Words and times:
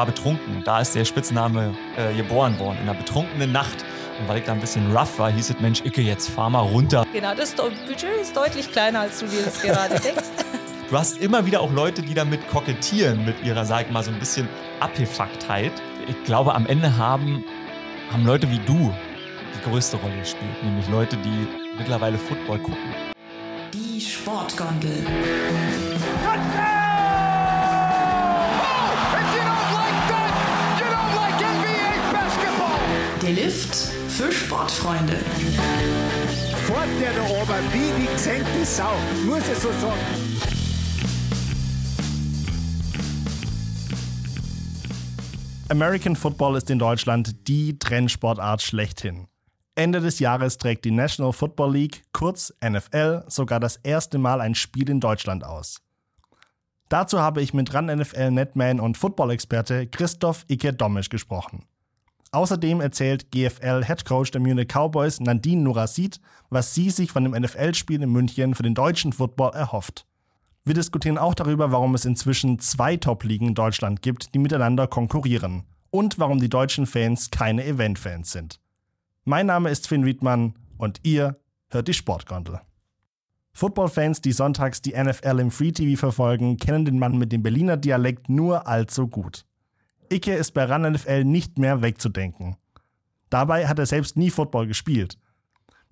war 0.00 0.06
betrunken. 0.06 0.62
Da 0.64 0.80
ist 0.80 0.94
der 0.94 1.04
Spitzname 1.04 1.74
äh, 1.98 2.14
geboren 2.14 2.58
worden, 2.58 2.78
in 2.82 2.88
einer 2.88 2.98
betrunkenen 2.98 3.52
Nacht. 3.52 3.84
Und 4.18 4.28
weil 4.28 4.38
ich 4.38 4.44
da 4.46 4.52
ein 4.52 4.60
bisschen 4.60 4.96
rough 4.96 5.18
war, 5.18 5.30
hieß 5.30 5.50
es, 5.50 5.60
Mensch, 5.60 5.84
Icke, 5.84 6.00
jetzt 6.00 6.30
fahr 6.30 6.48
mal 6.48 6.60
runter. 6.60 7.04
Genau, 7.12 7.34
das 7.34 7.54
Budget 7.54 8.04
ist 8.22 8.34
deutlich 8.34 8.72
kleiner, 8.72 9.00
als 9.00 9.20
du 9.20 9.26
dir 9.26 9.42
das 9.42 9.60
gerade 9.60 10.00
denkst. 10.04 10.30
Du 10.88 10.96
hast 10.96 11.18
immer 11.18 11.44
wieder 11.44 11.60
auch 11.60 11.70
Leute, 11.70 12.00
die 12.00 12.14
damit 12.14 12.48
kokettieren, 12.48 13.26
mit 13.26 13.44
ihrer, 13.44 13.66
sag 13.66 13.86
ich 13.86 13.92
mal, 13.92 14.02
so 14.02 14.10
ein 14.10 14.18
bisschen 14.18 14.48
Abgefucktheit. 14.80 15.72
Ich 16.08 16.24
glaube, 16.24 16.54
am 16.54 16.64
Ende 16.66 16.96
haben, 16.96 17.44
haben 18.10 18.24
Leute 18.24 18.50
wie 18.50 18.60
du 18.60 18.94
die 19.54 19.70
größte 19.70 19.98
Rolle 19.98 20.16
gespielt, 20.18 20.62
nämlich 20.62 20.88
Leute, 20.88 21.18
die 21.18 21.46
mittlerweile 21.76 22.16
Football 22.16 22.58
gucken. 22.60 22.94
Die 23.74 24.00
Sportgondel. 24.00 25.04
Der 33.22 33.32
Lift 33.32 33.74
für 34.08 34.32
Sportfreunde. 34.32 35.12
Fort 36.66 36.88
der 36.98 37.12
da 37.12 37.22
oben 37.22 37.72
wie 37.72 38.00
die 38.00 38.10
gesenkte 38.10 38.64
Sau, 38.64 38.92
muss 39.26 39.42
ich 39.46 39.58
so 39.58 39.68
sagen. 39.72 40.00
American 45.68 46.16
Football 46.16 46.56
ist 46.56 46.70
in 46.70 46.78
Deutschland 46.78 47.46
die 47.46 47.78
Trendsportart 47.78 48.62
schlechthin. 48.62 49.28
Ende 49.74 50.00
des 50.00 50.18
Jahres 50.18 50.56
trägt 50.56 50.86
die 50.86 50.90
National 50.90 51.34
Football 51.34 51.74
League, 51.74 52.02
kurz 52.12 52.54
NFL, 52.64 53.24
sogar 53.28 53.60
das 53.60 53.76
erste 53.76 54.16
Mal 54.16 54.40
ein 54.40 54.54
Spiel 54.54 54.88
in 54.88 55.00
Deutschland 55.00 55.44
aus. 55.44 55.82
Dazu 56.88 57.20
habe 57.20 57.42
ich 57.42 57.52
mit 57.52 57.72
RAN 57.74 57.86
NFL 57.86 58.30
Netman 58.30 58.80
und 58.80 58.96
Football-Experte 58.96 59.86
Christoph 59.88 60.46
Icke 60.48 60.72
Domisch 60.72 61.10
gesprochen. 61.10 61.66
Außerdem 62.32 62.80
erzählt 62.80 63.32
GFL 63.32 63.82
Headcoach 63.82 64.30
der 64.30 64.40
Munich 64.40 64.68
Cowboys 64.68 65.18
Nadine 65.18 65.62
Nurasid, 65.62 66.20
was 66.48 66.74
sie 66.74 66.90
sich 66.90 67.10
von 67.10 67.24
dem 67.24 67.32
NFL-Spiel 67.32 68.00
in 68.02 68.12
München 68.12 68.54
für 68.54 68.62
den 68.62 68.74
deutschen 68.74 69.12
Football 69.12 69.52
erhofft. 69.54 70.06
Wir 70.64 70.74
diskutieren 70.74 71.18
auch 71.18 71.34
darüber, 71.34 71.72
warum 71.72 71.96
es 71.96 72.04
inzwischen 72.04 72.60
zwei 72.60 72.96
Top-Ligen 72.96 73.48
in 73.48 73.54
Deutschland 73.54 74.02
gibt, 74.02 74.32
die 74.32 74.38
miteinander 74.38 74.86
konkurrieren. 74.86 75.64
Und 75.90 76.20
warum 76.20 76.38
die 76.38 76.48
deutschen 76.48 76.86
Fans 76.86 77.30
keine 77.30 77.64
Event-Fans 77.64 78.30
sind. 78.30 78.60
Mein 79.24 79.46
Name 79.46 79.70
ist 79.70 79.88
Finn 79.88 80.04
Wiedmann 80.04 80.54
und 80.78 81.00
ihr 81.02 81.40
hört 81.68 81.88
die 81.88 81.94
Sportgondel. 81.94 82.60
Football-Fans, 83.54 84.20
die 84.20 84.30
sonntags 84.30 84.80
die 84.82 84.92
NFL 84.92 85.40
im 85.40 85.50
Free 85.50 85.72
TV 85.72 85.98
verfolgen, 85.98 86.58
kennen 86.58 86.84
den 86.84 87.00
Mann 87.00 87.18
mit 87.18 87.32
dem 87.32 87.42
Berliner 87.42 87.76
Dialekt 87.76 88.28
nur 88.28 88.68
allzu 88.68 89.08
gut. 89.08 89.44
Icke 90.12 90.34
ist 90.34 90.52
bei 90.52 90.64
RAN 90.64 90.92
NFL 90.92 91.24
nicht 91.24 91.58
mehr 91.58 91.82
wegzudenken. 91.82 92.56
Dabei 93.30 93.68
hat 93.68 93.78
er 93.78 93.86
selbst 93.86 94.16
nie 94.16 94.30
Football 94.30 94.66
gespielt. 94.66 95.16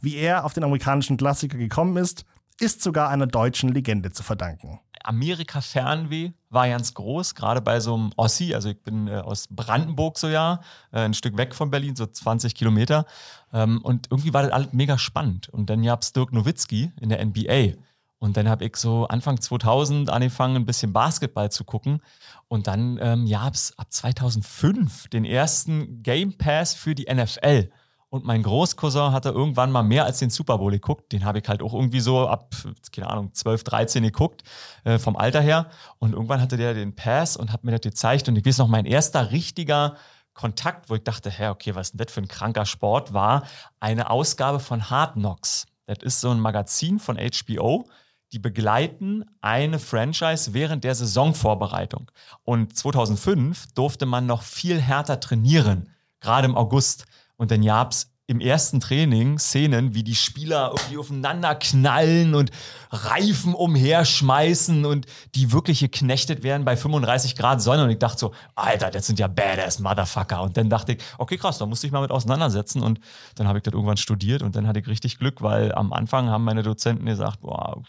Wie 0.00 0.16
er 0.16 0.44
auf 0.44 0.52
den 0.52 0.64
amerikanischen 0.64 1.16
Klassiker 1.16 1.56
gekommen 1.56 1.96
ist, 1.96 2.24
ist 2.60 2.82
sogar 2.82 3.10
einer 3.10 3.26
deutschen 3.26 3.72
Legende 3.72 4.10
zu 4.10 4.22
verdanken. 4.22 4.80
Amerika-Fernweh 5.04 6.32
war 6.50 6.68
ganz 6.68 6.94
groß, 6.94 7.34
gerade 7.34 7.60
bei 7.60 7.78
so 7.80 7.94
einem 7.94 8.10
Ossi. 8.16 8.54
Also 8.54 8.70
ich 8.70 8.82
bin 8.82 9.06
äh, 9.06 9.16
aus 9.16 9.46
Brandenburg 9.48 10.18
so 10.18 10.28
ja, 10.28 10.60
äh, 10.92 11.00
ein 11.00 11.14
Stück 11.14 11.36
weg 11.36 11.54
von 11.54 11.70
Berlin, 11.70 11.94
so 11.94 12.06
20 12.06 12.54
Kilometer. 12.54 13.06
Ähm, 13.52 13.80
und 13.82 14.08
irgendwie 14.10 14.34
war 14.34 14.42
das 14.42 14.52
alles 14.52 14.72
mega 14.72 14.98
spannend. 14.98 15.48
Und 15.48 15.70
dann 15.70 15.82
gab 15.82 16.02
es 16.02 16.12
Dirk 16.12 16.32
Nowitzki 16.32 16.92
in 17.00 17.08
der 17.08 17.24
NBA. 17.24 17.74
Und 18.18 18.36
dann 18.36 18.48
habe 18.48 18.64
ich 18.64 18.76
so 18.76 19.06
Anfang 19.06 19.40
2000 19.40 20.10
angefangen, 20.10 20.56
ein 20.56 20.66
bisschen 20.66 20.92
Basketball 20.92 21.50
zu 21.50 21.64
gucken. 21.64 22.00
Und 22.48 22.66
dann 22.66 22.98
ähm, 23.00 23.28
gab 23.28 23.54
es 23.54 23.78
ab 23.78 23.86
2005 23.90 25.08
den 25.08 25.24
ersten 25.24 26.02
Game 26.02 26.36
Pass 26.36 26.74
für 26.74 26.94
die 26.94 27.12
NFL. 27.12 27.70
Und 28.10 28.24
mein 28.24 28.42
Großcousin 28.42 29.12
hatte 29.12 29.28
irgendwann 29.28 29.70
mal 29.70 29.82
mehr 29.82 30.06
als 30.06 30.18
den 30.18 30.30
Super 30.30 30.58
Bowl 30.58 30.72
geguckt. 30.72 31.12
Den 31.12 31.24
habe 31.24 31.40
ich 31.40 31.48
halt 31.48 31.62
auch 31.62 31.74
irgendwie 31.74 32.00
so 32.00 32.26
ab, 32.26 32.54
keine 32.90 33.10
Ahnung, 33.10 33.34
12, 33.34 33.64
13 33.64 34.02
geguckt, 34.02 34.42
äh, 34.84 34.98
vom 34.98 35.16
Alter 35.16 35.42
her. 35.42 35.68
Und 35.98 36.14
irgendwann 36.14 36.40
hatte 36.40 36.56
der 36.56 36.72
den 36.72 36.96
Pass 36.96 37.36
und 37.36 37.52
hat 37.52 37.64
mir 37.64 37.72
das 37.72 37.82
gezeigt. 37.82 38.28
Und 38.28 38.36
ich 38.36 38.46
weiß 38.46 38.58
noch, 38.58 38.68
mein 38.68 38.86
erster 38.86 39.30
richtiger 39.30 39.96
Kontakt, 40.32 40.88
wo 40.88 40.94
ich 40.94 41.02
dachte, 41.02 41.30
hä, 41.30 41.48
okay, 41.48 41.74
was 41.74 41.88
ist 41.88 41.92
denn 41.92 42.06
das 42.06 42.12
für 42.12 42.22
ein 42.22 42.28
kranker 42.28 42.64
Sport, 42.64 43.12
war 43.12 43.42
eine 43.78 44.08
Ausgabe 44.08 44.58
von 44.58 44.88
Hard 44.88 45.14
Knocks. 45.14 45.66
Das 45.86 45.98
ist 46.00 46.20
so 46.20 46.30
ein 46.30 46.40
Magazin 46.40 46.98
von 46.98 47.18
HBO. 47.18 47.88
Die 48.32 48.38
begleiten 48.38 49.24
eine 49.40 49.78
Franchise 49.78 50.52
während 50.52 50.84
der 50.84 50.94
Saisonvorbereitung. 50.94 52.10
Und 52.42 52.76
2005 52.76 53.72
durfte 53.72 54.04
man 54.04 54.26
noch 54.26 54.42
viel 54.42 54.80
härter 54.80 55.20
trainieren, 55.20 55.88
gerade 56.20 56.46
im 56.46 56.56
August. 56.56 57.06
Und 57.36 57.50
dann 57.50 57.64
gab 57.64 57.92
es 57.92 58.12
im 58.28 58.40
ersten 58.40 58.78
Training 58.78 59.38
Szenen, 59.38 59.94
wie 59.94 60.04
die 60.04 60.14
Spieler 60.14 60.72
irgendwie 60.76 60.98
aufeinander 60.98 61.54
knallen 61.54 62.34
und 62.34 62.50
Reifen 62.90 63.54
umherschmeißen 63.54 64.84
und 64.84 65.06
die 65.34 65.50
wirklich 65.50 65.80
geknechtet 65.80 66.42
werden 66.42 66.66
bei 66.66 66.76
35 66.76 67.36
Grad 67.36 67.62
Sonne. 67.62 67.84
Und 67.84 67.90
ich 67.90 67.98
dachte 67.98 68.18
so, 68.18 68.34
Alter, 68.54 68.90
das 68.90 69.06
sind 69.06 69.18
ja 69.18 69.28
badass 69.28 69.78
Motherfucker. 69.78 70.42
Und 70.42 70.58
dann 70.58 70.68
dachte 70.68 70.92
ich, 70.92 70.98
okay, 71.16 71.38
krass, 71.38 71.56
da 71.56 71.64
musste 71.64 71.86
ich 71.86 71.92
mal 71.92 72.02
mit 72.02 72.10
auseinandersetzen. 72.10 72.82
Und 72.82 73.00
dann 73.34 73.48
habe 73.48 73.58
ich 73.58 73.64
das 73.64 73.72
irgendwann 73.72 73.96
studiert 73.96 74.42
und 74.42 74.54
dann 74.54 74.66
hatte 74.66 74.78
ich 74.78 74.86
richtig 74.86 75.18
Glück, 75.18 75.40
weil 75.40 75.74
am 75.74 75.94
Anfang 75.94 76.28
haben 76.28 76.44
meine 76.44 76.62
Dozenten 76.62 77.06
gesagt, 77.06 77.40
boah, 77.40 77.82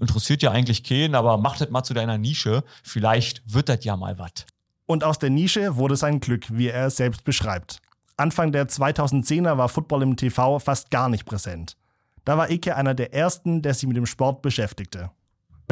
interessiert 0.00 0.42
ja 0.42 0.50
eigentlich 0.50 0.82
keinen, 0.82 1.14
aber 1.14 1.38
mach 1.38 1.56
das 1.56 1.70
mal 1.70 1.84
zu 1.84 1.94
deiner 1.94 2.18
Nische. 2.18 2.64
Vielleicht 2.82 3.42
wird 3.46 3.68
das 3.68 3.84
ja 3.84 3.96
mal 3.96 4.18
was. 4.18 4.44
Und 4.86 5.04
aus 5.04 5.20
der 5.20 5.30
Nische 5.30 5.76
wurde 5.76 5.94
sein 5.94 6.18
Glück, 6.18 6.46
wie 6.50 6.66
er 6.66 6.86
es 6.86 6.96
selbst 6.96 7.22
beschreibt. 7.22 7.80
Anfang 8.18 8.52
der 8.52 8.68
2010er 8.68 9.56
war 9.56 9.68
Football 9.68 10.02
im 10.02 10.16
TV 10.16 10.58
fast 10.58 10.90
gar 10.90 11.08
nicht 11.08 11.24
präsent. 11.24 11.76
Da 12.24 12.36
war 12.36 12.50
Icke 12.50 12.76
einer 12.76 12.94
der 12.94 13.14
ersten, 13.14 13.62
der 13.62 13.74
sich 13.74 13.86
mit 13.86 13.96
dem 13.96 14.06
Sport 14.06 14.42
beschäftigte. 14.42 15.10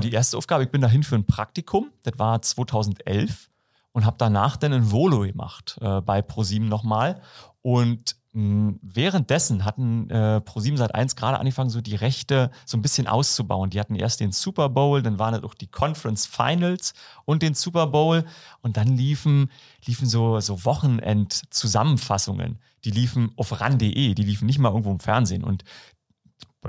Die 0.03 0.13
erste 0.13 0.37
Aufgabe, 0.37 0.65
ich 0.65 0.71
bin 0.71 0.81
dahin 0.81 1.03
für 1.03 1.17
ein 1.17 1.27
Praktikum, 1.27 1.91
das 2.03 2.19
war 2.19 2.41
2011 2.41 3.51
und 3.93 4.05
habe 4.05 4.17
danach 4.19 4.57
dann 4.57 4.73
ein 4.73 4.93
Volo 4.93 5.21
gemacht 5.21 5.79
äh, 5.81 6.01
bei 6.03 6.23
ProSieben 6.23 6.69
nochmal. 6.69 7.21
Und 7.63 8.17
währenddessen 8.39 9.65
hatten 9.65 10.11
äh, 10.11 10.43
ProSieben 10.43 10.77
seit 10.77 10.95
1 10.95 11.17
gerade 11.17 11.41
angefangen, 11.41 11.71
so 11.71 11.81
die 11.81 11.95
Rechte 11.95 12.51
so 12.67 12.77
ein 12.77 12.83
bisschen 12.83 13.07
auszubauen. 13.07 13.71
Die 13.71 13.81
hatten 13.81 13.95
erst 13.95 14.21
den 14.21 14.31
Super 14.31 14.69
Bowl, 14.69 15.01
dann 15.01 15.19
waren 15.19 15.43
auch 15.43 15.55
die 15.55 15.69
Conference 15.69 16.27
Finals 16.27 16.93
und 17.25 17.41
den 17.43 17.55
Super 17.55 17.87
Bowl. 17.87 18.27
Und 18.61 18.77
dann 18.77 18.89
liefen, 18.89 19.51
liefen 19.87 20.07
so, 20.07 20.39
so 20.41 20.67
Wochenend-Zusammenfassungen. 20.67 22.59
Die 22.85 22.91
liefen 22.91 23.33
auf 23.37 23.59
ran.de, 23.59 24.15
die 24.15 24.23
liefen 24.23 24.45
nicht 24.45 24.59
mal 24.59 24.69
irgendwo 24.69 24.91
im 24.91 25.01
Fernsehen. 25.01 25.43
Und 25.43 25.65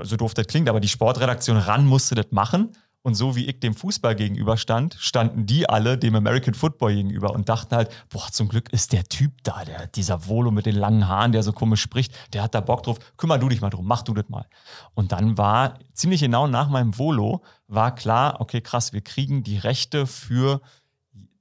so 0.00 0.16
doof 0.16 0.32
das 0.32 0.46
klingt, 0.46 0.70
aber 0.70 0.80
die 0.80 0.88
Sportredaktion 0.88 1.58
ran 1.58 1.84
musste 1.84 2.14
das 2.14 2.28
machen. 2.30 2.72
Und 3.02 3.14
so 3.14 3.36
wie 3.36 3.46
ich 3.46 3.60
dem 3.60 3.74
Fußball 3.74 4.16
gegenüberstand, 4.16 4.96
standen 4.98 5.46
die 5.46 5.68
alle 5.68 5.96
dem 5.96 6.14
American 6.16 6.52
Football 6.52 6.94
gegenüber 6.94 7.30
und 7.30 7.48
dachten 7.48 7.74
halt, 7.74 7.90
boah, 8.10 8.26
zum 8.30 8.48
Glück 8.48 8.72
ist 8.72 8.92
der 8.92 9.04
Typ 9.04 9.32
da, 9.44 9.64
der, 9.64 9.86
dieser 9.86 10.26
Volo 10.26 10.50
mit 10.50 10.66
den 10.66 10.74
langen 10.74 11.06
Haaren, 11.08 11.32
der 11.32 11.42
so 11.42 11.52
komisch 11.52 11.80
spricht, 11.80 12.12
der 12.34 12.42
hat 12.42 12.54
da 12.54 12.60
Bock 12.60 12.82
drauf, 12.82 12.98
kümmer 13.16 13.38
du 13.38 13.48
dich 13.48 13.60
mal 13.60 13.70
drum, 13.70 13.86
mach 13.86 14.02
du 14.02 14.14
das 14.14 14.28
mal. 14.28 14.46
Und 14.94 15.12
dann 15.12 15.38
war 15.38 15.78
ziemlich 15.94 16.20
genau 16.20 16.48
nach 16.48 16.68
meinem 16.68 16.98
Volo, 16.98 17.42
war 17.68 17.94
klar, 17.94 18.40
okay, 18.40 18.60
krass, 18.60 18.92
wir 18.92 19.00
kriegen 19.00 19.42
die 19.44 19.58
Rechte 19.58 20.06
für 20.06 20.60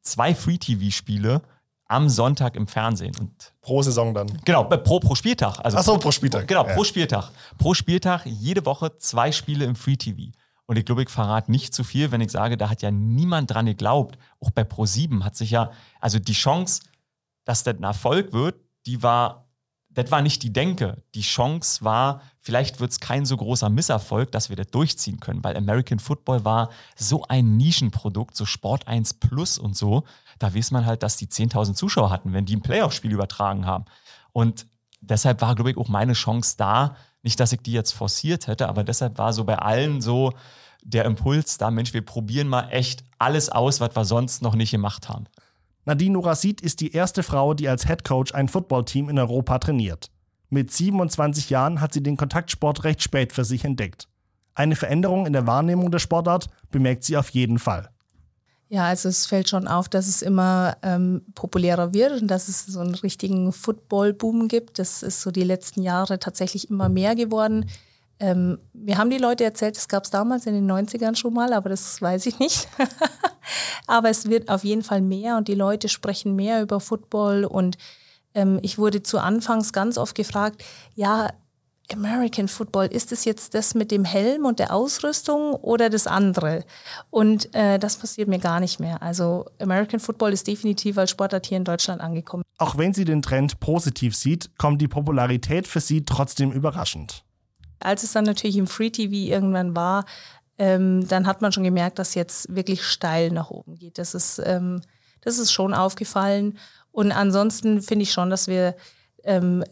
zwei 0.03 0.35
Free-TV-Spiele 0.35 1.41
am 1.87 2.07
Sonntag 2.09 2.55
im 2.55 2.67
Fernsehen. 2.67 3.13
Und 3.19 3.53
Pro 3.61 3.81
Saison 3.81 4.13
dann. 4.13 4.27
Genau, 4.45 4.65
pro, 4.65 4.99
pro 4.99 5.15
Spieltag. 5.15 5.59
Also 5.63 5.77
Ach 5.77 5.83
so, 5.83 5.97
pro 5.97 6.11
Spieltag. 6.11 6.47
Genau, 6.47 6.65
Ja. 6.67 6.73
pro 6.75 6.83
Spieltag. 6.83 7.31
Pro 7.57 7.73
Spieltag 7.73 8.25
jede 8.25 8.65
Woche 8.65 8.97
zwei 8.97 9.31
Spiele 9.31 9.65
im 9.65 9.75
Free 9.75 9.95
TV. 9.95 10.31
Und 10.67 10.77
ich 10.77 10.85
glaube, 10.85 11.03
ich 11.03 11.09
verrate 11.09 11.49
nicht 11.49 11.73
zu 11.73 11.83
viel, 11.83 12.11
wenn 12.11 12.21
ich 12.21 12.31
sage, 12.31 12.57
da 12.57 12.69
hat 12.69 12.81
ja 12.81 12.91
niemand 12.91 13.51
dran 13.51 13.65
geglaubt. 13.65 14.17
Auch 14.41 14.51
bei 14.51 14.63
Pro7 14.63 15.23
hat 15.23 15.35
sich 15.35 15.51
ja, 15.51 15.71
also 16.01 16.19
die 16.19 16.33
Chance, 16.33 16.81
dass 17.45 17.63
das 17.63 17.77
ein 17.77 17.83
Erfolg 17.83 18.33
wird, 18.33 18.55
die 18.85 19.01
war, 19.01 19.47
das 19.89 20.11
war 20.11 20.21
nicht 20.21 20.43
die 20.43 20.51
Denke. 20.51 21.01
Die 21.15 21.21
Chance 21.21 21.85
war, 21.85 22.21
vielleicht 22.39 22.81
wird 22.81 22.91
es 22.91 22.99
kein 22.99 23.25
so 23.25 23.37
großer 23.37 23.69
Misserfolg, 23.69 24.31
dass 24.33 24.49
wir 24.49 24.57
das 24.57 24.67
durchziehen 24.67 25.21
können, 25.21 25.41
weil 25.41 25.55
American 25.55 25.99
Football 25.99 26.43
war 26.43 26.69
so 26.97 27.23
ein 27.23 27.55
Nischenprodukt, 27.55 28.35
so 28.35 28.45
Sport 28.45 28.87
1 28.87 29.15
Plus 29.15 29.57
und 29.57 29.75
so. 29.77 30.03
Da 30.37 30.53
weiß 30.53 30.71
man 30.71 30.85
halt, 30.85 31.01
dass 31.01 31.15
die 31.15 31.27
10.000 31.27 31.75
Zuschauer 31.75 32.09
hatten, 32.09 32.33
wenn 32.33 32.45
die 32.45 32.57
ein 32.57 32.61
Playoff-Spiel 32.61 33.13
übertragen 33.13 33.65
haben. 33.65 33.85
Und 34.33 34.67
deshalb 34.99 35.41
war, 35.41 35.55
glaube 35.55 35.71
ich, 35.71 35.77
auch 35.77 35.87
meine 35.87 36.13
Chance 36.13 36.55
da. 36.57 36.97
Nicht, 37.27 37.41
dass 37.41 37.51
ich 37.51 37.59
die 37.59 37.73
jetzt 37.73 37.91
forciert 37.91 38.47
hätte, 38.47 38.69
aber 38.69 38.85
deshalb 38.85 39.17
war 39.17 39.33
so 39.33 39.43
bei 39.43 39.59
allen 39.59 39.99
so 39.99 40.31
der 40.81 41.03
Impuls 41.03 41.57
da, 41.57 41.69
Mensch, 41.71 41.93
wir 41.93 42.05
probieren 42.05 42.47
mal 42.47 42.69
echt 42.69 43.03
alles 43.17 43.49
aus, 43.49 43.81
was 43.81 43.93
wir 43.97 44.05
sonst 44.05 44.41
noch 44.41 44.55
nicht 44.55 44.71
gemacht 44.71 45.09
haben. 45.09 45.25
Nadine 45.83 46.13
Nourasid 46.13 46.61
ist 46.61 46.79
die 46.79 46.93
erste 46.93 47.23
Frau, 47.23 47.53
die 47.53 47.67
als 47.67 47.85
Headcoach 47.85 48.33
ein 48.33 48.47
Footballteam 48.47 49.09
in 49.09 49.19
Europa 49.19 49.59
trainiert. 49.59 50.09
Mit 50.49 50.71
27 50.71 51.49
Jahren 51.49 51.81
hat 51.81 51.91
sie 51.91 52.01
den 52.01 52.15
Kontaktsport 52.15 52.85
recht 52.85 53.03
spät 53.03 53.33
für 53.33 53.43
sich 53.43 53.65
entdeckt. 53.65 54.07
Eine 54.55 54.77
Veränderung 54.77 55.25
in 55.25 55.33
der 55.33 55.47
Wahrnehmung 55.47 55.91
der 55.91 55.99
Sportart 55.99 56.47
bemerkt 56.71 57.03
sie 57.03 57.17
auf 57.17 57.27
jeden 57.31 57.59
Fall. 57.59 57.89
Ja, 58.69 58.85
also 58.85 59.07
es 59.07 59.25
fällt 59.25 59.47
schon 59.47 59.67
auf, 59.67 59.87
dass 59.87 60.07
es 60.07 60.21
immer 60.21 60.75
ähm, 60.81 61.21
populärer 61.35 61.93
wird 61.93 62.21
und 62.21 62.27
dass 62.27 62.49
es 62.49 62.65
so 62.65 62.81
einen 62.81 62.95
richtigen 62.95 63.53
Football-Boom 63.53 64.49
gibt. 64.49 64.77
Das 64.77 65.03
ist 65.03 65.21
so 65.21 65.31
die 65.31 65.43
letzten 65.43 65.81
Jahre 65.81 66.19
tatsächlich 66.19 66.69
immer 66.69 66.89
mehr 66.89 67.15
geworden. 67.15 67.69
Ähm, 68.19 68.57
wir 68.73 68.97
haben 68.97 69.09
die 69.09 69.19
Leute 69.19 69.45
erzählt, 69.45 69.77
das 69.77 69.87
gab 69.87 70.03
es 70.03 70.09
damals 70.09 70.47
in 70.47 70.53
den 70.53 70.69
90ern 70.69 71.15
schon 71.15 71.33
mal, 71.33 71.53
aber 71.53 71.69
das 71.69 72.01
weiß 72.01 72.25
ich 72.25 72.39
nicht. 72.39 72.67
aber 73.87 74.09
es 74.09 74.29
wird 74.29 74.49
auf 74.49 74.65
jeden 74.65 74.83
Fall 74.83 75.01
mehr 75.01 75.37
und 75.37 75.47
die 75.47 75.55
Leute 75.55 75.87
sprechen 75.87 76.35
mehr 76.35 76.61
über 76.61 76.81
Football 76.81 77.45
und 77.45 77.77
ähm, 78.33 78.59
ich 78.63 78.77
wurde 78.77 79.01
zu 79.01 79.19
Anfangs 79.19 79.71
ganz 79.71 79.97
oft 79.97 80.15
gefragt, 80.15 80.63
ja, 80.95 81.31
American 81.91 82.47
Football, 82.47 82.87
ist 82.87 83.11
es 83.11 83.25
jetzt 83.25 83.53
das 83.53 83.73
mit 83.73 83.91
dem 83.91 84.03
Helm 84.03 84.45
und 84.45 84.59
der 84.59 84.73
Ausrüstung 84.73 85.53
oder 85.53 85.89
das 85.89 86.07
andere? 86.07 86.65
Und 87.09 87.53
äh, 87.55 87.79
das 87.79 87.97
passiert 87.97 88.27
mir 88.27 88.39
gar 88.39 88.59
nicht 88.59 88.79
mehr. 88.79 89.01
Also 89.01 89.45
American 89.59 89.99
Football 89.99 90.33
ist 90.33 90.47
definitiv 90.47 90.97
als 90.97 91.11
Sportart 91.11 91.45
hier 91.45 91.57
in 91.57 91.63
Deutschland 91.63 92.01
angekommen. 92.01 92.43
Auch 92.57 92.77
wenn 92.77 92.93
sie 92.93 93.05
den 93.05 93.21
Trend 93.21 93.59
positiv 93.59 94.15
sieht, 94.15 94.49
kommt 94.57 94.81
die 94.81 94.87
Popularität 94.87 95.67
für 95.67 95.79
sie 95.79 96.03
trotzdem 96.03 96.51
überraschend. 96.51 97.23
Als 97.79 98.03
es 98.03 98.11
dann 98.11 98.25
natürlich 98.25 98.57
im 98.57 98.67
Free 98.67 98.89
TV 98.89 99.13
irgendwann 99.13 99.75
war, 99.75 100.05
ähm, 100.57 101.07
dann 101.07 101.27
hat 101.27 101.41
man 101.41 101.51
schon 101.51 101.63
gemerkt, 101.63 101.99
dass 101.99 102.15
jetzt 102.15 102.53
wirklich 102.53 102.83
steil 102.83 103.31
nach 103.31 103.51
oben 103.51 103.75
geht. 103.75 103.97
Das 103.97 104.15
ist, 104.15 104.41
ähm, 104.43 104.81
das 105.21 105.37
ist 105.37 105.51
schon 105.51 105.73
aufgefallen. 105.73 106.57
Und 106.91 107.11
ansonsten 107.11 107.81
finde 107.81 108.03
ich 108.03 108.11
schon, 108.11 108.29
dass 108.29 108.47
wir 108.47 108.75
ähm, 109.23 109.63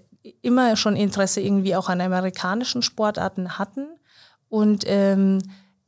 immer 0.42 0.75
schon 0.75 0.95
Interesse 0.95 1.42
irgendwie 1.42 1.75
auch 1.75 1.89
an 1.89 2.01
amerikanischen 2.01 2.81
Sportarten 2.81 3.57
hatten. 3.57 3.88
Und 4.50 4.83
ähm, 4.88 5.42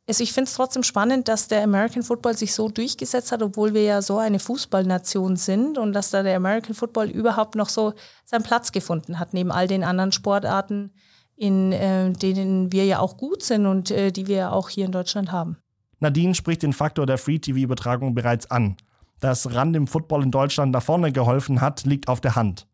also 0.07 0.23
ich 0.23 0.31
finde 0.31 0.47
es 0.47 0.55
trotzdem 0.55 0.83
spannend, 0.83 1.27
dass 1.27 1.47
der 1.47 1.63
American 1.63 2.01
Football 2.01 2.37
sich 2.37 2.53
so 2.53 2.69
durchgesetzt 2.69 3.31
hat, 3.31 3.41
obwohl 3.41 3.73
wir 3.73 3.83
ja 3.83 4.01
so 4.01 4.17
eine 4.17 4.39
Fußballnation 4.39 5.35
sind 5.35 5.77
und 5.77 5.93
dass 5.93 6.11
da 6.11 6.23
der 6.23 6.37
American 6.37 6.75
Football 6.75 7.09
überhaupt 7.09 7.55
noch 7.55 7.69
so 7.69 7.93
seinen 8.23 8.43
Platz 8.43 8.71
gefunden 8.71 9.19
hat, 9.19 9.33
neben 9.33 9.51
all 9.51 9.67
den 9.67 9.83
anderen 9.83 10.13
Sportarten, 10.13 10.91
in 11.35 11.73
äh, 11.73 12.11
denen 12.13 12.71
wir 12.71 12.85
ja 12.85 12.99
auch 12.99 13.17
gut 13.17 13.43
sind 13.43 13.65
und 13.65 13.91
äh, 13.91 14.11
die 14.11 14.27
wir 14.27 14.37
ja 14.37 14.51
auch 14.51 14.69
hier 14.69 14.85
in 14.85 14.91
Deutschland 14.91 15.31
haben. 15.31 15.57
Nadine 15.99 16.35
spricht 16.35 16.63
den 16.63 16.73
Faktor 16.73 17.05
der 17.05 17.17
Free-TV-Übertragung 17.17 18.13
bereits 18.13 18.49
an. 18.49 18.77
Dass 19.19 19.53
Rand 19.53 19.75
im 19.75 19.87
Football 19.87 20.23
in 20.23 20.31
Deutschland 20.31 20.71
nach 20.71 20.83
vorne 20.83 21.11
geholfen 21.11 21.59
hat, 21.59 21.85
liegt 21.85 22.07
auf 22.07 22.21
der 22.21 22.35
Hand. 22.35 22.67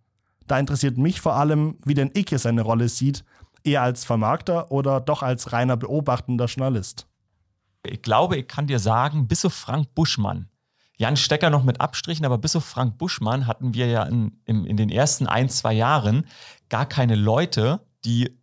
Da 0.48 0.60
interessiert 0.60 0.98
mich 0.98 1.22
vor 1.22 1.36
allem, 1.36 1.78
wie 1.86 1.94
denn 1.94 2.12
Icke 2.14 2.38
seine 2.38 2.62
Rolle 2.62 2.90
sieht, 2.90 3.24
eher 3.64 3.82
als 3.82 4.06
Vermarkter 4.06 4.72
oder 4.72 5.00
doch 5.00 5.24
als 5.24 5.54
reiner 5.54 5.78
beobachtender 5.78 6.46
Journalist. 6.46 7.08
Ich 7.86 8.02
glaube, 8.02 8.38
ich 8.38 8.48
kann 8.48 8.68
dir 8.68 8.80
sagen, 8.80 9.28
bis 9.28 9.46
auf 9.46 9.54
Frank 9.54 9.94
Buschmann, 9.94 10.50
Jan 10.98 11.18
Stecker 11.18 11.50
noch 11.50 11.64
mit 11.64 11.82
Abstrichen, 11.82 12.26
aber 12.26 12.38
bis 12.38 12.56
auf 12.56 12.66
Frank 12.66 12.98
Buschmann 12.98 13.48
hatten 13.48 13.74
wir 13.74 13.88
ja 13.88 14.04
in, 14.04 14.40
in, 14.46 14.66
in 14.66 14.78
den 14.78 14.90
ersten 14.90 15.28
ein, 15.28 15.50
zwei 15.50 15.74
Jahren 15.74 16.26
gar 16.70 16.86
keine 16.86 17.16
Leute, 17.16 17.82
die 18.06 18.38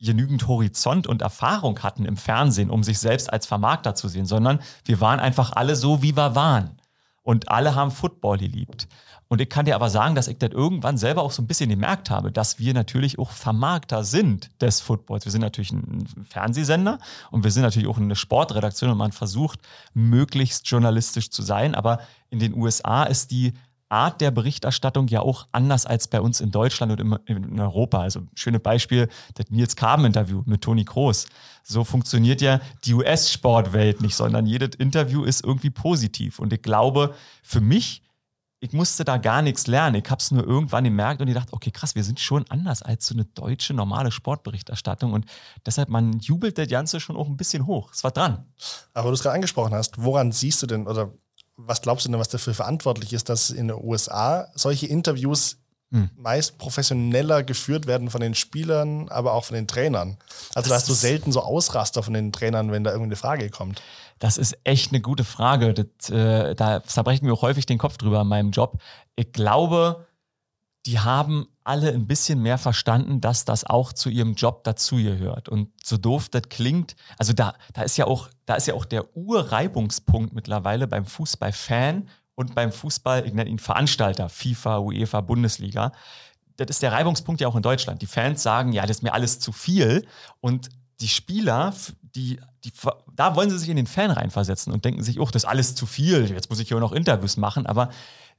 genügend 0.00 0.46
Horizont 0.46 1.06
und 1.06 1.22
Erfahrung 1.22 1.82
hatten 1.82 2.04
im 2.04 2.16
Fernsehen, 2.16 2.70
um 2.70 2.82
sich 2.82 2.98
selbst 2.98 3.32
als 3.32 3.46
Vermarkter 3.46 3.94
zu 3.94 4.08
sehen, 4.08 4.26
sondern 4.26 4.60
wir 4.84 5.00
waren 5.00 5.18
einfach 5.18 5.52
alle 5.52 5.76
so, 5.76 6.02
wie 6.02 6.16
wir 6.16 6.34
waren. 6.34 6.76
Und 7.22 7.48
alle 7.48 7.74
haben 7.74 7.90
Football 7.90 8.36
geliebt. 8.36 8.86
Und 9.34 9.40
ich 9.40 9.48
kann 9.48 9.64
dir 9.64 9.74
aber 9.74 9.90
sagen, 9.90 10.14
dass 10.14 10.28
ich 10.28 10.38
das 10.38 10.52
irgendwann 10.52 10.96
selber 10.96 11.24
auch 11.24 11.32
so 11.32 11.42
ein 11.42 11.48
bisschen 11.48 11.68
gemerkt 11.68 12.08
habe, 12.08 12.30
dass 12.30 12.60
wir 12.60 12.72
natürlich 12.72 13.18
auch 13.18 13.32
Vermarkter 13.32 14.04
sind 14.04 14.48
des 14.62 14.80
Footballs. 14.80 15.24
Wir 15.24 15.32
sind 15.32 15.40
natürlich 15.40 15.72
ein 15.72 16.06
Fernsehsender 16.30 17.00
und 17.32 17.42
wir 17.42 17.50
sind 17.50 17.64
natürlich 17.64 17.88
auch 17.88 17.98
eine 17.98 18.14
Sportredaktion 18.14 18.92
und 18.92 18.96
man 18.96 19.10
versucht, 19.10 19.58
möglichst 19.92 20.70
journalistisch 20.70 21.30
zu 21.30 21.42
sein. 21.42 21.74
Aber 21.74 21.98
in 22.30 22.38
den 22.38 22.54
USA 22.54 23.02
ist 23.02 23.32
die 23.32 23.54
Art 23.88 24.20
der 24.20 24.30
Berichterstattung 24.30 25.08
ja 25.08 25.18
auch 25.18 25.48
anders 25.50 25.84
als 25.84 26.06
bei 26.06 26.20
uns 26.20 26.40
in 26.40 26.52
Deutschland 26.52 26.92
und 26.92 27.20
in 27.26 27.58
Europa. 27.58 28.02
Also 28.02 28.20
schönes 28.36 28.62
Beispiel, 28.62 29.08
das 29.34 29.46
Nils 29.50 29.74
Carmen-Interview 29.74 30.44
mit 30.46 30.62
Toni 30.62 30.84
Kroos. 30.84 31.26
So 31.64 31.82
funktioniert 31.82 32.40
ja 32.40 32.60
die 32.84 32.94
US-Sportwelt 32.94 34.00
nicht, 34.00 34.14
sondern 34.14 34.46
jedes 34.46 34.76
Interview 34.76 35.24
ist 35.24 35.44
irgendwie 35.44 35.70
positiv. 35.70 36.38
Und 36.38 36.52
ich 36.52 36.62
glaube, 36.62 37.16
für 37.42 37.60
mich 37.60 38.03
ich 38.64 38.72
musste 38.72 39.04
da 39.04 39.18
gar 39.18 39.42
nichts 39.42 39.66
lernen. 39.66 39.96
Ich 40.02 40.10
habe 40.10 40.20
es 40.20 40.30
nur 40.30 40.42
irgendwann 40.42 40.84
gemerkt 40.84 41.20
und 41.20 41.28
ich 41.28 41.34
dachte, 41.34 41.52
okay, 41.52 41.70
krass, 41.70 41.94
wir 41.94 42.02
sind 42.02 42.18
schon 42.18 42.46
anders 42.48 42.80
als 42.80 43.06
so 43.06 43.14
eine 43.14 43.26
deutsche 43.26 43.74
normale 43.74 44.10
Sportberichterstattung 44.10 45.12
und 45.12 45.26
deshalb, 45.66 45.90
man 45.90 46.18
jubelt 46.18 46.56
der 46.56 46.66
Ganze 46.66 46.98
schon 46.98 47.14
auch 47.14 47.28
ein 47.28 47.36
bisschen 47.36 47.66
hoch. 47.66 47.90
Es 47.92 48.02
war 48.04 48.10
dran. 48.10 48.46
Aber 48.94 49.10
du 49.10 49.14
es 49.14 49.22
gerade 49.22 49.34
angesprochen 49.34 49.74
hast, 49.74 50.02
woran 50.02 50.32
siehst 50.32 50.62
du 50.62 50.66
denn 50.66 50.86
oder 50.86 51.12
was 51.56 51.82
glaubst 51.82 52.06
du 52.06 52.10
denn, 52.10 52.18
was 52.18 52.30
dafür 52.30 52.54
verantwortlich 52.54 53.12
ist, 53.12 53.28
dass 53.28 53.50
in 53.50 53.68
den 53.68 53.76
USA 53.76 54.48
solche 54.54 54.86
Interviews 54.86 55.58
hm. 55.90 56.08
meist 56.16 56.56
professioneller 56.56 57.42
geführt 57.42 57.86
werden 57.86 58.08
von 58.08 58.22
den 58.22 58.34
Spielern, 58.34 59.10
aber 59.10 59.34
auch 59.34 59.44
von 59.44 59.56
den 59.56 59.68
Trainern? 59.68 60.16
Also 60.54 60.70
da 60.70 60.76
hast 60.76 60.88
du 60.88 60.94
selten 60.94 61.32
so 61.32 61.40
Ausraster 61.42 62.02
von 62.02 62.14
den 62.14 62.32
Trainern, 62.32 62.72
wenn 62.72 62.82
da 62.82 62.92
irgendeine 62.92 63.16
Frage 63.16 63.50
kommt. 63.50 63.82
Das 64.18 64.38
ist 64.38 64.56
echt 64.64 64.92
eine 64.92 65.00
gute 65.00 65.24
Frage. 65.24 65.74
Das, 65.74 66.10
äh, 66.10 66.54
da 66.54 66.82
zerbrechen 66.82 67.26
wir 67.26 67.34
auch 67.34 67.42
häufig 67.42 67.66
den 67.66 67.78
Kopf 67.78 67.96
drüber 67.96 68.20
in 68.22 68.28
meinem 68.28 68.50
Job. 68.50 68.80
Ich 69.16 69.32
glaube, 69.32 70.06
die 70.86 71.00
haben 71.00 71.46
alle 71.64 71.92
ein 71.92 72.06
bisschen 72.06 72.42
mehr 72.42 72.58
verstanden, 72.58 73.20
dass 73.20 73.46
das 73.46 73.64
auch 73.64 73.92
zu 73.92 74.10
ihrem 74.10 74.34
Job 74.34 74.64
dazu 74.64 74.96
gehört. 74.96 75.48
Und 75.48 75.70
so 75.82 75.96
doof 75.96 76.28
das 76.28 76.42
klingt, 76.50 76.94
also 77.18 77.32
da, 77.32 77.54
da 77.72 77.82
ist 77.82 77.96
ja 77.96 78.06
auch, 78.06 78.28
da 78.44 78.54
ist 78.54 78.66
ja 78.66 78.74
auch 78.74 78.84
der 78.84 79.16
Urreibungspunkt 79.16 80.34
mittlerweile 80.34 80.86
beim 80.86 81.06
Fußballfan 81.06 82.08
und 82.34 82.54
beim 82.54 82.70
Fußball, 82.70 83.26
ich 83.26 83.32
nenne 83.32 83.48
ihn 83.48 83.58
Veranstalter, 83.58 84.28
FIFA, 84.28 84.78
UEFA, 84.80 85.22
Bundesliga. 85.22 85.92
Das 86.56 86.68
ist 86.68 86.82
der 86.82 86.92
Reibungspunkt 86.92 87.40
ja 87.40 87.48
auch 87.48 87.56
in 87.56 87.62
Deutschland. 87.62 88.02
Die 88.02 88.06
Fans 88.06 88.42
sagen, 88.42 88.72
ja, 88.72 88.82
das 88.82 88.98
ist 88.98 89.02
mir 89.02 89.14
alles 89.14 89.40
zu 89.40 89.52
viel. 89.52 90.06
Und 90.40 90.68
die 91.00 91.08
Spieler, 91.08 91.72
die, 92.14 92.38
die, 92.64 92.72
da 93.14 93.34
wollen 93.34 93.50
sie 93.50 93.58
sich 93.58 93.68
in 93.68 93.76
den 93.76 93.86
Fan 93.86 94.10
reinversetzen 94.10 94.72
und 94.72 94.84
denken 94.84 95.02
sich, 95.02 95.18
oh, 95.18 95.26
das 95.26 95.44
ist 95.44 95.48
alles 95.48 95.74
zu 95.74 95.86
viel, 95.86 96.30
jetzt 96.30 96.48
muss 96.48 96.60
ich 96.60 96.68
hier 96.68 96.78
noch 96.78 96.92
Interviews 96.92 97.36
machen. 97.36 97.66
Aber 97.66 97.90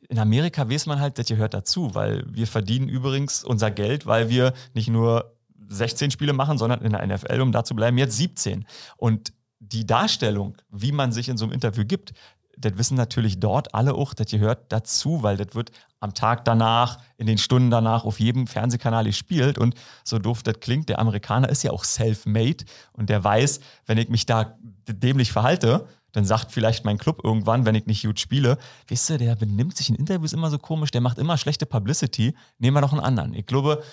in 0.07 0.19
Amerika 0.19 0.69
weiß 0.69 0.85
man 0.85 0.99
halt, 0.99 1.17
das 1.17 1.27
gehört 1.27 1.53
dazu, 1.53 1.93
weil 1.93 2.23
wir 2.27 2.47
verdienen 2.47 2.89
übrigens 2.89 3.43
unser 3.43 3.71
Geld, 3.71 4.05
weil 4.05 4.29
wir 4.29 4.53
nicht 4.73 4.87
nur 4.87 5.35
16 5.67 6.11
Spiele 6.11 6.33
machen, 6.33 6.57
sondern 6.57 6.81
in 6.81 6.91
der 6.91 7.05
NFL, 7.05 7.41
um 7.41 7.51
da 7.51 7.63
zu 7.63 7.75
bleiben, 7.75 7.97
jetzt 7.97 8.17
17. 8.17 8.65
Und 8.97 9.33
die 9.59 9.85
Darstellung, 9.85 10.55
wie 10.69 10.91
man 10.91 11.11
sich 11.11 11.27
in 11.27 11.37
so 11.37 11.45
einem 11.45 11.53
Interview 11.53 11.85
gibt, 11.85 12.13
das 12.57 12.77
wissen 12.77 12.95
natürlich 12.95 13.39
dort 13.39 13.73
alle 13.73 13.93
auch, 13.93 14.13
das 14.13 14.31
gehört 14.31 14.71
dazu, 14.71 15.23
weil 15.23 15.37
das 15.37 15.55
wird 15.55 15.71
am 15.99 16.13
Tag 16.13 16.45
danach, 16.45 16.99
in 17.17 17.27
den 17.27 17.37
Stunden 17.37 17.69
danach 17.69 18.05
auf 18.05 18.19
jedem 18.19 18.47
Fernsehkanal 18.47 19.05
gespielt. 19.05 19.57
Und 19.57 19.75
so 20.03 20.19
doof 20.19 20.43
das 20.43 20.59
klingt, 20.59 20.89
der 20.89 20.99
Amerikaner 20.99 21.49
ist 21.49 21.63
ja 21.63 21.71
auch 21.71 21.83
self-made 21.83 22.65
und 22.93 23.09
der 23.09 23.23
weiß, 23.23 23.59
wenn 23.85 23.97
ich 23.97 24.09
mich 24.09 24.25
da 24.25 24.57
dämlich 24.87 25.31
verhalte, 25.31 25.87
dann 26.11 26.23
sagt 26.23 26.51
vielleicht 26.51 26.85
mein 26.85 26.97
Club 26.97 27.21
irgendwann, 27.23 27.65
wenn 27.65 27.75
ich 27.75 27.87
nicht 27.87 28.05
gut 28.05 28.19
spiele, 28.19 28.57
weißt 28.89 29.11
du, 29.11 29.17
der 29.17 29.35
benimmt 29.35 29.75
sich 29.75 29.89
in 29.89 29.95
Interviews 29.95 30.31
immer 30.31 30.49
so 30.49 30.57
komisch, 30.57 30.91
der 30.91 31.01
macht 31.01 31.17
immer 31.17 31.37
schlechte 31.37 31.65
Publicity, 31.65 32.35
nehmen 32.57 32.77
wir 32.77 32.81
noch 32.81 32.93
einen 32.93 33.01
anderen. 33.01 33.33
Ich 33.33 33.45
glaube, 33.45 33.83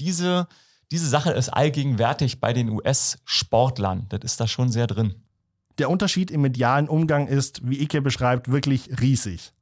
diese, 0.00 0.48
diese 0.90 1.08
Sache 1.08 1.30
ist 1.30 1.50
allgegenwärtig 1.50 2.40
bei 2.40 2.52
den 2.52 2.68
US-Sportlern. 2.70 4.06
Das 4.08 4.20
ist 4.24 4.40
da 4.40 4.48
schon 4.48 4.70
sehr 4.70 4.88
drin. 4.88 5.22
Der 5.78 5.90
Unterschied 5.90 6.30
im 6.30 6.40
medialen 6.40 6.88
Umgang 6.88 7.28
ist, 7.28 7.68
wie 7.68 7.80
Ike 7.80 8.02
beschreibt, 8.02 8.50
wirklich 8.50 9.00
riesig. 9.00 9.52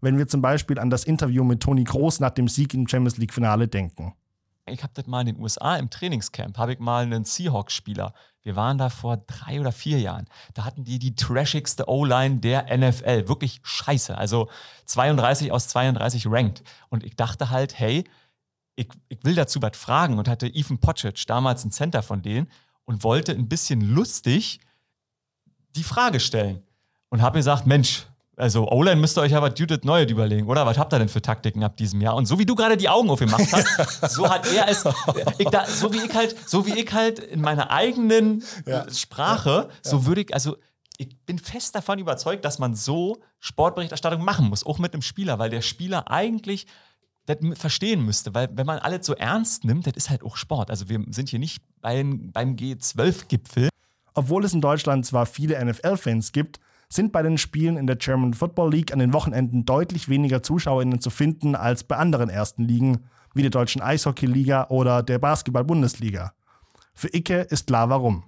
Wenn 0.00 0.18
wir 0.18 0.28
zum 0.28 0.40
Beispiel 0.40 0.78
an 0.78 0.90
das 0.90 1.04
Interview 1.04 1.42
mit 1.42 1.60
Toni 1.60 1.82
Groß 1.82 2.20
nach 2.20 2.30
dem 2.30 2.46
Sieg 2.46 2.74
im 2.74 2.86
Champions 2.86 3.16
League-Finale 3.16 3.66
denken. 3.66 4.14
Ich 4.66 4.82
habe 4.82 4.92
das 4.94 5.06
mal 5.06 5.20
in 5.20 5.34
den 5.34 5.40
USA 5.40 5.76
im 5.76 5.90
Trainingscamp, 5.90 6.56
habe 6.56 6.74
ich 6.74 6.78
mal 6.78 7.04
einen 7.04 7.24
Seahawks-Spieler. 7.24 8.14
Wir 8.42 8.56
waren 8.56 8.78
da 8.78 8.88
vor 8.88 9.16
drei 9.16 9.60
oder 9.60 9.72
vier 9.72 9.98
Jahren. 9.98 10.26
Da 10.54 10.64
hatten 10.64 10.84
die 10.84 10.98
die 10.98 11.16
trashigste 11.16 11.88
O-Line 11.88 12.36
der 12.36 12.64
NFL. 12.76 13.28
Wirklich 13.28 13.60
scheiße. 13.62 14.16
Also 14.16 14.48
32 14.86 15.50
aus 15.50 15.68
32 15.68 16.26
ranked. 16.28 16.62
Und 16.88 17.02
ich 17.02 17.16
dachte 17.16 17.50
halt, 17.50 17.78
hey, 17.78 18.04
ich, 18.76 18.88
ich 19.08 19.18
will 19.22 19.34
dazu 19.34 19.60
was 19.60 19.76
fragen 19.76 20.18
und 20.18 20.28
hatte 20.28 20.46
Ethan 20.46 20.78
Potchich, 20.78 21.26
damals 21.26 21.64
ein 21.64 21.72
Center 21.72 22.02
von 22.02 22.22
denen, 22.22 22.48
und 22.84 23.02
wollte 23.02 23.32
ein 23.32 23.48
bisschen 23.48 23.80
lustig 23.80 24.60
die 25.76 25.82
Frage 25.82 26.20
stellen 26.20 26.62
und 27.08 27.22
habe 27.22 27.38
gesagt, 27.38 27.66
Mensch, 27.66 28.06
also 28.36 28.68
O-Line 28.68 29.00
müsst 29.00 29.16
ihr 29.16 29.22
euch 29.22 29.34
aber 29.34 29.52
Judith 29.54 29.84
Neue 29.84 30.04
überlegen, 30.06 30.48
oder? 30.48 30.66
Was 30.66 30.76
habt 30.76 30.92
ihr 30.92 30.98
denn 30.98 31.08
für 31.08 31.22
Taktiken 31.22 31.62
ab 31.62 31.76
diesem 31.76 32.00
Jahr? 32.00 32.16
Und 32.16 32.26
so 32.26 32.38
wie 32.38 32.46
du 32.46 32.54
gerade 32.54 32.76
die 32.76 32.88
Augen 32.88 33.08
aufgemacht 33.10 33.52
hast, 33.52 34.10
so 34.14 34.28
hat 34.28 34.52
er 34.52 34.68
es, 34.68 34.84
ich 35.38 35.48
da, 35.48 35.66
so 35.66 35.92
wie 35.92 35.98
ich 35.98 36.14
halt, 36.14 36.36
so 36.48 36.66
wie 36.66 36.78
ich 36.78 36.92
halt 36.92 37.20
in 37.20 37.40
meiner 37.40 37.70
eigenen 37.70 38.42
ja. 38.66 38.90
Sprache. 38.92 39.68
Ja. 39.70 39.90
so 39.90 40.06
würde 40.06 40.22
ich, 40.22 40.34
also 40.34 40.56
ich 40.96 41.16
bin 41.26 41.38
fest 41.38 41.74
davon 41.74 41.98
überzeugt, 41.98 42.44
dass 42.44 42.58
man 42.58 42.74
so 42.74 43.18
Sportberichterstattung 43.40 44.24
machen 44.24 44.48
muss, 44.48 44.64
auch 44.64 44.78
mit 44.78 44.92
einem 44.92 45.02
Spieler, 45.02 45.38
weil 45.38 45.50
der 45.50 45.62
Spieler 45.62 46.10
eigentlich 46.10 46.66
das 47.26 47.38
verstehen 47.54 48.04
müsste, 48.04 48.34
weil 48.34 48.48
wenn 48.52 48.66
man 48.66 48.78
alles 48.80 49.06
so 49.06 49.14
ernst 49.14 49.64
nimmt, 49.64 49.86
das 49.86 49.94
ist 49.94 50.10
halt 50.10 50.22
auch 50.22 50.36
Sport. 50.36 50.70
Also 50.70 50.88
wir 50.88 51.02
sind 51.08 51.30
hier 51.30 51.38
nicht 51.38 51.62
beim, 51.80 52.32
beim 52.32 52.54
G12-Gipfel, 52.56 53.70
obwohl 54.14 54.44
es 54.44 54.54
in 54.54 54.60
Deutschland 54.60 55.04
zwar 55.04 55.26
viele 55.26 55.62
NFL-Fans 55.64 56.32
gibt, 56.32 56.60
sind 56.88 57.12
bei 57.12 57.22
den 57.22 57.38
Spielen 57.38 57.76
in 57.76 57.86
der 57.86 57.96
German 57.96 58.34
Football 58.34 58.70
League 58.70 58.92
an 58.92 58.98
den 58.98 59.12
Wochenenden 59.12 59.64
deutlich 59.64 60.08
weniger 60.08 60.42
ZuschauerInnen 60.42 61.00
zu 61.00 61.10
finden 61.10 61.56
als 61.56 61.84
bei 61.84 61.96
anderen 61.96 62.30
ersten 62.30 62.64
Ligen, 62.64 63.04
wie 63.34 63.42
der 63.42 63.50
deutschen 63.50 63.82
Eishockey-Liga 63.82 64.68
oder 64.68 65.02
der 65.02 65.18
Basketball-Bundesliga. 65.18 66.32
Für 66.94 67.08
Icke 67.12 67.40
ist 67.40 67.66
klar 67.66 67.90
warum 67.90 68.24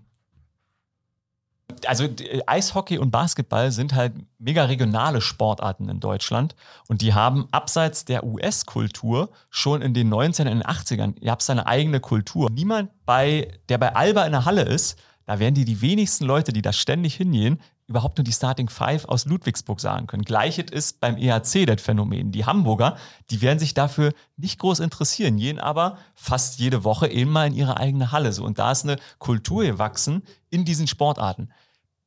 also 1.86 2.08
Eishockey 2.46 2.98
und 2.98 3.10
Basketball 3.10 3.70
sind 3.70 3.94
halt 3.94 4.14
mega 4.38 4.64
regionale 4.64 5.20
Sportarten 5.20 5.88
in 5.88 6.00
Deutschland 6.00 6.54
und 6.88 7.02
die 7.02 7.14
haben 7.14 7.48
abseits 7.50 8.04
der 8.04 8.24
US-Kultur 8.24 9.30
schon 9.50 9.82
in 9.82 9.92
den 9.94 10.08
19 10.08 10.48
und 10.48 10.66
80ern, 10.66 11.14
ihr 11.20 11.30
habt 11.30 11.42
seine 11.42 11.66
eigene 11.66 12.00
Kultur. 12.00 12.50
Niemand 12.50 12.90
bei, 13.04 13.48
der 13.68 13.78
bei 13.78 13.94
Alba 13.94 14.24
in 14.24 14.32
der 14.32 14.44
Halle 14.44 14.62
ist, 14.62 14.98
da 15.26 15.38
werden 15.38 15.54
die 15.54 15.64
die 15.64 15.80
wenigsten 15.80 16.24
Leute, 16.24 16.52
die 16.52 16.62
da 16.62 16.72
ständig 16.72 17.16
hingehen, 17.16 17.60
überhaupt 17.88 18.18
nur 18.18 18.24
die 18.24 18.32
Starting 18.32 18.68
Five 18.68 19.04
aus 19.04 19.26
Ludwigsburg 19.26 19.80
sagen 19.80 20.06
können. 20.06 20.24
Gleiches 20.24 20.70
ist 20.70 21.00
beim 21.00 21.16
EHC 21.16 21.66
das 21.66 21.82
Phänomen. 21.82 22.32
Die 22.32 22.46
Hamburger, 22.46 22.96
die 23.30 23.42
werden 23.42 23.58
sich 23.58 23.74
dafür 23.74 24.12
nicht 24.36 24.58
groß 24.58 24.80
interessieren, 24.80 25.36
gehen 25.36 25.58
aber 25.58 25.98
fast 26.14 26.58
jede 26.58 26.84
Woche 26.84 27.08
eben 27.08 27.30
mal 27.30 27.46
in 27.46 27.54
ihre 27.54 27.76
eigene 27.76 28.12
Halle. 28.12 28.32
So. 28.32 28.44
Und 28.44 28.58
da 28.58 28.72
ist 28.72 28.84
eine 28.84 28.96
Kultur 29.18 29.64
gewachsen 29.64 30.22
in 30.50 30.64
diesen 30.64 30.86
Sportarten 30.86 31.50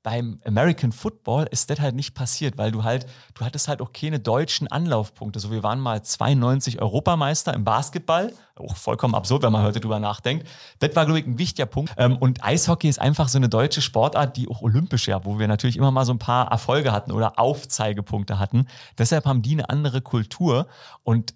beim 0.10 0.40
American 0.44 0.92
Football 0.92 1.46
ist 1.52 1.70
das 1.70 1.80
halt 1.80 1.94
nicht 1.94 2.16
passiert, 2.16 2.58
weil 2.58 2.72
du 2.72 2.84
halt, 2.84 3.06
du 3.36 3.46
hattest 3.46 3.68
halt 3.68 3.80
auch 3.80 3.94
keine 3.94 4.20
deutschen 4.20 4.68
Anlaufpunkte. 4.68 5.40
So, 5.40 5.52
wir 5.52 5.62
waren 5.62 5.80
mal 5.80 6.02
92 6.02 6.82
Europameister 6.82 7.54
im 7.54 7.64
Basketball. 7.64 8.34
Auch 8.56 8.76
vollkommen 8.76 9.14
absurd, 9.14 9.44
wenn 9.44 9.52
man 9.52 9.62
heute 9.62 9.80
drüber 9.80 10.00
nachdenkt. 10.00 10.48
Das 10.80 10.96
war, 10.96 11.06
glaube 11.06 11.20
ich, 11.20 11.28
ein 11.28 11.38
wichtiger 11.38 11.68
Punkt. 11.68 11.94
Ähm, 11.96 12.18
und 12.18 12.44
Eishockey 12.44 12.90
ist 12.90 13.00
einfach 13.00 13.30
so 13.30 13.38
eine 13.38 13.50
deutsche 13.50 13.82
Sportart, 13.82 14.36
die 14.36 14.50
auch 14.50 14.64
olympisch 14.64 15.08
ja, 15.08 15.24
wo 15.26 15.38
wir 15.38 15.48
natürlich 15.48 15.78
immer 15.78 15.92
mal 15.92 16.06
so 16.06 16.14
ein 16.14 16.18
paar 16.20 16.50
Erfolge 16.50 16.92
hatten 16.92 17.12
oder 17.12 17.38
Aufzeigepunkte 17.38 18.40
hatten. 18.40 18.66
Deshalb 18.98 19.28
haben 19.28 19.44
die 19.44 19.54
eine 19.54 19.70
andere 19.70 20.02
Kultur. 20.02 20.66
Und 21.04 21.36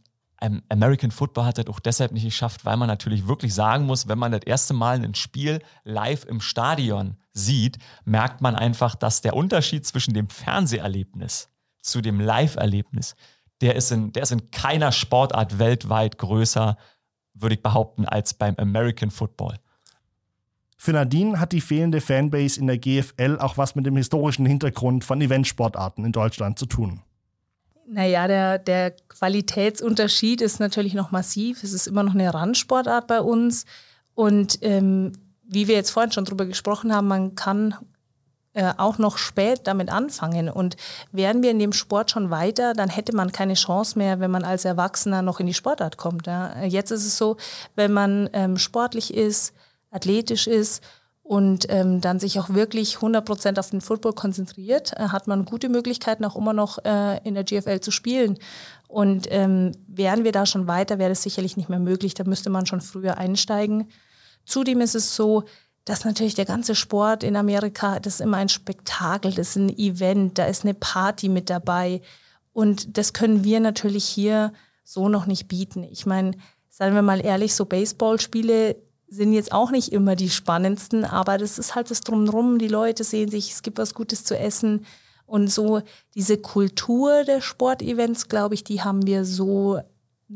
American 0.70 1.12
Football 1.12 1.46
hat 1.46 1.58
das 1.58 1.68
auch 1.68 1.80
deshalb 1.80 2.12
nicht 2.12 2.26
geschafft, 2.26 2.66
weil 2.66 2.76
man 2.76 2.88
natürlich 2.88 3.28
wirklich 3.28 3.54
sagen 3.54 3.86
muss, 3.86 4.08
wenn 4.08 4.20
man 4.20 4.32
das 4.32 4.44
erste 4.44 4.74
Mal 4.74 5.02
ein 5.02 5.16
Spiel 5.16 5.62
live 5.86 6.26
im 6.26 6.42
Stadion 6.42 7.18
sieht, 7.32 7.78
merkt 8.04 8.42
man 8.42 8.56
einfach, 8.56 8.96
dass 8.96 9.22
der 9.22 9.36
Unterschied 9.36 9.86
zwischen 9.86 10.14
dem 10.14 10.28
Fernseherlebnis 10.28 11.50
zu 11.82 12.02
dem 12.02 12.20
Live-Erlebnis, 12.20 13.16
der 13.62 13.76
ist, 13.76 13.92
in, 13.92 14.12
der 14.12 14.24
ist 14.24 14.32
in 14.32 14.52
keiner 14.52 14.92
Sportart 14.92 15.60
weltweit 15.60 16.18
größer, 16.18 16.78
würde 17.34 17.56
ich 17.56 17.64
behaupten, 17.64 18.06
als 18.06 18.34
beim 18.34 18.56
American 18.58 19.12
Football. 19.12 19.60
Für 20.78 20.92
Nadine 20.92 21.40
hat 21.40 21.54
die 21.54 21.62
fehlende 21.62 22.02
Fanbase 22.02 22.60
in 22.60 22.68
der 22.68 22.78
GFL 22.78 23.38
auch 23.40 23.58
was 23.58 23.76
mit 23.76 23.86
dem 23.86 23.96
historischen 23.96 24.46
Hintergrund 24.46 25.06
von 25.06 25.22
Eventsportarten 25.22 26.04
in 26.04 26.12
Deutschland 26.12 26.60
zu 26.60 26.66
tun. 26.66 27.02
Naja, 27.88 28.28
der, 28.28 28.60
der 28.60 28.92
Qualitätsunterschied 29.10 30.42
ist 30.42 30.60
natürlich 30.60 30.94
noch 30.94 31.12
massiv. 31.12 31.64
Es 31.64 31.74
ist 31.74 31.88
immer 31.88 32.04
noch 32.04 32.14
eine 32.14 32.34
Randsportart 32.34 33.08
bei 33.08 33.22
uns. 33.22 33.66
Und 34.16 34.60
ähm, 34.62 35.14
wie 35.44 35.68
wir 35.68 35.76
jetzt 35.76 35.92
vorhin 35.92 36.12
schon 36.12 36.26
drüber 36.26 36.46
gesprochen 36.46 36.94
haben, 36.94 37.08
man 37.08 37.36
kann 37.36 37.76
äh, 38.54 38.72
auch 38.78 38.98
noch 38.98 39.18
spät 39.18 39.62
damit 39.66 39.90
anfangen. 39.90 40.50
Und 40.50 40.78
wären 41.12 41.44
wir 41.44 41.52
in 41.52 41.60
dem 41.60 41.74
Sport 41.74 42.12
schon 42.12 42.30
weiter, 42.30 42.74
dann 42.74 42.90
hätte 42.90 43.16
man 43.16 43.32
keine 43.32 43.56
Chance 43.56 43.98
mehr, 43.98 44.20
wenn 44.20 44.32
man 44.32 44.44
als 44.44 44.66
Erwachsener 44.66 45.22
noch 45.22 45.40
in 45.40 45.48
die 45.48 45.54
Sportart 45.54 45.98
kommt. 45.98 46.28
Ja. 46.28 46.64
Jetzt 46.64 46.92
ist 46.92 47.06
es 47.06 47.18
so, 47.18 47.38
wenn 47.76 47.92
man 47.92 48.30
ähm, 48.34 48.58
sportlich 48.58 49.14
ist, 49.14 49.54
athletisch 49.92 50.48
ist 50.48 50.84
und 51.24 51.68
ähm, 51.70 52.02
dann 52.02 52.20
sich 52.20 52.38
auch 52.40 52.50
wirklich 52.50 52.98
100% 52.98 53.58
auf 53.58 53.70
den 53.70 53.80
Football 53.80 54.14
konzentriert, 54.14 54.92
äh, 54.98 55.08
hat 55.08 55.28
man 55.28 55.46
gute 55.46 55.70
Möglichkeiten 55.70 56.26
auch 56.26 56.36
immer 56.36 56.52
noch 56.52 56.84
äh, 56.84 57.18
in 57.24 57.34
der 57.34 57.46
GFL 57.46 57.80
zu 57.80 57.92
spielen. 57.92 58.38
Und 58.90 59.28
ähm, 59.32 59.72
wären 59.88 60.26
wir 60.26 60.34
da 60.34 60.46
schon 60.46 60.68
weiter, 60.68 61.00
wäre 61.00 61.10
das 61.10 61.24
sicherlich 61.24 61.56
nicht 61.56 61.70
mehr 61.70 61.80
möglich. 61.80 62.14
Da 62.14 62.26
müsste 62.26 62.50
man 62.50 62.66
schon 62.66 62.82
früher 62.82 63.18
einsteigen. 63.18 63.90
Zudem 64.46 64.82
ist 64.82 64.96
es 64.96 65.16
so, 65.16 65.46
dass 65.86 66.04
natürlich 66.04 66.36
der 66.36 66.46
ganze 66.46 66.76
Sport 66.76 67.24
in 67.24 67.38
Amerika, 67.38 68.00
das 68.00 68.16
ist 68.16 68.22
immer 68.22 68.38
ein 68.38 68.50
Spektakel, 68.50 69.34
das 69.34 69.50
ist 69.50 69.56
ein 69.56 69.78
Event, 69.78 70.38
da 70.38 70.46
ist 70.46 70.64
eine 70.64 70.74
Party 70.74 71.30
mit 71.30 71.50
dabei. 71.50 72.02
Und 72.52 72.98
das 72.98 73.14
können 73.14 73.46
wir 73.46 73.62
natürlich 73.62 74.06
hier 74.06 74.52
so 74.84 75.08
noch 75.08 75.26
nicht 75.26 75.48
bieten. 75.48 75.84
Ich 75.84 76.06
meine, 76.06 76.32
seien 76.70 76.94
wir 76.94 77.02
mal 77.02 77.24
ehrlich, 77.26 77.56
so 77.56 77.66
Baseballspiele 77.66 78.76
sind 79.14 79.34
jetzt 79.34 79.52
auch 79.52 79.72
nicht 79.72 79.92
immer 79.92 80.16
die 80.16 80.30
spannendsten, 80.30 81.06
aber 81.06 81.38
das 81.38 81.60
ist 81.60 81.76
halt 81.76 81.92
das 81.92 82.02
Drumherum. 82.02 82.58
Die 82.58 82.68
Leute 82.68 83.04
sehen 83.04 83.30
sich, 83.30 83.52
es 83.52 83.62
gibt 83.62 83.78
was 83.78 83.94
Gutes 83.94 84.24
zu 84.24 84.38
essen. 84.38 84.86
Und 85.26 85.48
so 85.48 85.82
diese 86.16 86.38
Kultur 86.38 87.24
der 87.24 87.42
Sportevents, 87.42 88.28
glaube 88.28 88.56
ich, 88.56 88.64
die 88.64 88.82
haben 88.82 89.06
wir 89.06 89.26
so 89.26 89.80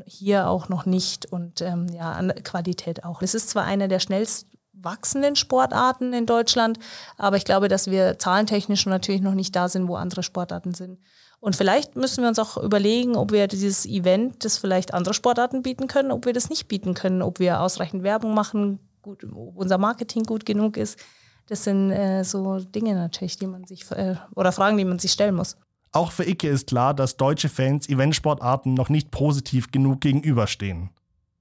hier 0.05 0.47
auch 0.47 0.69
noch 0.69 0.85
nicht 0.85 1.31
und 1.31 1.61
ähm, 1.61 1.87
ja, 1.89 2.11
an 2.11 2.33
Qualität 2.43 3.03
auch. 3.03 3.21
Es 3.21 3.33
ist 3.33 3.49
zwar 3.49 3.63
eine 3.65 3.87
der 3.87 3.99
schnellst 3.99 4.47
wachsenden 4.73 5.35
Sportarten 5.35 6.13
in 6.13 6.25
Deutschland, 6.25 6.77
aber 7.17 7.37
ich 7.37 7.45
glaube, 7.45 7.67
dass 7.67 7.89
wir 7.89 8.19
zahlentechnisch 8.19 8.85
natürlich 8.85 9.21
noch 9.21 9.33
nicht 9.33 9.55
da 9.55 9.69
sind, 9.69 9.87
wo 9.87 9.95
andere 9.95 10.23
Sportarten 10.23 10.73
sind. 10.73 10.99
Und 11.39 11.55
vielleicht 11.55 11.95
müssen 11.95 12.23
wir 12.23 12.29
uns 12.29 12.39
auch 12.39 12.57
überlegen, 12.57 13.15
ob 13.15 13.31
wir 13.31 13.47
dieses 13.47 13.85
Event, 13.85 14.43
das 14.43 14.57
vielleicht 14.57 14.93
andere 14.93 15.13
Sportarten 15.13 15.61
bieten 15.61 15.87
können, 15.87 16.11
ob 16.11 16.25
wir 16.25 16.33
das 16.33 16.49
nicht 16.49 16.67
bieten 16.67 16.93
können, 16.93 17.21
ob 17.21 17.39
wir 17.39 17.61
ausreichend 17.61 18.03
Werbung 18.03 18.33
machen, 18.33 18.79
gut, 19.01 19.23
ob 19.23 19.55
unser 19.55 19.77
Marketing 19.77 20.23
gut 20.23 20.45
genug 20.45 20.77
ist. 20.77 20.99
Das 21.47 21.63
sind 21.63 21.91
äh, 21.91 22.23
so 22.23 22.59
Dinge 22.59 22.95
natürlich, 22.95 23.37
die 23.37 23.47
man 23.47 23.65
sich 23.65 23.89
äh, 23.91 24.15
oder 24.35 24.51
Fragen, 24.51 24.77
die 24.77 24.85
man 24.85 24.99
sich 24.99 25.11
stellen 25.11 25.35
muss. 25.35 25.57
Auch 25.91 26.11
für 26.11 26.27
Icke 26.27 26.49
ist 26.49 26.67
klar, 26.67 26.93
dass 26.93 27.17
deutsche 27.17 27.49
Fans 27.49 27.87
Eventsportarten 27.87 28.73
noch 28.73 28.89
nicht 28.89 29.11
positiv 29.11 29.71
genug 29.71 30.01
gegenüberstehen. 30.01 30.89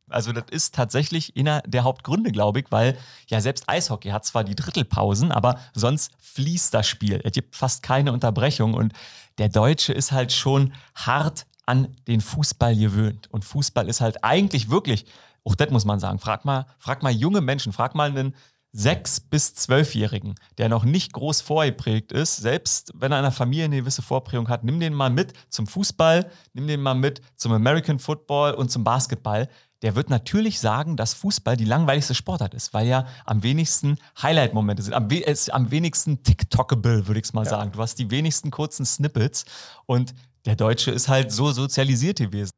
Also 0.09 0.33
das 0.33 0.45
ist 0.51 0.75
tatsächlich 0.75 1.37
einer 1.37 1.63
der 1.63 1.83
Hauptgründe, 1.83 2.31
glaube 2.31 2.61
ich, 2.61 2.67
weil 2.71 2.97
ja 3.27 3.41
selbst 3.41 3.69
Eishockey 3.69 4.11
hat 4.11 4.25
zwar 4.25 4.45
die 4.45 4.55
Drittelpausen, 4.55 5.33
aber 5.33 5.59
sonst 5.75 6.13
fließt 6.21 6.73
das 6.73 6.87
Spiel. 6.87 7.21
Es 7.25 7.33
gibt 7.33 7.57
fast 7.57 7.83
keine 7.83 8.13
Unterbrechung 8.13 8.75
und 8.75 8.93
der 9.39 9.49
Deutsche 9.49 9.93
ist 9.93 10.13
halt 10.13 10.33
schon 10.33 10.73
hart 10.95 11.47
an 11.67 11.97
den 12.07 12.21
Fußball 12.21 12.77
gewöhnt. 12.77 13.29
Und 13.31 13.45
Fußball 13.45 13.89
ist 13.89 14.01
halt 14.01 14.23
eigentlich 14.25 14.71
wirklich, 14.71 15.07
auch 15.45 15.55
das 15.55 15.71
muss 15.71 15.85
man 15.85 16.01
sagen, 16.01 16.19
frag 16.19 16.45
mal, 16.45 16.67
frag 16.79 17.03
mal 17.03 17.13
junge 17.13 17.41
Menschen, 17.41 17.73
frag 17.73 17.95
mal 17.95 18.11
einen 18.11 18.35
sechs- 18.73 19.21
bis 19.21 19.55
zwölfjährigen, 19.55 20.35
der 20.59 20.69
noch 20.69 20.85
nicht 20.85 21.15
groß 21.15 21.41
vorgeprägt 21.41 22.13
ist, 22.13 22.37
selbst 22.37 22.93
wenn 22.95 23.11
er 23.11 23.19
in 23.19 23.25
einer 23.25 23.33
Familie 23.33 23.65
eine 23.65 23.77
gewisse 23.77 24.03
Vorprägung 24.03 24.49
hat, 24.49 24.65
nimm 24.65 24.79
den 24.81 24.93
mal 24.93 25.09
mit 25.09 25.33
zum 25.49 25.67
Fußball, 25.67 26.31
nimm 26.53 26.67
den 26.67 26.83
mal 26.83 26.95
mit 26.95 27.23
zum 27.37 27.53
American 27.53 27.99
Football 27.99 28.53
und 28.53 28.71
zum 28.71 28.85
Basketball 28.85 29.49
der 29.83 29.95
wird 29.95 30.11
natürlich 30.11 30.59
sagen, 30.59 30.97
dass 30.97 31.15
Fußball 31.15 31.57
die 31.57 31.65
langweiligste 31.65 32.15
Sportart 32.15 32.55
ist, 32.55 32.73
weil 32.73 32.87
ja 32.87 33.07
am 33.25 33.43
wenigsten 33.43 33.99
Highlight-Momente 34.21 34.83
sind. 34.83 34.95
Am, 34.95 35.11
we 35.11 35.19
ist 35.19 35.53
am 35.53 35.71
wenigsten 35.71 36.23
TikTokable, 36.23 37.07
würde 37.07 37.21
ich 37.21 37.27
es 37.27 37.33
mal 37.33 37.45
ja. 37.45 37.51
sagen. 37.51 37.73
Du 37.73 37.81
hast 37.81 37.99
die 37.99 38.11
wenigsten 38.11 38.51
kurzen 38.51 38.87
Snippets 38.87 39.45
und 39.85 40.15
der 40.47 40.57
Deutsche 40.57 40.91
ist 40.91 41.09
halt 41.09 41.31
so 41.31 41.53
sozialisiert 41.53 42.19
gewesen. 42.19 42.53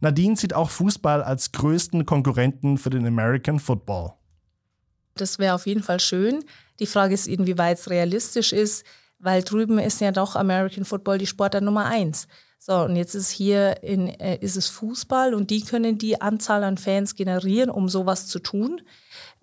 Nadine 0.00 0.36
sieht 0.36 0.54
auch 0.54 0.70
Fußball 0.70 1.22
als 1.22 1.52
größten 1.52 2.04
Konkurrenten 2.04 2.76
für 2.76 2.90
den 2.90 3.06
American 3.06 3.60
Football. 3.60 4.12
Das 5.14 5.38
wäre 5.38 5.54
auf 5.54 5.66
jeden 5.66 5.82
Fall 5.82 6.00
schön. 6.00 6.44
Die 6.80 6.86
Frage 6.86 7.14
ist, 7.14 7.26
inwieweit 7.26 7.78
es 7.78 7.88
realistisch 7.88 8.52
ist, 8.52 8.84
weil 9.18 9.42
drüben 9.42 9.78
ist 9.78 10.00
ja 10.00 10.12
doch 10.12 10.36
American 10.36 10.84
Football 10.84 11.18
die 11.18 11.26
Sportart 11.26 11.64
Nummer 11.64 11.86
eins. 11.86 12.28
So, 12.68 12.82
und 12.82 12.96
jetzt 12.96 13.14
ist 13.14 13.30
hier 13.30 13.84
in, 13.84 14.08
äh, 14.08 14.38
ist 14.40 14.56
es 14.56 14.66
Fußball 14.66 15.34
und 15.34 15.50
die 15.50 15.60
können 15.60 15.98
die 15.98 16.20
Anzahl 16.20 16.64
an 16.64 16.78
Fans 16.78 17.14
generieren, 17.14 17.70
um 17.70 17.88
sowas 17.88 18.26
zu 18.26 18.40
tun. 18.40 18.80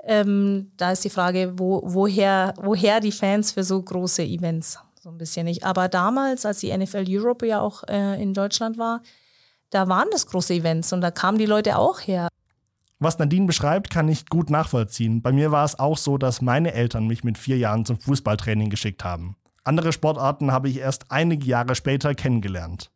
Ähm, 0.04 0.74
da 0.76 0.92
ist 0.92 1.06
die 1.06 1.10
Frage, 1.10 1.54
wo, 1.56 1.82
woher, 1.86 2.54
woher 2.62 3.00
die 3.00 3.14
Fans 3.14 3.54
für 3.54 3.64
so 3.64 3.82
große 3.82 4.24
Events? 4.24 4.78
So 5.02 5.08
ein 5.08 5.18
bisschen 5.18 5.46
nicht. 5.46 5.64
Aber 5.64 5.88
damals, 5.88 6.46
als 6.46 6.60
die 6.60 6.78
NFL 6.78 7.06
Europe 7.08 7.48
ja 7.48 7.62
auch 7.62 7.84
äh, 7.88 8.22
in 8.22 8.34
Deutschland 8.34 8.78
war, 8.78 9.02
da 9.70 9.88
waren 9.88 10.10
das 10.12 10.28
große 10.28 10.56
Events 10.56 10.92
und 10.92 11.00
da 11.00 11.10
kamen 11.10 11.38
die 11.38 11.46
Leute 11.46 11.78
auch 11.78 12.02
her. 12.02 12.28
Was 13.00 13.20
Nadine 13.20 13.46
beschreibt, 13.46 13.90
kann 13.90 14.10
ich 14.10 14.26
gut 14.26 14.50
nachvollziehen. 14.50 15.22
Bei 15.22 15.32
mir 15.32 15.50
war 15.50 15.64
es 15.64 15.80
auch 15.80 15.98
so, 15.98 16.18
dass 16.18 16.42
meine 16.42 16.74
Eltern 16.74 17.08
mich 17.08 17.24
mit 17.24 17.38
vier 17.38 17.58
Jahren 17.58 17.86
zum 17.86 17.98
Fußballtraining 18.02 18.70
geschickt 18.70 19.06
haben. 19.06 19.38
Andere 19.64 19.94
Sportarten 19.94 20.52
habe 20.52 20.68
ich 20.68 20.80
erst 20.80 21.10
einige 21.10 21.46
Jahre 21.46 21.76
später 21.76 22.16
kennengelernt. 22.16 22.92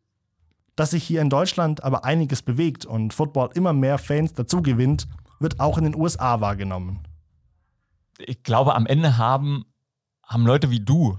Dass 0.78 0.92
sich 0.92 1.02
hier 1.02 1.20
in 1.22 1.28
Deutschland 1.28 1.82
aber 1.82 2.04
einiges 2.04 2.40
bewegt 2.40 2.86
und 2.86 3.12
Football 3.12 3.50
immer 3.54 3.72
mehr 3.72 3.98
Fans 3.98 4.32
dazu 4.34 4.62
gewinnt, 4.62 5.08
wird 5.40 5.58
auch 5.58 5.76
in 5.76 5.82
den 5.82 5.96
USA 5.96 6.40
wahrgenommen. 6.40 7.00
Ich 8.20 8.44
glaube, 8.44 8.76
am 8.76 8.86
Ende 8.86 9.18
haben, 9.18 9.64
haben 10.22 10.46
Leute 10.46 10.70
wie 10.70 10.78
du 10.78 11.18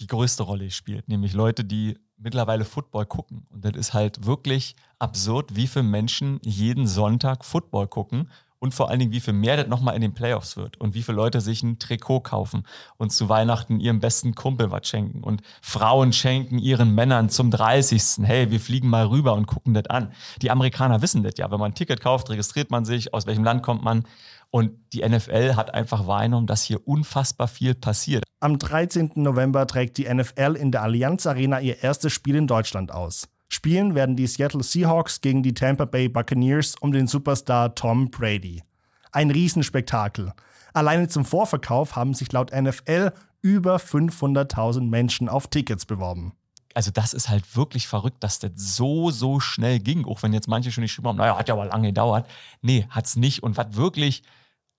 die 0.00 0.06
größte 0.06 0.42
Rolle 0.44 0.64
gespielt, 0.64 1.06
nämlich 1.06 1.34
Leute, 1.34 1.66
die 1.66 1.98
mittlerweile 2.16 2.64
Football 2.64 3.04
gucken. 3.04 3.46
Und 3.50 3.66
das 3.66 3.74
ist 3.74 3.92
halt 3.92 4.24
wirklich 4.24 4.74
absurd, 4.98 5.54
wie 5.54 5.66
viele 5.66 5.82
Menschen 5.82 6.40
jeden 6.42 6.86
Sonntag 6.86 7.44
Football 7.44 7.88
gucken 7.88 8.30
und 8.64 8.72
vor 8.72 8.88
allen 8.88 8.98
Dingen, 8.98 9.12
wie 9.12 9.20
viel 9.20 9.34
mehr 9.34 9.58
das 9.58 9.66
nochmal 9.66 9.94
in 9.94 10.00
den 10.00 10.14
Playoffs 10.14 10.56
wird 10.56 10.80
und 10.80 10.94
wie 10.94 11.02
viele 11.02 11.16
Leute 11.16 11.42
sich 11.42 11.62
ein 11.62 11.78
Trikot 11.78 12.20
kaufen 12.20 12.62
und 12.96 13.12
zu 13.12 13.28
Weihnachten 13.28 13.78
ihrem 13.78 14.00
besten 14.00 14.34
Kumpel 14.34 14.70
was 14.70 14.88
schenken 14.88 15.22
und 15.22 15.42
Frauen 15.60 16.14
schenken 16.14 16.58
ihren 16.58 16.94
Männern 16.94 17.28
zum 17.28 17.50
30. 17.50 18.24
Hey, 18.26 18.50
wir 18.50 18.60
fliegen 18.60 18.88
mal 18.88 19.04
rüber 19.04 19.34
und 19.34 19.44
gucken 19.44 19.74
das 19.74 19.84
an. 19.90 20.12
Die 20.40 20.50
Amerikaner 20.50 21.02
wissen 21.02 21.22
das 21.22 21.34
ja. 21.36 21.50
Wenn 21.50 21.60
man 21.60 21.72
ein 21.72 21.74
Ticket 21.74 22.00
kauft, 22.00 22.30
registriert 22.30 22.70
man 22.70 22.86
sich, 22.86 23.12
aus 23.12 23.26
welchem 23.26 23.44
Land 23.44 23.62
kommt 23.62 23.84
man. 23.84 24.04
Und 24.48 24.72
die 24.94 25.06
NFL 25.06 25.56
hat 25.56 25.74
einfach 25.74 26.06
wahrgenommen, 26.06 26.46
dass 26.46 26.62
hier 26.62 26.88
unfassbar 26.88 27.48
viel 27.48 27.74
passiert. 27.74 28.24
Am 28.40 28.58
13. 28.58 29.10
November 29.16 29.66
trägt 29.66 29.98
die 29.98 30.08
NFL 30.08 30.56
in 30.58 30.70
der 30.72 30.84
Allianz 30.84 31.26
Arena 31.26 31.60
ihr 31.60 31.82
erstes 31.82 32.14
Spiel 32.14 32.36
in 32.36 32.46
Deutschland 32.46 32.92
aus. 32.92 33.28
Spielen 33.54 33.94
werden 33.94 34.16
die 34.16 34.26
Seattle 34.26 34.64
Seahawks 34.64 35.20
gegen 35.20 35.44
die 35.44 35.54
Tampa 35.54 35.84
Bay 35.84 36.08
Buccaneers 36.08 36.74
um 36.80 36.90
den 36.90 37.06
Superstar 37.06 37.76
Tom 37.76 38.10
Brady. 38.10 38.64
Ein 39.12 39.30
Riesenspektakel. 39.30 40.32
Alleine 40.72 41.06
zum 41.06 41.24
Vorverkauf 41.24 41.94
haben 41.94 42.14
sich 42.14 42.32
laut 42.32 42.50
NFL 42.52 43.12
über 43.42 43.76
500.000 43.76 44.88
Menschen 44.88 45.28
auf 45.28 45.46
Tickets 45.46 45.86
beworben. 45.86 46.32
Also 46.74 46.90
das 46.90 47.14
ist 47.14 47.28
halt 47.28 47.54
wirklich 47.54 47.86
verrückt, 47.86 48.24
dass 48.24 48.40
das 48.40 48.50
so, 48.56 49.12
so 49.12 49.38
schnell 49.38 49.78
ging. 49.78 50.04
Auch 50.04 50.24
wenn 50.24 50.32
jetzt 50.32 50.48
manche 50.48 50.72
schon 50.72 50.82
geschrieben 50.82 51.06
haben, 51.06 51.18
naja, 51.18 51.38
hat 51.38 51.46
ja 51.46 51.54
aber 51.54 51.66
lange 51.66 51.86
gedauert. 51.86 52.28
Nee, 52.60 52.88
hat's 52.90 53.14
nicht. 53.14 53.44
Und 53.44 53.56
was 53.56 53.76
wirklich, 53.76 54.24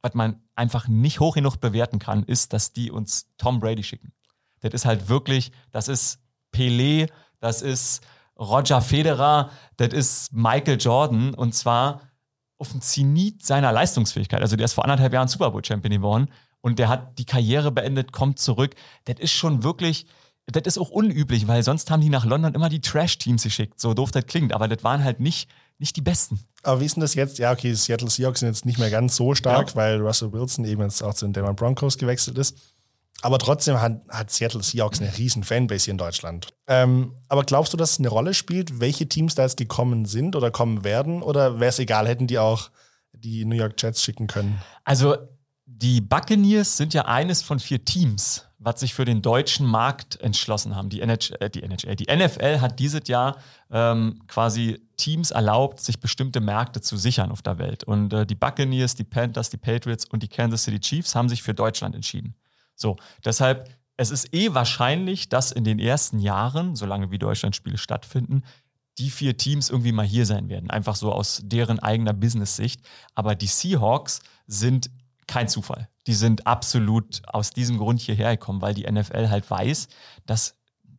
was 0.02 0.16
man 0.16 0.42
einfach 0.54 0.90
nicht 0.90 1.22
hoch 1.22 1.36
genug 1.36 1.62
bewerten 1.62 2.00
kann, 2.00 2.24
ist, 2.24 2.52
dass 2.52 2.74
die 2.74 2.92
uns 2.92 3.30
Tom 3.38 3.62
Brady 3.62 3.84
schicken. 3.84 4.12
Das 4.60 4.74
ist 4.74 4.84
halt 4.84 5.08
wirklich, 5.08 5.54
das 5.72 5.88
ist 5.88 6.20
Pelé, 6.54 7.10
das 7.40 7.62
ist 7.62 8.02
Roger 8.38 8.82
Federer, 8.82 9.50
das 9.78 9.94
ist 9.94 10.34
Michael 10.34 10.78
Jordan 10.80 11.34
und 11.34 11.54
zwar 11.54 12.02
auf 12.58 12.72
dem 12.72 12.82
Zenit 12.82 13.46
seiner 13.46 13.72
Leistungsfähigkeit. 13.72 14.42
Also 14.42 14.56
der 14.56 14.66
ist 14.66 14.74
vor 14.74 14.86
anderthalb 14.86 15.14
Jahren 15.14 15.28
Super 15.28 15.52
Bowl 15.52 15.64
Champion 15.64 15.92
geworden 15.92 16.30
und 16.62 16.80
der 16.80 16.90
hat 16.90 17.18
die 17.20 17.26
Karriere 17.26 17.72
beendet, 17.72 18.12
kommt 18.12 18.40
zurück. 18.40 18.76
Das 19.06 19.20
ist 19.20 19.32
schon 19.32 19.64
wirklich, 19.64 20.08
das 20.48 20.64
ist 20.66 20.78
auch 20.78 20.90
unüblich, 20.90 21.48
weil 21.48 21.64
sonst 21.64 21.92
haben 21.92 22.02
die 22.02 22.10
nach 22.10 22.26
London 22.26 22.54
immer 22.54 22.70
die 22.70 22.82
Trash-Teams 22.82 23.44
geschickt. 23.44 23.80
So 23.80 23.94
doof 23.94 24.12
das 24.12 24.26
klingt, 24.26 24.54
aber 24.54 24.68
das 24.68 24.84
waren 24.84 25.04
halt 25.04 25.20
nicht, 25.20 25.50
nicht 25.78 25.96
die 25.96 26.02
besten. 26.02 26.40
Aber 26.64 26.82
wie 26.82 26.86
ist 26.86 26.96
denn 26.96 27.02
das 27.02 27.14
jetzt? 27.14 27.38
Ja, 27.38 27.52
okay, 27.52 27.70
die 27.70 27.76
Seattle 27.76 28.10
Seahawks 28.10 28.40
sind 28.40 28.50
jetzt 28.50 28.66
nicht 28.66 28.80
mehr 28.80 28.90
ganz 28.90 29.16
so 29.16 29.36
stark, 29.36 29.70
ja. 29.70 29.76
weil 29.76 30.02
Russell 30.02 30.32
Wilson 30.32 30.66
eben 30.66 30.82
jetzt 30.82 31.04
auch 31.04 31.14
zu 31.14 31.26
den 31.26 31.34
Denver 31.34 31.54
Broncos 31.54 31.98
gewechselt 31.98 32.38
ist. 32.38 32.58
Aber 33.22 33.40
trotzdem 33.40 33.82
hat, 33.82 34.02
hat 34.10 34.30
Seattle 34.30 34.62
Seahawks 34.62 35.02
eine 35.02 35.18
riesen 35.18 35.44
Fanbase 35.44 35.86
hier 35.86 35.94
in 35.94 35.98
Deutschland. 35.98 36.50
Ähm, 36.68 37.14
aber 37.28 37.44
glaubst 37.44 37.74
du, 37.74 37.78
dass 37.78 37.94
es 37.94 38.00
eine 38.00 38.10
Rolle 38.10 38.34
spielt, 38.34 38.80
welche 38.80 39.08
Teams 39.08 39.36
da 39.36 39.44
jetzt 39.44 39.58
gekommen 39.58 40.06
sind 40.06 40.36
oder 40.36 40.52
kommen 40.52 40.84
werden? 40.84 41.22
Oder 41.24 41.60
wäre 41.60 41.70
es 41.70 41.80
egal, 41.80 42.08
hätten 42.08 42.28
die 42.28 42.38
auch 42.38 42.70
die 43.14 43.46
New 43.46 43.56
York 43.56 43.82
Jets 43.82 44.04
schicken 44.04 44.28
können? 44.28 44.62
Also 44.84 45.16
die 45.66 46.02
Buccaneers 46.02 46.78
sind 46.78 46.94
ja 46.94 47.06
eines 47.06 47.42
von 47.42 47.60
vier 47.60 47.84
Teams, 47.84 48.46
was 48.60 48.80
sich 48.80 48.94
für 48.94 49.06
den 49.06 49.22
deutschen 49.22 49.66
Markt 49.66 50.20
entschlossen 50.22 50.76
haben. 50.76 50.90
Die 50.90 51.02
NHL, 51.02 51.38
äh, 51.40 51.50
die, 51.50 51.64
NHL, 51.64 51.96
die 51.96 52.16
NFL 52.16 52.62
hat 52.62 52.80
dieses 52.80 53.08
Jahr 53.08 53.38
ähm, 53.72 54.22
quasi 54.28 54.80
Teams 54.98 55.32
erlaubt, 55.32 55.82
sich 55.82 56.00
bestimmte 56.00 56.40
Märkte 56.40 56.82
zu 56.82 56.98
sichern 56.98 57.32
auf 57.32 57.42
der 57.42 57.58
Welt. 57.58 57.84
Und 57.84 58.14
äh, 58.14 58.26
die 58.26 58.36
Buccaneers, 58.36 58.96
die 58.96 59.04
Panthers, 59.04 59.50
die 59.50 59.58
Patriots 59.58 60.06
und 60.06 60.22
die 60.24 60.28
Kansas 60.28 60.64
City 60.64 60.80
Chiefs 60.80 61.16
haben 61.16 61.30
sich 61.30 61.42
für 61.42 61.54
Deutschland 61.54 61.96
entschieden. 61.96 62.36
So, 62.76 62.98
deshalb, 63.24 63.70
es 63.98 64.12
ist 64.12 64.34
eh 64.34 64.54
wahrscheinlich, 64.54 65.30
dass 65.30 65.52
in 65.52 65.64
den 65.64 65.80
ersten 65.80 66.20
Jahren, 66.20 66.76
solange 66.76 67.12
wie 67.12 67.18
Deutschlandspiele 67.18 67.78
stattfinden, 67.78 68.44
die 68.98 69.10
vier 69.10 69.38
Teams 69.38 69.70
irgendwie 69.70 69.92
mal 69.92 70.06
hier 70.06 70.26
sein 70.26 70.50
werden. 70.50 70.70
Einfach 70.70 70.96
so 70.96 71.12
aus 71.12 71.42
deren 71.44 71.80
eigener 71.80 72.14
Business-Sicht. 72.14 72.82
Aber 73.14 73.36
die 73.36 73.48
Seahawks 73.48 74.22
sind 74.48 74.90
kein 75.28 75.48
Zufall. 75.48 75.90
Die 76.08 76.14
sind 76.14 76.48
absolut 76.48 77.22
aus 77.28 77.52
diesem 77.52 77.78
Grund 77.78 78.00
hierher 78.00 78.38
gekommen, 78.38 78.62
weil 78.62 78.74
die 78.74 78.90
NFL 78.90 79.30
halt 79.30 79.50
weiß, 79.50 79.88
dass 80.26 80.56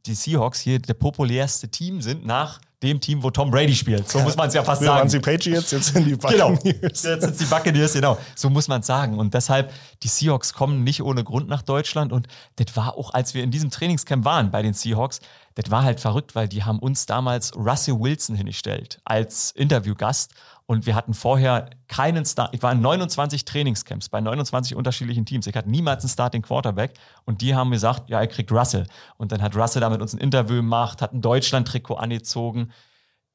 die 0.06 0.14
Seahawks 0.14 0.60
hier 0.60 0.78
der 0.78 0.94
populärste 0.94 1.68
Team 1.68 2.00
sind 2.00 2.26
nach 2.26 2.60
dem 2.82 3.00
Team, 3.00 3.22
wo 3.22 3.30
Tom 3.30 3.50
Brady 3.50 3.74
spielt. 3.74 4.08
So 4.08 4.20
muss 4.20 4.36
man 4.36 4.48
es 4.48 4.54
ja 4.54 4.62
fast 4.62 4.82
sagen. 4.82 4.98
Waren 4.98 5.08
sie 5.08 5.18
Patriots, 5.20 5.70
jetzt 5.70 5.94
sind 5.94 6.06
die 6.06 6.10
genau. 6.16 6.50
Buccaneers. 6.50 7.02
Genau, 7.02 7.14
jetzt 7.14 7.22
sind 7.22 7.40
die 7.40 7.44
Buccaneers, 7.44 7.92
genau. 7.94 8.18
So 8.34 8.50
muss 8.50 8.68
man 8.68 8.80
es 8.80 8.86
sagen. 8.86 9.18
Und 9.18 9.32
deshalb, 9.32 9.72
die 10.02 10.08
Seahawks 10.08 10.52
kommen 10.52 10.84
nicht 10.84 11.02
ohne 11.02 11.24
Grund 11.24 11.48
nach 11.48 11.62
Deutschland. 11.62 12.12
Und 12.12 12.26
das 12.56 12.76
war 12.76 12.96
auch, 12.98 13.14
als 13.14 13.32
wir 13.32 13.42
in 13.42 13.50
diesem 13.50 13.70
Trainingscamp 13.70 14.24
waren 14.24 14.50
bei 14.50 14.60
den 14.60 14.74
Seahawks, 14.74 15.20
das 15.54 15.70
war 15.70 15.84
halt 15.84 16.00
verrückt, 16.00 16.34
weil 16.34 16.48
die 16.48 16.64
haben 16.64 16.78
uns 16.78 17.06
damals 17.06 17.56
Russell 17.56 17.98
Wilson 17.98 18.36
hingestellt 18.36 19.00
als 19.04 19.52
Interviewgast. 19.52 20.32
Und 20.66 20.84
wir 20.84 20.96
hatten 20.96 21.14
vorher 21.14 21.70
keinen 21.86 22.24
Start. 22.24 22.52
Ich 22.52 22.62
war 22.62 22.72
in 22.72 22.80
29 22.80 23.44
Trainingscamps 23.44 24.08
bei 24.08 24.20
29 24.20 24.74
unterschiedlichen 24.74 25.24
Teams. 25.24 25.46
Ich 25.46 25.54
hatte 25.54 25.70
niemals 25.70 26.02
einen 26.02 26.10
Starting 26.10 26.42
Quarterback. 26.42 26.94
Und 27.24 27.40
die 27.40 27.54
haben 27.54 27.70
gesagt, 27.70 28.10
ja, 28.10 28.20
er 28.20 28.26
kriegt 28.26 28.50
Russell. 28.50 28.86
Und 29.16 29.30
dann 29.30 29.42
hat 29.42 29.54
Russell 29.54 29.80
da 29.80 29.90
mit 29.90 30.02
uns 30.02 30.12
ein 30.12 30.18
Interview 30.18 30.56
gemacht, 30.56 31.02
hat 31.02 31.12
ein 31.12 31.22
Deutschland-Trikot 31.22 31.94
angezogen. 31.94 32.72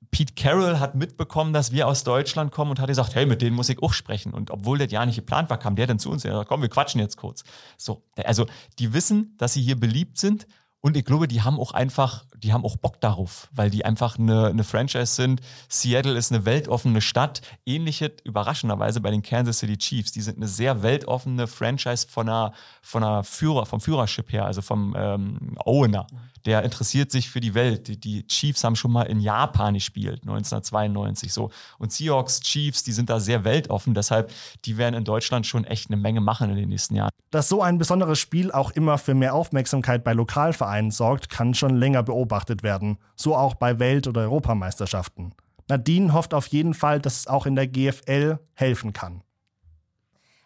Pete 0.09 0.33
Carroll 0.33 0.79
hat 0.79 0.95
mitbekommen, 0.95 1.53
dass 1.53 1.71
wir 1.71 1.87
aus 1.87 2.03
Deutschland 2.03 2.51
kommen 2.51 2.71
und 2.71 2.79
hat 2.79 2.87
gesagt, 2.87 3.15
hey, 3.15 3.25
mit 3.25 3.41
denen 3.41 3.55
muss 3.55 3.69
ich 3.69 3.81
auch 3.81 3.93
sprechen. 3.93 4.33
Und 4.33 4.51
obwohl 4.51 4.77
das 4.77 4.91
ja 4.91 5.05
nicht 5.05 5.15
geplant 5.15 5.49
war, 5.49 5.57
kam 5.57 5.77
der 5.77 5.87
dann 5.87 5.99
zu 5.99 6.09
uns 6.09 6.25
und 6.25 6.31
gesagt, 6.31 6.49
komm, 6.49 6.61
wir 6.61 6.69
quatschen 6.69 6.99
jetzt 6.99 7.15
kurz. 7.15 7.43
So, 7.77 8.03
also 8.25 8.45
die 8.77 8.93
wissen, 8.93 9.35
dass 9.37 9.53
sie 9.53 9.61
hier 9.61 9.79
beliebt 9.79 10.17
sind 10.17 10.47
und 10.81 10.97
ich 10.97 11.05
glaube, 11.05 11.27
die 11.27 11.43
haben 11.43 11.59
auch 11.59 11.73
einfach, 11.73 12.25
die 12.43 12.53
haben 12.53 12.65
auch 12.65 12.77
Bock 12.77 12.99
darauf, 13.01 13.49
weil 13.53 13.69
die 13.69 13.85
einfach 13.85 14.17
eine, 14.17 14.47
eine 14.47 14.63
Franchise 14.63 15.13
sind. 15.13 15.41
Seattle 15.69 16.17
ist 16.17 16.31
eine 16.31 16.45
weltoffene 16.45 17.01
Stadt. 17.01 17.41
Ähnliches 17.65 18.11
überraschenderweise 18.23 19.01
bei 19.01 19.11
den 19.11 19.21
Kansas 19.21 19.59
City 19.59 19.77
Chiefs. 19.77 20.11
Die 20.11 20.21
sind 20.21 20.37
eine 20.37 20.47
sehr 20.47 20.83
weltoffene 20.83 21.47
Franchise 21.47 22.07
von 22.07 22.27
einer, 22.29 22.53
von 22.81 23.03
einer 23.03 23.23
Führer, 23.23 23.65
vom 23.65 23.81
Führership 23.81 24.31
her, 24.31 24.45
also 24.45 24.61
vom 24.61 24.95
ähm, 24.97 25.57
Owner 25.65 26.07
der 26.45 26.63
interessiert 26.63 27.11
sich 27.11 27.29
für 27.29 27.39
die 27.39 27.53
Welt. 27.53 27.87
Die, 27.87 27.99
die, 27.99 28.27
Chiefs 28.27 28.63
haben 28.63 28.75
schon 28.75 28.91
mal 28.91 29.03
in 29.03 29.19
Japan 29.19 29.73
gespielt, 29.73 30.21
1992 30.21 31.33
so. 31.33 31.51
Und 31.77 31.91
Seahawks, 31.91 32.41
Chiefs, 32.41 32.83
die 32.83 32.91
sind 32.91 33.09
da 33.09 33.19
sehr 33.19 33.43
weltoffen, 33.43 33.93
deshalb, 33.93 34.31
die 34.65 34.77
werden 34.77 34.95
in 34.95 35.03
Deutschland 35.03 35.45
schon 35.45 35.65
echt 35.65 35.89
eine 35.89 35.97
Menge 35.97 36.21
machen 36.21 36.49
in 36.49 36.55
den 36.55 36.69
nächsten 36.69 36.95
Jahren. 36.95 37.11
Dass 37.29 37.49
so 37.49 37.61
ein 37.61 37.77
besonderes 37.77 38.19
Spiel 38.19 38.51
auch 38.51 38.71
immer 38.71 38.97
für 38.97 39.13
mehr 39.13 39.33
Aufmerksamkeit 39.33 40.03
bei 40.03 40.13
Lokalvereinen 40.13 40.91
sorgt, 40.91 41.29
kann 41.29 41.53
schon 41.53 41.75
länger 41.75 42.03
beobachtet 42.03 42.63
werden. 42.63 42.97
So 43.15 43.35
auch 43.35 43.55
bei 43.55 43.79
Welt- 43.79 44.07
oder 44.07 44.21
Europameisterschaften. 44.21 45.33
Nadine 45.67 46.13
hofft 46.13 46.33
auf 46.33 46.47
jeden 46.47 46.73
Fall, 46.73 46.99
dass 46.99 47.19
es 47.19 47.27
auch 47.27 47.45
in 47.45 47.55
der 47.55 47.67
GFL 47.67 48.39
helfen 48.53 48.93
kann. 48.93 49.23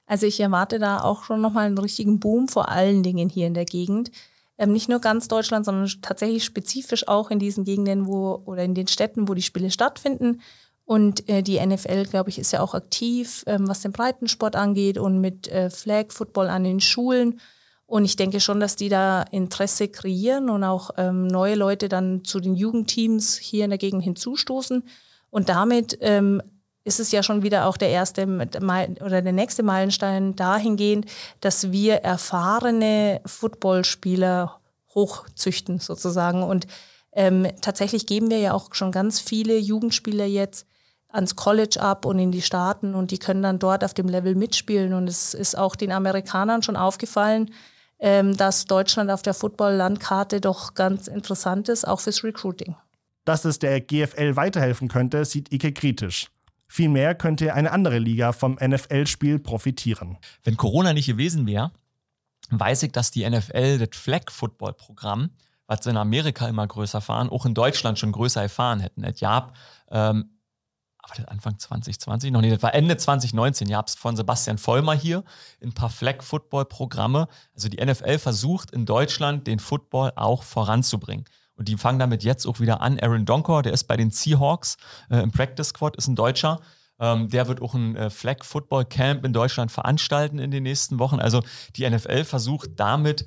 Also 0.07 0.27
ich 0.27 0.39
erwarte 0.39 0.77
da 0.77 1.01
auch 1.01 1.23
schon 1.23 1.41
nochmal 1.41 1.65
einen 1.65 1.77
richtigen 1.77 2.19
Boom, 2.19 2.47
vor 2.47 2.69
allen 2.69 3.01
Dingen 3.01 3.29
hier 3.29 3.47
in 3.47 3.55
der 3.55 3.65
Gegend 3.65 4.11
ähm, 4.57 4.71
nicht 4.71 4.89
nur 4.89 4.99
ganz 4.99 5.27
Deutschland, 5.27 5.65
sondern 5.65 5.89
tatsächlich 6.01 6.43
spezifisch 6.43 7.07
auch 7.07 7.31
in 7.31 7.39
diesen 7.39 7.63
Gegenden, 7.63 8.07
wo 8.07 8.41
oder 8.45 8.63
in 8.63 8.73
den 8.73 8.87
Städten, 8.87 9.27
wo 9.27 9.33
die 9.33 9.41
Spiele 9.41 9.71
stattfinden. 9.71 10.41
Und 10.85 11.27
äh, 11.27 11.41
die 11.41 11.59
NFL, 11.59 12.05
glaube 12.05 12.29
ich, 12.29 12.37
ist 12.37 12.53
ja 12.53 12.61
auch 12.61 12.75
aktiv, 12.75 13.43
ähm, 13.47 13.67
was 13.67 13.81
den 13.81 13.91
Breitensport 13.91 14.55
angeht 14.55 14.97
und 14.97 15.19
mit 15.19 15.47
äh, 15.47 15.69
Flag 15.69 16.11
Football 16.11 16.47
an 16.47 16.63
den 16.63 16.79
Schulen. 16.79 17.39
Und 17.87 18.05
ich 18.05 18.15
denke 18.15 18.39
schon, 18.39 18.59
dass 18.59 18.75
die 18.75 18.89
da 18.89 19.23
Interesse 19.23 19.87
kreieren 19.87 20.49
und 20.49 20.63
auch 20.63 20.91
ähm, 20.97 21.27
neue 21.27 21.55
Leute 21.55 21.89
dann 21.89 22.23
zu 22.23 22.39
den 22.39 22.55
Jugendteams 22.55 23.37
hier 23.37 23.65
in 23.65 23.71
der 23.71 23.79
Gegend 23.79 24.03
hinzustoßen. 24.03 24.83
Und 25.29 25.49
damit 25.49 25.97
ähm, 26.01 26.41
ist 26.85 26.99
es 26.99 27.11
ja 27.11 27.23
schon 27.23 27.43
wieder 27.43 27.65
auch 27.65 27.77
der 27.77 27.89
erste 27.89 28.25
oder 28.25 29.21
der 29.21 29.33
nächste 29.33 29.63
Meilenstein 29.63 30.35
dahingehend, 30.35 31.07
dass 31.41 31.71
wir 31.71 31.95
erfahrene 31.95 33.21
Footballspieler 33.25 34.61
hochzüchten 34.93 35.79
sozusagen. 35.79 36.43
Und 36.43 36.67
ähm, 37.11 37.47
tatsächlich 37.59 38.05
geben 38.05 38.29
wir 38.29 38.37
ja 38.37 38.53
auch 38.53 38.73
schon 38.73 38.91
ganz 38.91 39.19
viele 39.19 39.57
Jugendspieler 39.57 40.25
jetzt 40.25 40.67
ans 41.09 41.35
College 41.35 41.81
ab 41.81 42.05
und 42.05 42.19
in 42.19 42.31
die 42.31 42.41
Staaten 42.41 42.93
und 42.93 43.09
die 43.11 43.17
können 43.17 43.41
dann 43.41 43.57
dort 43.57 43.83
auf 43.83 43.93
dem 43.93 44.07
Level 44.07 44.35
mitspielen. 44.35 44.93
Und 44.93 45.07
es 45.07 45.33
ist 45.33 45.57
auch 45.57 45.75
den 45.75 45.91
Amerikanern 45.91 46.61
schon 46.61 46.75
aufgefallen, 46.75 47.51
ähm, 47.99 48.37
dass 48.37 48.65
Deutschland 48.65 49.09
auf 49.09 49.23
der 49.23 49.33
Football-Landkarte 49.33 50.39
doch 50.39 50.75
ganz 50.75 51.07
interessant 51.07 51.67
ist, 51.67 51.87
auch 51.87 52.01
fürs 52.01 52.23
Recruiting. 52.23 52.75
Dass 53.23 53.43
es 53.43 53.57
der 53.57 53.81
GFL 53.81 54.35
weiterhelfen 54.35 54.87
könnte, 54.87 55.25
sieht 55.25 55.51
Ike 55.51 55.71
kritisch. 55.71 56.27
Vielmehr 56.67 57.15
könnte 57.15 57.53
eine 57.53 57.71
andere 57.71 57.99
Liga 57.99 58.31
vom 58.31 58.57
NFL-Spiel 58.59 59.39
profitieren. 59.39 60.17
Wenn 60.43 60.57
Corona 60.57 60.93
nicht 60.93 61.07
gewesen 61.07 61.45
wäre, 61.45 61.71
weiß 62.49 62.83
ich, 62.83 62.91
dass 62.91 63.11
die 63.11 63.27
NFL 63.29 63.79
das 63.79 63.97
Flag-Football-Programm, 63.97 65.31
was 65.67 65.83
sie 65.83 65.89
in 65.89 65.97
Amerika 65.97 66.47
immer 66.47 66.65
größer 66.67 67.01
fahren, 67.01 67.29
auch 67.29 67.45
in 67.45 67.53
Deutschland 67.53 67.99
schon 67.99 68.11
größer 68.11 68.41
erfahren 68.41 68.79
hätten. 68.79 69.03
Es 69.03 69.19
gab, 69.19 69.55
ähm, 69.89 70.31
aber 70.99 71.15
das 71.17 71.25
Anfang 71.25 71.59
2020 71.59 72.31
noch 72.31 72.41
nicht, 72.41 72.55
das 72.55 72.63
war 72.63 72.73
Ende 72.73 72.97
2019, 72.97 73.69
ihr 73.69 73.77
habt 73.77 73.89
es 73.89 73.95
von 73.95 74.15
Sebastian 74.15 74.57
Vollmer 74.57 74.93
hier, 74.93 75.23
ein 75.63 75.73
paar 75.73 75.89
Flag-Football-Programme. 75.89 77.27
Also 77.53 77.69
die 77.69 77.83
NFL 77.83 78.17
versucht 78.17 78.71
in 78.71 78.85
Deutschland 78.85 79.47
den 79.47 79.59
Football 79.59 80.13
auch 80.15 80.43
voranzubringen. 80.43 81.25
Und 81.55 81.67
die 81.67 81.77
fangen 81.77 81.99
damit 81.99 82.23
jetzt 82.23 82.45
auch 82.45 82.59
wieder 82.59 82.81
an. 82.81 82.99
Aaron 82.99 83.25
Donkor, 83.25 83.63
der 83.63 83.73
ist 83.73 83.85
bei 83.85 83.97
den 83.97 84.11
Seahawks 84.11 84.77
äh, 85.09 85.19
im 85.19 85.31
Practice 85.31 85.69
Squad, 85.69 85.95
ist 85.95 86.07
ein 86.07 86.15
Deutscher. 86.15 86.59
Ähm, 86.99 87.29
der 87.29 87.47
wird 87.47 87.61
auch 87.61 87.73
ein 87.73 87.95
äh, 87.95 88.09
Flag 88.09 88.43
Football 88.43 88.85
Camp 88.85 89.25
in 89.25 89.33
Deutschland 89.33 89.71
veranstalten 89.71 90.39
in 90.39 90.51
den 90.51 90.63
nächsten 90.63 90.99
Wochen. 90.99 91.19
Also 91.19 91.43
die 91.75 91.89
NFL 91.89 92.23
versucht 92.25 92.71
damit 92.77 93.25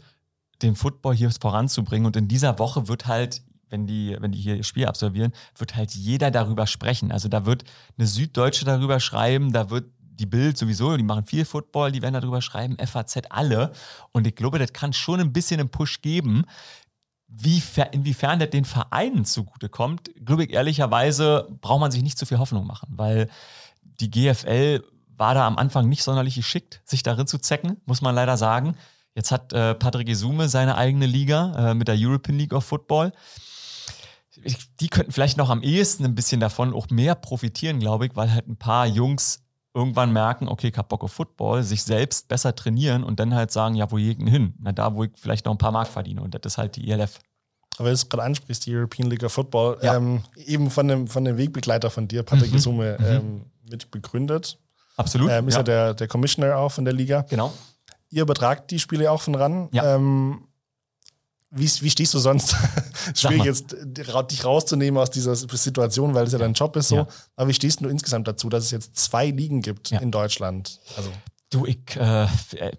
den 0.62 0.74
Football 0.74 1.14
hier 1.14 1.30
voranzubringen 1.30 2.06
und 2.06 2.16
in 2.16 2.28
dieser 2.28 2.58
Woche 2.58 2.88
wird 2.88 3.06
halt 3.06 3.42
wenn 3.70 3.86
die, 3.86 4.16
wenn 4.18 4.32
die 4.32 4.38
hier 4.38 4.56
ihr 4.56 4.64
Spiel 4.64 4.86
absolvieren, 4.86 5.32
wird 5.56 5.76
halt 5.76 5.94
jeder 5.94 6.30
darüber 6.30 6.66
sprechen. 6.66 7.12
Also 7.12 7.28
da 7.28 7.46
wird 7.46 7.64
eine 7.96 8.06
Süddeutsche 8.06 8.64
darüber 8.64 9.00
schreiben, 9.00 9.52
da 9.52 9.70
wird 9.70 9.90
die 10.00 10.26
Bild 10.26 10.58
sowieso, 10.58 10.96
die 10.96 11.04
machen 11.04 11.24
viel 11.24 11.44
Football, 11.44 11.92
die 11.92 12.02
werden 12.02 12.14
darüber 12.14 12.42
schreiben, 12.42 12.76
FAZ 12.84 13.18
alle. 13.30 13.72
Und 14.12 14.26
ich 14.26 14.34
glaube, 14.34 14.58
das 14.58 14.72
kann 14.72 14.92
schon 14.92 15.20
ein 15.20 15.32
bisschen 15.32 15.60
einen 15.60 15.68
Push 15.68 16.02
geben. 16.02 16.44
Wie, 17.28 17.62
inwiefern 17.92 18.38
das 18.38 18.50
den 18.50 18.64
Vereinen 18.64 19.24
zugutekommt, 19.24 20.10
glaube 20.24 20.44
ich 20.44 20.50
ehrlicherweise, 20.50 21.46
braucht 21.60 21.80
man 21.80 21.90
sich 21.90 22.02
nicht 22.02 22.18
zu 22.18 22.24
viel 22.24 22.38
Hoffnung 22.38 22.66
machen, 22.66 22.88
weil 22.96 23.28
die 23.82 24.10
GFL 24.10 24.82
war 25.16 25.34
da 25.34 25.46
am 25.46 25.58
Anfang 25.58 25.88
nicht 25.88 26.02
sonderlich 26.02 26.36
geschickt, 26.36 26.80
sich 26.84 27.02
darin 27.02 27.26
zu 27.26 27.38
zecken, 27.38 27.76
muss 27.84 28.00
man 28.00 28.14
leider 28.14 28.36
sagen. 28.36 28.76
Jetzt 29.14 29.32
hat 29.32 29.52
äh, 29.52 29.74
Patrick 29.74 30.08
Isume 30.08 30.48
seine 30.48 30.76
eigene 30.76 31.06
Liga 31.06 31.70
äh, 31.70 31.74
mit 31.74 31.88
der 31.88 31.96
European 31.98 32.38
League 32.38 32.52
of 32.52 32.64
Football. 32.64 33.12
Die 34.80 34.88
könnten 34.88 35.10
vielleicht 35.10 35.36
noch 35.36 35.50
am 35.50 35.62
ehesten 35.62 36.04
ein 36.04 36.14
bisschen 36.14 36.38
davon 36.38 36.72
auch 36.72 36.88
mehr 36.90 37.16
profitieren, 37.16 37.80
glaube 37.80 38.06
ich, 38.06 38.14
weil 38.14 38.32
halt 38.32 38.46
ein 38.46 38.56
paar 38.56 38.86
Jungs 38.86 39.47
irgendwann 39.78 40.12
merken, 40.12 40.48
okay, 40.48 40.68
ich 40.68 40.76
hab 40.76 40.88
Bock 40.88 41.04
auf 41.04 41.12
Football, 41.12 41.62
sich 41.62 41.84
selbst 41.84 42.26
besser 42.26 42.54
trainieren 42.54 43.04
und 43.04 43.20
dann 43.20 43.34
halt 43.34 43.52
sagen, 43.52 43.76
ja, 43.76 43.90
wo 43.90 43.96
gehen 43.96 44.26
hin? 44.26 44.54
Na, 44.58 44.72
da, 44.72 44.94
wo 44.94 45.04
ich 45.04 45.10
vielleicht 45.14 45.46
noch 45.46 45.52
ein 45.52 45.58
paar 45.58 45.70
Mark 45.70 45.86
verdiene. 45.86 46.20
Und 46.20 46.34
das 46.34 46.40
ist 46.44 46.58
halt 46.58 46.74
die 46.74 46.90
ELF. 46.90 47.20
Aber 47.78 47.90
es 47.90 48.08
gerade 48.08 48.24
ansprichst, 48.24 48.66
die 48.66 48.74
European 48.74 49.08
League 49.08 49.22
of 49.22 49.32
Football, 49.32 49.78
ja. 49.80 49.96
ähm, 49.96 50.22
eben 50.34 50.68
von 50.68 50.88
dem, 50.88 51.06
von 51.06 51.24
dem 51.24 51.36
Wegbegleiter 51.36 51.90
von 51.90 52.08
dir, 52.08 52.24
Patrick 52.24 52.52
mhm. 52.52 52.58
Summe, 52.58 52.96
mhm. 52.98 53.06
ähm, 53.06 53.44
mit 53.70 53.88
begründet. 53.92 54.58
Absolut. 54.96 55.30
Ähm, 55.30 55.46
ist 55.46 55.54
ja. 55.54 55.60
ja, 55.60 55.62
der, 55.62 55.94
der 55.94 56.08
Commissioner 56.08 56.56
auch 56.56 56.72
von 56.72 56.84
der 56.84 56.92
Liga. 56.92 57.24
Genau. 57.30 57.52
Ihr 58.10 58.22
übertragt 58.22 58.72
die 58.72 58.80
Spiele 58.80 59.10
auch 59.12 59.22
von 59.22 59.36
ran. 59.36 59.68
Ja. 59.70 59.94
Ähm, 59.94 60.47
wie, 61.50 61.66
wie 61.66 61.90
stehst 61.90 62.12
du 62.14 62.18
sonst? 62.18 62.54
Schwierig 63.14 63.44
jetzt, 63.44 63.76
dich 63.86 64.44
rauszunehmen 64.44 65.00
aus 65.00 65.10
dieser 65.10 65.34
Situation, 65.34 66.14
weil 66.14 66.26
es 66.26 66.32
ja 66.32 66.38
dein 66.38 66.52
Job 66.52 66.76
ist 66.76 66.88
so. 66.88 66.96
Ja. 66.96 67.08
Aber 67.36 67.48
wie 67.48 67.54
stehst 67.54 67.80
du 67.80 67.88
insgesamt 67.88 68.28
dazu, 68.28 68.48
dass 68.48 68.64
es 68.64 68.70
jetzt 68.70 68.96
zwei 68.96 69.30
Ligen 69.30 69.62
gibt 69.62 69.90
ja. 69.90 70.00
in 70.00 70.10
Deutschland? 70.10 70.80
Also. 70.96 71.10
Du, 71.50 71.64
ich, 71.64 71.96
äh, 71.96 72.26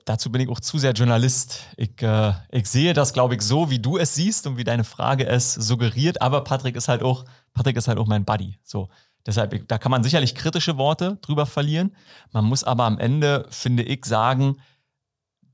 dazu 0.06 0.32
bin 0.32 0.42
ich 0.42 0.50
auch 0.50 0.60
zu 0.60 0.78
sehr 0.78 0.92
Journalist. 0.92 1.62
Ich, 1.76 2.00
äh, 2.04 2.34
ich 2.52 2.68
sehe 2.68 2.94
das, 2.94 3.14
glaube 3.14 3.34
ich, 3.34 3.42
so, 3.42 3.72
wie 3.72 3.80
du 3.80 3.98
es 3.98 4.14
siehst 4.14 4.46
und 4.46 4.58
wie 4.58 4.64
deine 4.64 4.84
Frage 4.84 5.26
es 5.26 5.56
suggeriert. 5.56 6.22
Aber 6.22 6.44
Patrick 6.44 6.76
ist 6.76 6.88
halt 6.88 7.02
auch, 7.02 7.26
Patrick 7.54 7.78
ist 7.78 7.88
halt 7.88 7.98
auch 7.98 8.06
mein 8.06 8.26
Buddy. 8.26 8.60
So. 8.64 8.90
Deshalb, 9.26 9.68
da 9.68 9.80
kann 9.80 9.90
man 9.90 10.04
sicherlich 10.04 10.36
kritische 10.36 10.78
Worte 10.78 11.18
drüber 11.22 11.48
verlieren. 11.48 11.96
Man 12.32 12.46
muss 12.46 12.64
aber 12.64 12.84
am 12.84 13.00
Ende, 13.00 13.48
finde 13.50 13.82
ich, 13.84 14.06
sagen, 14.06 14.58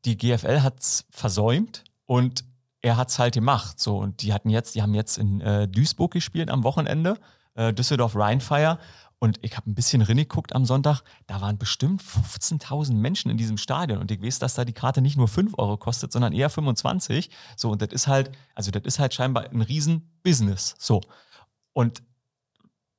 die 0.03 0.17
GFL 0.17 0.61
hat 0.61 0.81
es 0.81 1.05
versäumt 1.09 1.85
und 2.05 2.43
er 2.85 2.97
hat 2.97 3.09
es 3.09 3.17
halt 3.17 3.33
gemacht. 3.33 3.79
So, 3.79 3.97
und 3.97 4.21
die 4.21 4.31
hatten 4.31 4.49
jetzt, 4.49 4.75
die 4.75 4.81
haben 4.83 4.93
jetzt 4.93 5.17
in 5.17 5.41
äh, 5.41 5.67
Duisburg 5.67 6.11
gespielt 6.11 6.51
am 6.51 6.63
Wochenende, 6.63 7.17
äh, 7.55 7.73
Düsseldorf 7.73 8.15
Rheinfire. 8.15 8.77
Und 9.17 9.39
ich 9.41 9.57
habe 9.57 9.67
ein 9.71 9.73
bisschen 9.73 10.03
reingeguckt 10.03 10.53
am 10.53 10.65
Sonntag, 10.65 11.01
da 11.25 11.41
waren 11.41 11.57
bestimmt 11.57 12.03
15.000 12.03 12.93
Menschen 12.93 13.31
in 13.31 13.37
diesem 13.37 13.57
Stadion. 13.57 13.97
Und 13.97 14.11
ich 14.11 14.21
weiß, 14.21 14.37
dass 14.37 14.53
da 14.53 14.65
die 14.65 14.73
Karte 14.73 15.01
nicht 15.01 15.17
nur 15.17 15.27
5 15.27 15.57
Euro 15.57 15.77
kostet, 15.77 16.11
sondern 16.11 16.31
eher 16.31 16.51
25. 16.51 17.31
So, 17.55 17.71
und 17.71 17.81
das 17.81 17.89
ist 17.89 18.07
halt, 18.07 18.31
also 18.53 18.69
das 18.69 18.83
ist 18.83 18.99
halt 18.99 19.15
scheinbar 19.15 19.49
ein 19.49 19.61
Riesen-Business. 19.61 20.75
So. 20.77 21.01
Und 21.73 22.03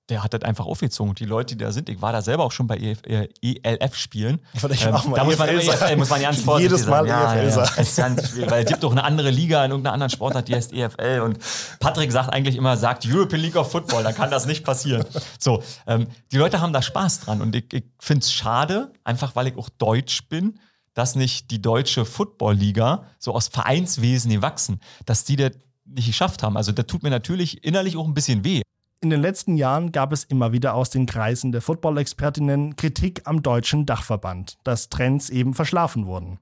der 0.08 0.22
hat 0.22 0.34
das 0.34 0.42
einfach 0.42 0.66
aufgezogen. 0.66 1.10
Und 1.10 1.20
die 1.20 1.24
Leute, 1.24 1.56
die 1.56 1.64
da 1.64 1.72
sind, 1.72 1.88
ich 1.88 2.00
war 2.00 2.12
da 2.12 2.22
selber 2.22 2.44
auch 2.44 2.52
schon 2.52 2.66
bei 2.66 2.76
ELF 2.76 3.28
äh, 3.42 3.88
spielen. 3.94 4.40
Ähm, 4.54 4.94
da 5.14 5.24
muss 5.24 5.38
man, 5.38 5.48
EFL, 5.48 5.96
muss 5.96 6.10
man 6.10 6.20
ganz 6.20 6.40
vorsichtig 6.40 6.72
Jedes 6.72 6.86
Mal. 6.86 7.06
Ja, 7.06 7.34
EFL 7.34 7.58
ja, 7.58 8.08
ganz 8.08 8.30
schwierig, 8.30 8.50
weil 8.50 8.64
es 8.64 8.68
gibt 8.68 8.82
doch 8.82 8.92
eine 8.92 9.02
andere 9.02 9.30
Liga 9.30 9.64
in 9.64 9.70
irgendeiner 9.72 9.94
anderen 9.94 10.10
Sportart, 10.10 10.48
die 10.48 10.54
heißt 10.54 10.72
EFL. 10.72 11.22
Und 11.24 11.38
Patrick 11.80 12.12
sagt 12.12 12.32
eigentlich 12.32 12.56
immer, 12.56 12.76
sagt 12.76 13.04
European 13.06 13.40
League 13.40 13.56
of 13.56 13.70
Football, 13.70 14.04
da 14.04 14.12
kann 14.12 14.30
das 14.30 14.46
nicht 14.46 14.64
passieren. 14.64 15.04
So, 15.38 15.62
ähm, 15.86 16.06
die 16.30 16.36
Leute 16.36 16.60
haben 16.60 16.72
da 16.72 16.82
Spaß 16.82 17.20
dran. 17.20 17.40
Und 17.40 17.54
ich, 17.56 17.72
ich 17.72 17.84
finde 17.98 18.20
es 18.20 18.32
schade, 18.32 18.92
einfach 19.02 19.34
weil 19.34 19.48
ich 19.48 19.56
auch 19.56 19.68
Deutsch 19.68 20.28
bin, 20.28 20.60
dass 20.94 21.14
nicht 21.14 21.50
die 21.50 21.60
deutsche 21.60 22.04
Football-Liga 22.04 23.04
so 23.18 23.34
aus 23.34 23.48
Vereinswesen 23.48 24.30
gewachsen, 24.30 24.80
dass 25.04 25.24
die 25.24 25.36
das 25.36 25.52
nicht 25.84 26.06
geschafft 26.06 26.42
haben. 26.42 26.56
Also 26.56 26.72
da 26.72 26.82
tut 26.84 27.02
mir 27.02 27.10
natürlich 27.10 27.64
innerlich 27.64 27.96
auch 27.96 28.06
ein 28.06 28.14
bisschen 28.14 28.44
weh. 28.44 28.62
In 29.00 29.10
den 29.10 29.20
letzten 29.20 29.56
Jahren 29.56 29.92
gab 29.92 30.12
es 30.12 30.24
immer 30.24 30.52
wieder 30.52 30.74
aus 30.74 30.88
den 30.90 31.06
Kreisen 31.06 31.52
der 31.52 31.60
Football-Expertinnen 31.60 32.76
Kritik 32.76 33.22
am 33.24 33.42
deutschen 33.42 33.84
Dachverband, 33.84 34.58
dass 34.64 34.88
Trends 34.88 35.28
eben 35.28 35.52
verschlafen 35.52 36.06
wurden. 36.06 36.38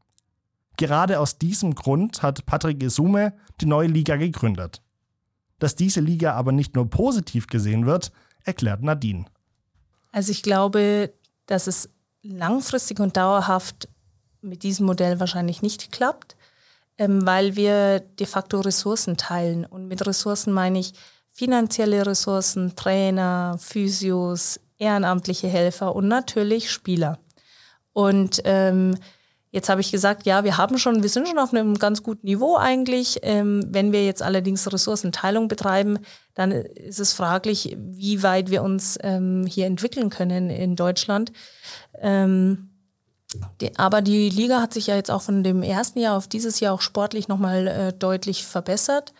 Gerade 0.76 1.20
aus 1.20 1.38
diesem 1.38 1.74
Grund 1.74 2.22
hat 2.22 2.46
Patrick 2.46 2.82
Isume 2.82 3.34
die 3.60 3.66
neue 3.66 3.88
Liga 3.88 4.16
gegründet. 4.16 4.82
Dass 5.58 5.76
diese 5.76 6.00
Liga 6.00 6.34
aber 6.34 6.52
nicht 6.52 6.74
nur 6.74 6.88
positiv 6.88 7.46
gesehen 7.46 7.86
wird, 7.86 8.12
erklärt 8.44 8.82
Nadine. 8.82 9.24
Also 10.12 10.30
ich 10.30 10.42
glaube, 10.42 11.12
dass 11.46 11.66
es 11.66 11.90
langfristig 12.22 13.00
und 13.00 13.16
dauerhaft 13.16 13.88
mit 14.40 14.62
diesem 14.62 14.86
Modell 14.86 15.20
wahrscheinlich 15.20 15.62
nicht 15.62 15.90
klappt, 15.92 16.36
ähm, 16.98 17.26
weil 17.26 17.56
wir 17.56 18.00
de 18.00 18.26
facto 18.26 18.60
Ressourcen 18.60 19.16
teilen. 19.16 19.64
Und 19.64 19.88
mit 19.88 20.06
Ressourcen 20.06 20.52
meine 20.52 20.78
ich 20.78 20.94
finanzielle 21.34 22.06
Ressourcen, 22.06 22.76
Trainer, 22.76 23.56
Physios, 23.58 24.60
ehrenamtliche 24.78 25.48
Helfer 25.48 25.94
und 25.94 26.06
natürlich 26.06 26.70
Spieler. 26.70 27.18
Und 27.92 28.40
ähm, 28.44 28.96
jetzt 29.50 29.68
habe 29.68 29.80
ich 29.80 29.90
gesagt, 29.90 30.26
ja, 30.26 30.44
wir 30.44 30.56
haben 30.58 30.78
schon, 30.78 31.02
wir 31.02 31.08
sind 31.08 31.28
schon 31.28 31.38
auf 31.38 31.52
einem 31.52 31.74
ganz 31.74 32.04
guten 32.04 32.26
Niveau 32.26 32.56
eigentlich. 32.56 33.18
Ähm, 33.22 33.64
wenn 33.68 33.90
wir 33.90 34.04
jetzt 34.06 34.22
allerdings 34.22 34.72
Ressourcenteilung 34.72 35.48
betreiben, 35.48 35.98
dann 36.34 36.52
ist 36.52 37.00
es 37.00 37.12
fraglich, 37.12 37.76
wie 37.78 38.22
weit 38.22 38.50
wir 38.50 38.62
uns 38.62 38.96
ähm, 39.02 39.44
hier 39.44 39.66
entwickeln 39.66 40.10
können 40.10 40.50
in 40.50 40.76
Deutschland. 40.76 41.32
Ähm, 42.00 42.70
die, 43.60 43.76
aber 43.76 44.02
die 44.02 44.28
Liga 44.28 44.60
hat 44.60 44.72
sich 44.72 44.86
ja 44.86 44.94
jetzt 44.94 45.10
auch 45.10 45.22
von 45.22 45.42
dem 45.42 45.64
ersten 45.64 45.98
Jahr 45.98 46.16
auf 46.16 46.28
dieses 46.28 46.60
Jahr 46.60 46.74
auch 46.74 46.80
sportlich 46.80 47.26
nochmal 47.26 47.66
äh, 47.66 47.92
deutlich 47.92 48.44
verbessert. 48.44 49.12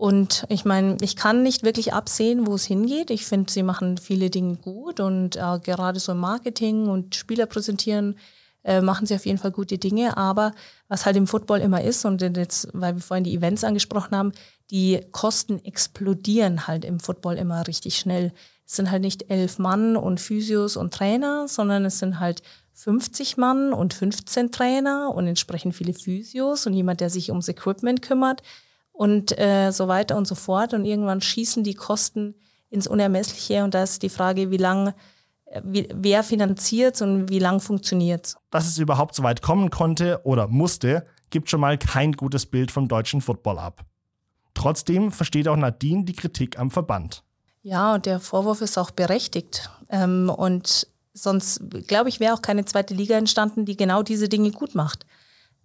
Und 0.00 0.46
ich 0.48 0.64
meine, 0.64 0.96
ich 1.02 1.14
kann 1.14 1.42
nicht 1.42 1.62
wirklich 1.62 1.92
absehen, 1.92 2.46
wo 2.46 2.54
es 2.54 2.64
hingeht. 2.64 3.10
Ich 3.10 3.26
finde, 3.26 3.52
sie 3.52 3.62
machen 3.62 3.98
viele 3.98 4.30
Dinge 4.30 4.56
gut 4.56 4.98
und 4.98 5.36
äh, 5.36 5.58
gerade 5.62 6.00
so 6.00 6.12
im 6.12 6.18
Marketing 6.20 6.88
und 6.88 7.14
Spieler 7.14 7.44
präsentieren 7.44 8.16
äh, 8.64 8.80
machen 8.80 9.06
sie 9.06 9.14
auf 9.14 9.26
jeden 9.26 9.36
Fall 9.36 9.50
gute 9.50 9.76
Dinge. 9.76 10.16
Aber 10.16 10.52
was 10.88 11.04
halt 11.04 11.16
im 11.16 11.26
Football 11.26 11.60
immer 11.60 11.84
ist, 11.84 12.06
und 12.06 12.22
jetzt, 12.22 12.68
weil 12.72 12.94
wir 12.94 13.02
vorhin 13.02 13.24
die 13.24 13.34
Events 13.34 13.62
angesprochen 13.62 14.16
haben, 14.16 14.32
die 14.70 15.02
Kosten 15.12 15.62
explodieren 15.66 16.66
halt 16.66 16.86
im 16.86 16.98
Football 16.98 17.36
immer 17.36 17.66
richtig 17.66 17.98
schnell. 17.98 18.32
Es 18.66 18.76
sind 18.76 18.90
halt 18.90 19.02
nicht 19.02 19.30
elf 19.30 19.58
Mann 19.58 19.98
und 19.98 20.18
Physios 20.18 20.78
und 20.78 20.94
Trainer, 20.94 21.46
sondern 21.46 21.84
es 21.84 21.98
sind 21.98 22.18
halt 22.18 22.40
50 22.72 23.36
Mann 23.36 23.74
und 23.74 23.92
15 23.92 24.50
Trainer 24.50 25.12
und 25.14 25.26
entsprechend 25.26 25.74
viele 25.74 25.92
Physios 25.92 26.66
und 26.66 26.72
jemand, 26.72 27.02
der 27.02 27.10
sich 27.10 27.28
ums 27.28 27.48
Equipment 27.48 28.00
kümmert 28.00 28.40
und 29.00 29.38
äh, 29.38 29.70
so 29.70 29.88
weiter 29.88 30.14
und 30.18 30.26
so 30.26 30.34
fort. 30.34 30.74
Und 30.74 30.84
irgendwann 30.84 31.22
schießen 31.22 31.64
die 31.64 31.72
Kosten 31.72 32.34
ins 32.68 32.86
Unermessliche 32.86 33.64
und 33.64 33.72
da 33.72 33.82
ist 33.82 34.02
die 34.02 34.10
Frage, 34.10 34.50
wie 34.50 34.58
lange 34.58 34.94
äh, 35.46 35.62
wie, 35.64 35.88
wer 35.94 36.22
finanziert 36.22 37.00
und 37.00 37.30
wie 37.30 37.38
lang 37.38 37.60
funktioniert 37.60 38.36
Dass 38.50 38.68
es 38.68 38.76
überhaupt 38.76 39.14
so 39.14 39.22
weit 39.22 39.40
kommen 39.40 39.70
konnte 39.70 40.20
oder 40.24 40.48
musste, 40.48 41.06
gibt 41.30 41.48
schon 41.48 41.60
mal 41.60 41.78
kein 41.78 42.12
gutes 42.12 42.44
Bild 42.44 42.70
vom 42.70 42.88
deutschen 42.88 43.22
Football 43.22 43.58
ab. 43.58 43.86
Trotzdem 44.52 45.12
versteht 45.12 45.48
auch 45.48 45.56
Nadine 45.56 46.04
die 46.04 46.12
Kritik 46.12 46.58
am 46.58 46.70
Verband. 46.70 47.24
Ja, 47.62 47.94
und 47.94 48.04
der 48.04 48.20
Vorwurf 48.20 48.60
ist 48.60 48.76
auch 48.76 48.90
berechtigt. 48.90 49.70
Ähm, 49.88 50.28
und 50.28 50.86
sonst, 51.14 51.62
glaube 51.86 52.10
ich, 52.10 52.20
wäre 52.20 52.34
auch 52.34 52.42
keine 52.42 52.66
zweite 52.66 52.92
Liga 52.92 53.16
entstanden, 53.16 53.64
die 53.64 53.78
genau 53.78 54.02
diese 54.02 54.28
Dinge 54.28 54.50
gut 54.50 54.74
macht. 54.74 55.06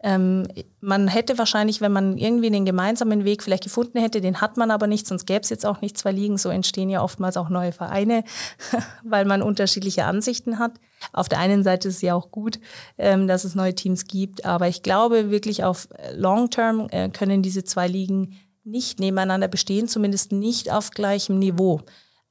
Ähm, 0.04 0.48
man 0.82 1.08
hätte 1.08 1.38
wahrscheinlich, 1.38 1.82
wenn 1.82 1.92
man 1.92 2.18
irgendwie 2.18 2.50
den 2.50 2.66
gemeinsamen 2.66 3.26
Weg 3.26 3.42
vielleicht 3.42 3.64
gefunden 3.64 4.00
hätte, 4.00 4.22
den 4.22 4.42
hat 4.42 4.58
man 4.58 4.70
aber 4.70 4.88
nicht, 4.88 5.08
sonst 5.08 5.26
gäbe 5.26 5.42
es 5.42 5.50
jetzt 5.50 5.66
auch 5.66 5.82
nicht 5.82 5.98
zwei 5.98 6.12
Ligen. 6.12 6.38
So 6.38 6.50
entstehen 6.50 6.90
ja 6.90 7.02
oftmals 7.02 7.38
auch 7.38 7.50
neue 7.50 7.72
Vereine, 7.72 8.24
weil 9.04 9.26
man 9.26 9.42
unterschiedliche 9.42 10.06
Ansichten 10.06 10.60
hat. 10.60 10.74
Auf 11.14 11.30
der 11.30 11.40
einen 11.40 11.64
Seite 11.64 11.88
ist 11.88 11.96
es 11.96 12.02
ja 12.02 12.14
auch 12.14 12.30
gut, 12.32 12.60
ähm, 12.98 13.28
dass 13.28 13.46
es 13.46 13.56
neue 13.56 13.74
Teams 13.74 14.06
gibt, 14.06 14.46
aber 14.46 14.68
ich 14.68 14.84
glaube 14.84 15.32
wirklich 15.32 15.64
auf 15.64 15.88
Long 16.14 16.50
Term 16.50 16.88
äh, 16.92 17.10
können 17.10 17.42
diese 17.42 17.64
zwei 17.64 17.88
Ligen 17.88 18.36
nicht 18.64 19.00
nebeneinander 19.00 19.48
bestehen, 19.48 19.88
zumindest 19.88 20.32
nicht 20.32 20.72
auf 20.72 20.92
gleichem 20.92 21.40
Niveau. 21.40 21.82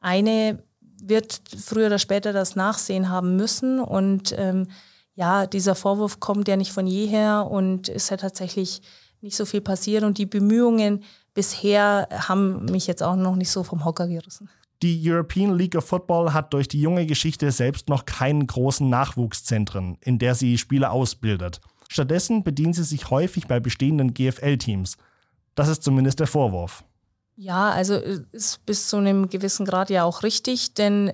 Eine 0.01 0.63
wird 1.03 1.41
früher 1.59 1.87
oder 1.87 1.99
später 1.99 2.33
das 2.33 2.57
Nachsehen 2.57 3.09
haben 3.09 3.37
müssen 3.37 3.81
und 3.81 4.35
ähm, 4.37 4.69
ja, 5.15 5.47
dieser 5.47 5.75
Vorwurf 5.75 6.21
kommt 6.21 6.49
ja 6.49 6.57
nicht 6.57 6.73
von 6.73 6.87
jeher 6.87 7.47
und 7.51 7.89
ist 7.89 8.11
ja 8.11 8.17
tatsächlich 8.17 8.83
nicht 9.21 9.37
so 9.37 9.45
viel 9.45 9.61
passiert 9.61 10.05
und 10.05 10.19
die 10.19 10.27
Bemühungen 10.27 11.03
bisher 11.33 12.09
haben 12.13 12.65
mich 12.67 12.87
jetzt 12.87 13.03
auch 13.03 13.17
noch 13.17 13.37
nicht 13.37 13.51
so 13.51 13.63
vom 13.63 13.85
Hocker 13.85 14.07
gerissen. 14.07 14.49
Die 14.83 15.01
European 15.03 15.57
League 15.57 15.77
of 15.77 15.87
Football 15.87 16.33
hat 16.35 16.53
durch 16.53 16.69
die 16.69 16.81
junge 16.81 17.07
Geschichte 17.07 17.51
selbst 17.51 17.89
noch 17.89 18.05
keinen 18.05 18.47
großen 18.47 18.89
Nachwuchszentren, 18.89 19.97
in 20.01 20.19
der 20.19 20.35
sie 20.35 20.59
Spieler 20.59 20.93
ausbildet. 20.93 21.61
Stattdessen 21.89 22.45
bedient 22.45 22.75
sie 22.75 22.85
sich 22.85 23.11
häufig 23.11 23.47
bei 23.47 23.61
bestehenden 23.61 24.15
GFL-Teams. 24.15 24.97
Das 25.55 25.69
ist 25.69 25.83
zumindest 25.83 26.21
der 26.21 26.27
Vorwurf. 26.27 26.85
Ja, 27.37 27.71
also 27.71 27.95
ist 27.95 28.65
bis 28.67 28.89
zu 28.89 28.97
einem 28.97 29.29
gewissen 29.29 29.65
Grad 29.65 29.91
ja 29.91 30.05
auch 30.05 30.23
richtig, 30.23 30.75
denn 30.75 31.13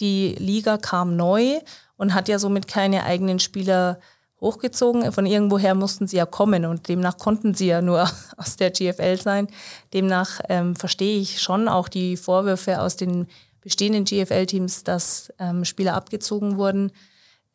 die 0.00 0.34
Liga 0.38 0.78
kam 0.78 1.16
neu 1.16 1.60
und 2.02 2.14
hat 2.14 2.26
ja 2.28 2.40
somit 2.40 2.66
keine 2.66 3.04
eigenen 3.04 3.38
Spieler 3.38 4.00
hochgezogen. 4.40 5.12
Von 5.12 5.24
irgendwoher 5.24 5.76
mussten 5.76 6.08
sie 6.08 6.16
ja 6.16 6.26
kommen 6.26 6.64
und 6.64 6.88
demnach 6.88 7.16
konnten 7.16 7.54
sie 7.54 7.68
ja 7.68 7.80
nur 7.80 8.10
aus 8.36 8.56
der 8.56 8.72
GFL 8.72 9.20
sein. 9.20 9.46
Demnach 9.94 10.40
ähm, 10.48 10.74
verstehe 10.74 11.20
ich 11.20 11.40
schon 11.40 11.68
auch 11.68 11.86
die 11.86 12.16
Vorwürfe 12.16 12.80
aus 12.80 12.96
den 12.96 13.28
bestehenden 13.60 14.04
GFL-Teams, 14.04 14.82
dass 14.82 15.32
ähm, 15.38 15.64
Spieler 15.64 15.94
abgezogen 15.94 16.56
wurden. 16.56 16.90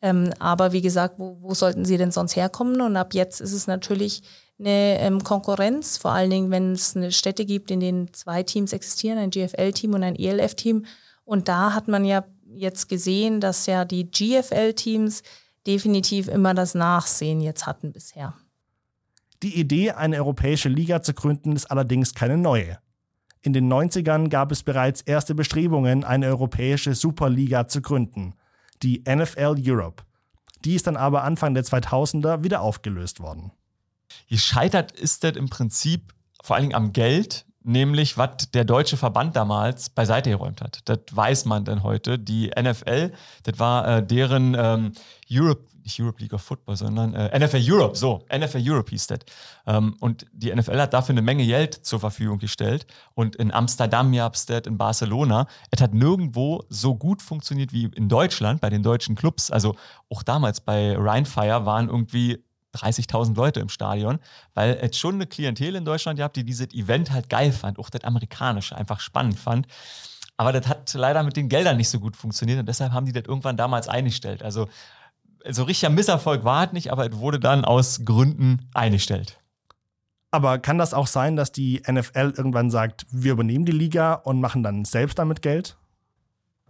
Ähm, 0.00 0.32
aber 0.38 0.72
wie 0.72 0.80
gesagt, 0.80 1.16
wo, 1.18 1.36
wo, 1.42 1.52
sollten 1.52 1.84
sie 1.84 1.98
denn 1.98 2.10
sonst 2.10 2.34
herkommen? 2.34 2.80
Und 2.80 2.96
ab 2.96 3.12
jetzt 3.12 3.42
ist 3.42 3.52
es 3.52 3.66
natürlich 3.66 4.22
eine 4.58 4.98
ähm, 5.00 5.22
Konkurrenz, 5.22 5.98
vor 5.98 6.12
allen 6.12 6.30
Dingen, 6.30 6.50
wenn 6.50 6.72
es 6.72 6.96
eine 6.96 7.12
Städte 7.12 7.44
gibt, 7.44 7.70
in 7.70 7.80
denen 7.80 8.14
zwei 8.14 8.44
Teams 8.44 8.72
existieren, 8.72 9.18
ein 9.18 9.28
GFL-Team 9.28 9.92
und 9.92 10.04
ein 10.04 10.16
ELF-Team. 10.16 10.86
Und 11.26 11.48
da 11.48 11.74
hat 11.74 11.86
man 11.86 12.06
ja 12.06 12.24
jetzt 12.58 12.88
gesehen, 12.88 13.40
dass 13.40 13.66
ja 13.66 13.84
die 13.84 14.10
GFL-Teams 14.10 15.22
definitiv 15.66 16.28
immer 16.28 16.54
das 16.54 16.74
Nachsehen 16.74 17.40
jetzt 17.40 17.66
hatten 17.66 17.92
bisher. 17.92 18.34
Die 19.42 19.58
Idee, 19.58 19.92
eine 19.92 20.16
europäische 20.16 20.68
Liga 20.68 21.02
zu 21.02 21.14
gründen, 21.14 21.54
ist 21.54 21.70
allerdings 21.70 22.14
keine 22.14 22.36
neue. 22.36 22.78
In 23.40 23.52
den 23.52 23.72
90ern 23.72 24.28
gab 24.28 24.50
es 24.50 24.62
bereits 24.62 25.00
erste 25.02 25.34
Bestrebungen, 25.34 26.04
eine 26.04 26.26
europäische 26.26 26.94
Superliga 26.94 27.68
zu 27.68 27.80
gründen, 27.80 28.34
die 28.82 29.04
NFL 29.08 29.56
Europe. 29.58 30.02
Die 30.64 30.74
ist 30.74 30.88
dann 30.88 30.96
aber 30.96 31.22
Anfang 31.22 31.54
der 31.54 31.64
2000er 31.64 32.42
wieder 32.42 32.62
aufgelöst 32.62 33.20
worden. 33.20 33.52
Gescheitert 34.28 34.92
ist 34.92 35.22
das 35.22 35.36
im 35.36 35.48
Prinzip 35.48 36.12
vor 36.42 36.56
allen 36.56 36.64
Dingen 36.64 36.74
am 36.74 36.92
Geld, 36.92 37.46
nämlich 37.62 38.16
was 38.16 38.50
der 38.54 38.64
deutsche 38.64 38.96
Verband 38.96 39.36
damals 39.36 39.90
beiseite 39.90 40.30
geräumt 40.30 40.60
hat. 40.60 40.80
Das 40.84 40.98
weiß 41.10 41.44
man 41.44 41.64
denn 41.64 41.82
heute. 41.82 42.18
Die 42.18 42.50
NFL, 42.58 43.12
das 43.42 43.58
war 43.58 43.98
äh, 43.98 44.06
deren 44.06 44.54
ähm, 44.58 44.92
Europe, 45.30 45.64
nicht 45.82 46.00
Europe 46.00 46.22
League 46.22 46.32
of 46.32 46.42
Football, 46.42 46.76
sondern 46.76 47.14
äh, 47.14 47.38
NFL 47.38 47.60
Europe, 47.62 47.96
so, 47.96 48.24
NFL 48.34 48.62
Europe 48.62 48.90
hieß 48.90 49.08
das. 49.08 49.20
Ähm, 49.66 49.96
und 50.00 50.26
die 50.32 50.54
NFL 50.54 50.80
hat 50.80 50.94
dafür 50.94 51.14
eine 51.14 51.22
Menge 51.22 51.44
Geld 51.46 51.74
zur 51.74 52.00
Verfügung 52.00 52.38
gestellt. 52.38 52.86
Und 53.14 53.36
in 53.36 53.52
Amsterdam 53.52 54.12
gab 54.12 54.36
in 54.66 54.78
Barcelona. 54.78 55.46
Es 55.70 55.80
hat 55.80 55.94
nirgendwo 55.94 56.64
so 56.68 56.94
gut 56.94 57.22
funktioniert 57.22 57.72
wie 57.72 57.84
in 57.84 58.08
Deutschland 58.08 58.60
bei 58.60 58.70
den 58.70 58.82
deutschen 58.82 59.14
Clubs. 59.14 59.50
Also 59.50 59.74
auch 60.08 60.22
damals 60.22 60.60
bei 60.60 60.96
Rheinfire 60.96 61.66
waren 61.66 61.88
irgendwie 61.88 62.44
30.000 62.74 63.34
Leute 63.34 63.60
im 63.60 63.68
Stadion, 63.68 64.18
weil 64.54 64.78
es 64.80 64.98
schon 64.98 65.14
eine 65.14 65.26
Klientel 65.26 65.74
in 65.74 65.84
Deutschland 65.84 66.18
gehabt, 66.18 66.36
die 66.36 66.44
dieses 66.44 66.72
Event 66.72 67.10
halt 67.10 67.28
geil 67.28 67.52
fand, 67.52 67.78
auch 67.78 67.90
das 67.90 68.04
amerikanische 68.04 68.76
einfach 68.76 69.00
spannend 69.00 69.38
fand. 69.38 69.66
Aber 70.36 70.52
das 70.52 70.68
hat 70.68 70.92
leider 70.94 71.22
mit 71.22 71.36
den 71.36 71.48
Geldern 71.48 71.76
nicht 71.76 71.88
so 71.88 71.98
gut 71.98 72.16
funktioniert 72.16 72.60
und 72.60 72.66
deshalb 72.66 72.92
haben 72.92 73.06
die 73.06 73.12
das 73.12 73.24
irgendwann 73.26 73.56
damals 73.56 73.88
eingestellt. 73.88 74.42
Also 74.42 74.68
so 75.48 75.64
richtiger 75.64 75.90
Misserfolg 75.90 76.44
war 76.44 76.66
es 76.66 76.72
nicht, 76.72 76.92
aber 76.92 77.10
es 77.10 77.16
wurde 77.16 77.40
dann 77.40 77.64
aus 77.64 78.04
Gründen 78.04 78.68
eingestellt. 78.74 79.40
Aber 80.30 80.58
kann 80.58 80.78
das 80.78 80.92
auch 80.92 81.06
sein, 81.06 81.36
dass 81.36 81.52
die 81.52 81.82
NFL 81.90 82.34
irgendwann 82.36 82.70
sagt, 82.70 83.06
wir 83.10 83.32
übernehmen 83.32 83.64
die 83.64 83.72
Liga 83.72 84.14
und 84.14 84.40
machen 84.40 84.62
dann 84.62 84.84
selbst 84.84 85.18
damit 85.18 85.40
Geld? 85.40 85.76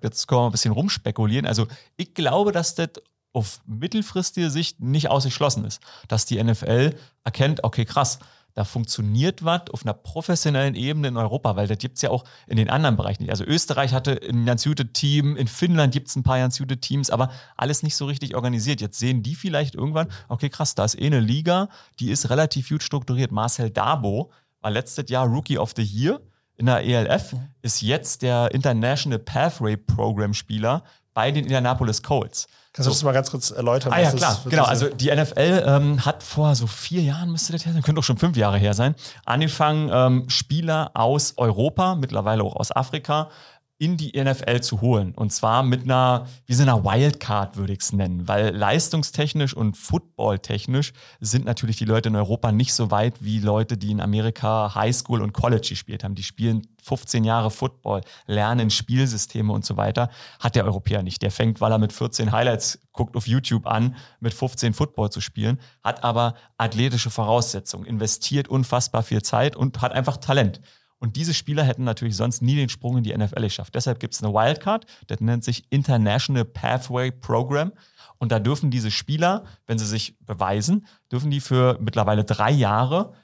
Jetzt 0.00 0.28
können 0.28 0.42
wir 0.42 0.46
ein 0.46 0.52
bisschen 0.52 0.72
rumspekulieren. 0.72 1.44
Also 1.44 1.66
ich 1.96 2.14
glaube, 2.14 2.52
dass 2.52 2.76
das 2.76 2.90
auf 3.32 3.60
mittelfristige 3.66 4.50
Sicht 4.50 4.80
nicht 4.80 5.10
ausgeschlossen 5.10 5.64
ist, 5.64 5.80
dass 6.08 6.26
die 6.26 6.42
NFL 6.42 6.94
erkennt, 7.24 7.62
okay, 7.64 7.84
krass, 7.84 8.18
da 8.54 8.64
funktioniert 8.64 9.44
was 9.44 9.70
auf 9.72 9.84
einer 9.84 9.94
professionellen 9.94 10.74
Ebene 10.74 11.06
in 11.06 11.16
Europa, 11.16 11.54
weil 11.54 11.68
das 11.68 11.78
gibt 11.78 11.94
es 11.94 12.02
ja 12.02 12.10
auch 12.10 12.24
in 12.48 12.56
den 12.56 12.68
anderen 12.68 12.96
Bereichen 12.96 13.22
nicht. 13.22 13.30
Also 13.30 13.44
Österreich 13.44 13.92
hatte 13.92 14.20
ein 14.28 14.46
ganz 14.46 14.64
gutes 14.64 14.88
Team, 14.94 15.36
in 15.36 15.46
Finnland 15.46 15.92
gibt 15.92 16.08
es 16.08 16.16
ein 16.16 16.24
paar 16.24 16.38
ganz 16.38 16.58
gute 16.58 16.78
Teams, 16.78 17.10
aber 17.10 17.30
alles 17.56 17.84
nicht 17.84 17.94
so 17.94 18.06
richtig 18.06 18.34
organisiert. 18.34 18.80
Jetzt 18.80 18.98
sehen 18.98 19.22
die 19.22 19.36
vielleicht 19.36 19.76
irgendwann, 19.76 20.08
okay, 20.28 20.48
krass, 20.48 20.74
da 20.74 20.84
ist 20.84 21.00
eh 21.00 21.06
eine 21.06 21.20
Liga, 21.20 21.68
die 22.00 22.10
ist 22.10 22.30
relativ 22.30 22.68
gut 22.68 22.82
strukturiert. 22.82 23.30
Marcel 23.30 23.70
Dabo 23.70 24.32
war 24.60 24.72
letztes 24.72 25.08
Jahr 25.08 25.28
Rookie 25.28 25.58
of 25.58 25.74
the 25.76 25.84
Year 25.84 26.20
in 26.56 26.66
der 26.66 26.84
ELF, 26.84 27.36
ist 27.62 27.82
jetzt 27.82 28.22
der 28.22 28.52
International 28.52 29.20
Pathway 29.20 29.76
Program 29.76 30.34
Spieler 30.34 30.82
bei 31.18 31.32
den 31.32 31.42
Indianapolis 31.42 32.04
Colts. 32.04 32.46
Kannst 32.72 32.86
du 32.86 32.92
das 32.92 33.02
mal 33.02 33.10
ganz 33.10 33.32
kurz 33.32 33.50
erläutern? 33.50 33.92
Ah 33.92 34.00
ja, 34.00 34.12
klar. 34.12 34.40
genau, 34.48 34.62
also 34.62 34.88
die 34.88 35.10
NFL 35.12 35.64
ähm, 35.66 36.04
hat 36.04 36.22
vor 36.22 36.54
so 36.54 36.68
vier 36.68 37.02
Jahren, 37.02 37.32
müsste 37.32 37.52
das 37.52 37.66
her 37.66 37.72
sein, 37.72 37.82
könnte 37.82 37.98
auch 37.98 38.04
schon 38.04 38.18
fünf 38.18 38.36
Jahre 38.36 38.56
her 38.56 38.72
sein, 38.72 38.94
angefangen, 39.24 39.90
ähm, 39.92 40.30
Spieler 40.30 40.92
aus 40.94 41.34
Europa, 41.36 41.96
mittlerweile 41.96 42.44
auch 42.44 42.54
aus 42.54 42.70
Afrika, 42.70 43.30
in 43.78 43.96
die 43.96 44.20
NFL 44.20 44.60
zu 44.60 44.80
holen. 44.80 45.14
Und 45.14 45.32
zwar 45.32 45.62
mit 45.62 45.84
einer, 45.84 46.26
wie 46.46 46.54
so 46.54 46.62
einer 46.64 46.84
Wildcard 46.84 47.56
würde 47.56 47.72
ich 47.72 47.80
es 47.80 47.92
nennen, 47.92 48.26
weil 48.26 48.54
leistungstechnisch 48.54 49.54
und 49.54 49.76
footballtechnisch 49.76 50.92
sind 51.20 51.44
natürlich 51.44 51.76
die 51.76 51.84
Leute 51.84 52.08
in 52.08 52.16
Europa 52.16 52.50
nicht 52.50 52.74
so 52.74 52.90
weit 52.90 53.14
wie 53.20 53.38
Leute, 53.38 53.76
die 53.76 53.92
in 53.92 54.00
Amerika 54.00 54.74
Highschool 54.74 55.22
und 55.22 55.32
College 55.32 55.68
gespielt 55.70 56.02
haben. 56.02 56.16
Die 56.16 56.24
spielen 56.24 56.66
15 56.82 57.22
Jahre 57.22 57.52
Football, 57.52 58.00
lernen 58.26 58.70
Spielsysteme 58.70 59.52
und 59.52 59.64
so 59.64 59.76
weiter. 59.76 60.10
Hat 60.40 60.56
der 60.56 60.64
Europäer 60.64 61.04
nicht. 61.04 61.22
Der 61.22 61.30
fängt, 61.30 61.60
weil 61.60 61.70
er 61.70 61.78
mit 61.78 61.92
14 61.92 62.32
Highlights 62.32 62.80
guckt 62.92 63.16
auf 63.16 63.28
YouTube 63.28 63.66
an, 63.68 63.94
mit 64.18 64.34
15 64.34 64.74
Football 64.74 65.10
zu 65.10 65.20
spielen, 65.20 65.60
hat 65.84 66.02
aber 66.02 66.34
athletische 66.56 67.10
Voraussetzungen, 67.10 67.86
investiert 67.86 68.48
unfassbar 68.48 69.04
viel 69.04 69.22
Zeit 69.22 69.54
und 69.54 69.80
hat 69.80 69.92
einfach 69.92 70.16
Talent. 70.16 70.60
Und 70.98 71.16
diese 71.16 71.34
Spieler 71.34 71.62
hätten 71.62 71.84
natürlich 71.84 72.16
sonst 72.16 72.42
nie 72.42 72.56
den 72.56 72.68
Sprung 72.68 72.98
in 72.98 73.04
die 73.04 73.16
NFL 73.16 73.42
geschafft. 73.42 73.74
Deshalb 73.74 74.00
gibt 74.00 74.14
es 74.14 74.22
eine 74.22 74.32
Wildcard, 74.32 74.86
das 75.06 75.20
nennt 75.20 75.44
sich 75.44 75.64
International 75.70 76.44
Pathway 76.44 77.10
Program. 77.10 77.72
Und 78.18 78.32
da 78.32 78.40
dürfen 78.40 78.70
diese 78.70 78.90
Spieler, 78.90 79.44
wenn 79.66 79.78
sie 79.78 79.86
sich 79.86 80.18
beweisen, 80.20 80.86
dürfen 81.10 81.30
die 81.30 81.40
für 81.40 81.78
mittlerweile 81.80 82.24
drei 82.24 82.50
Jahre 82.50 83.14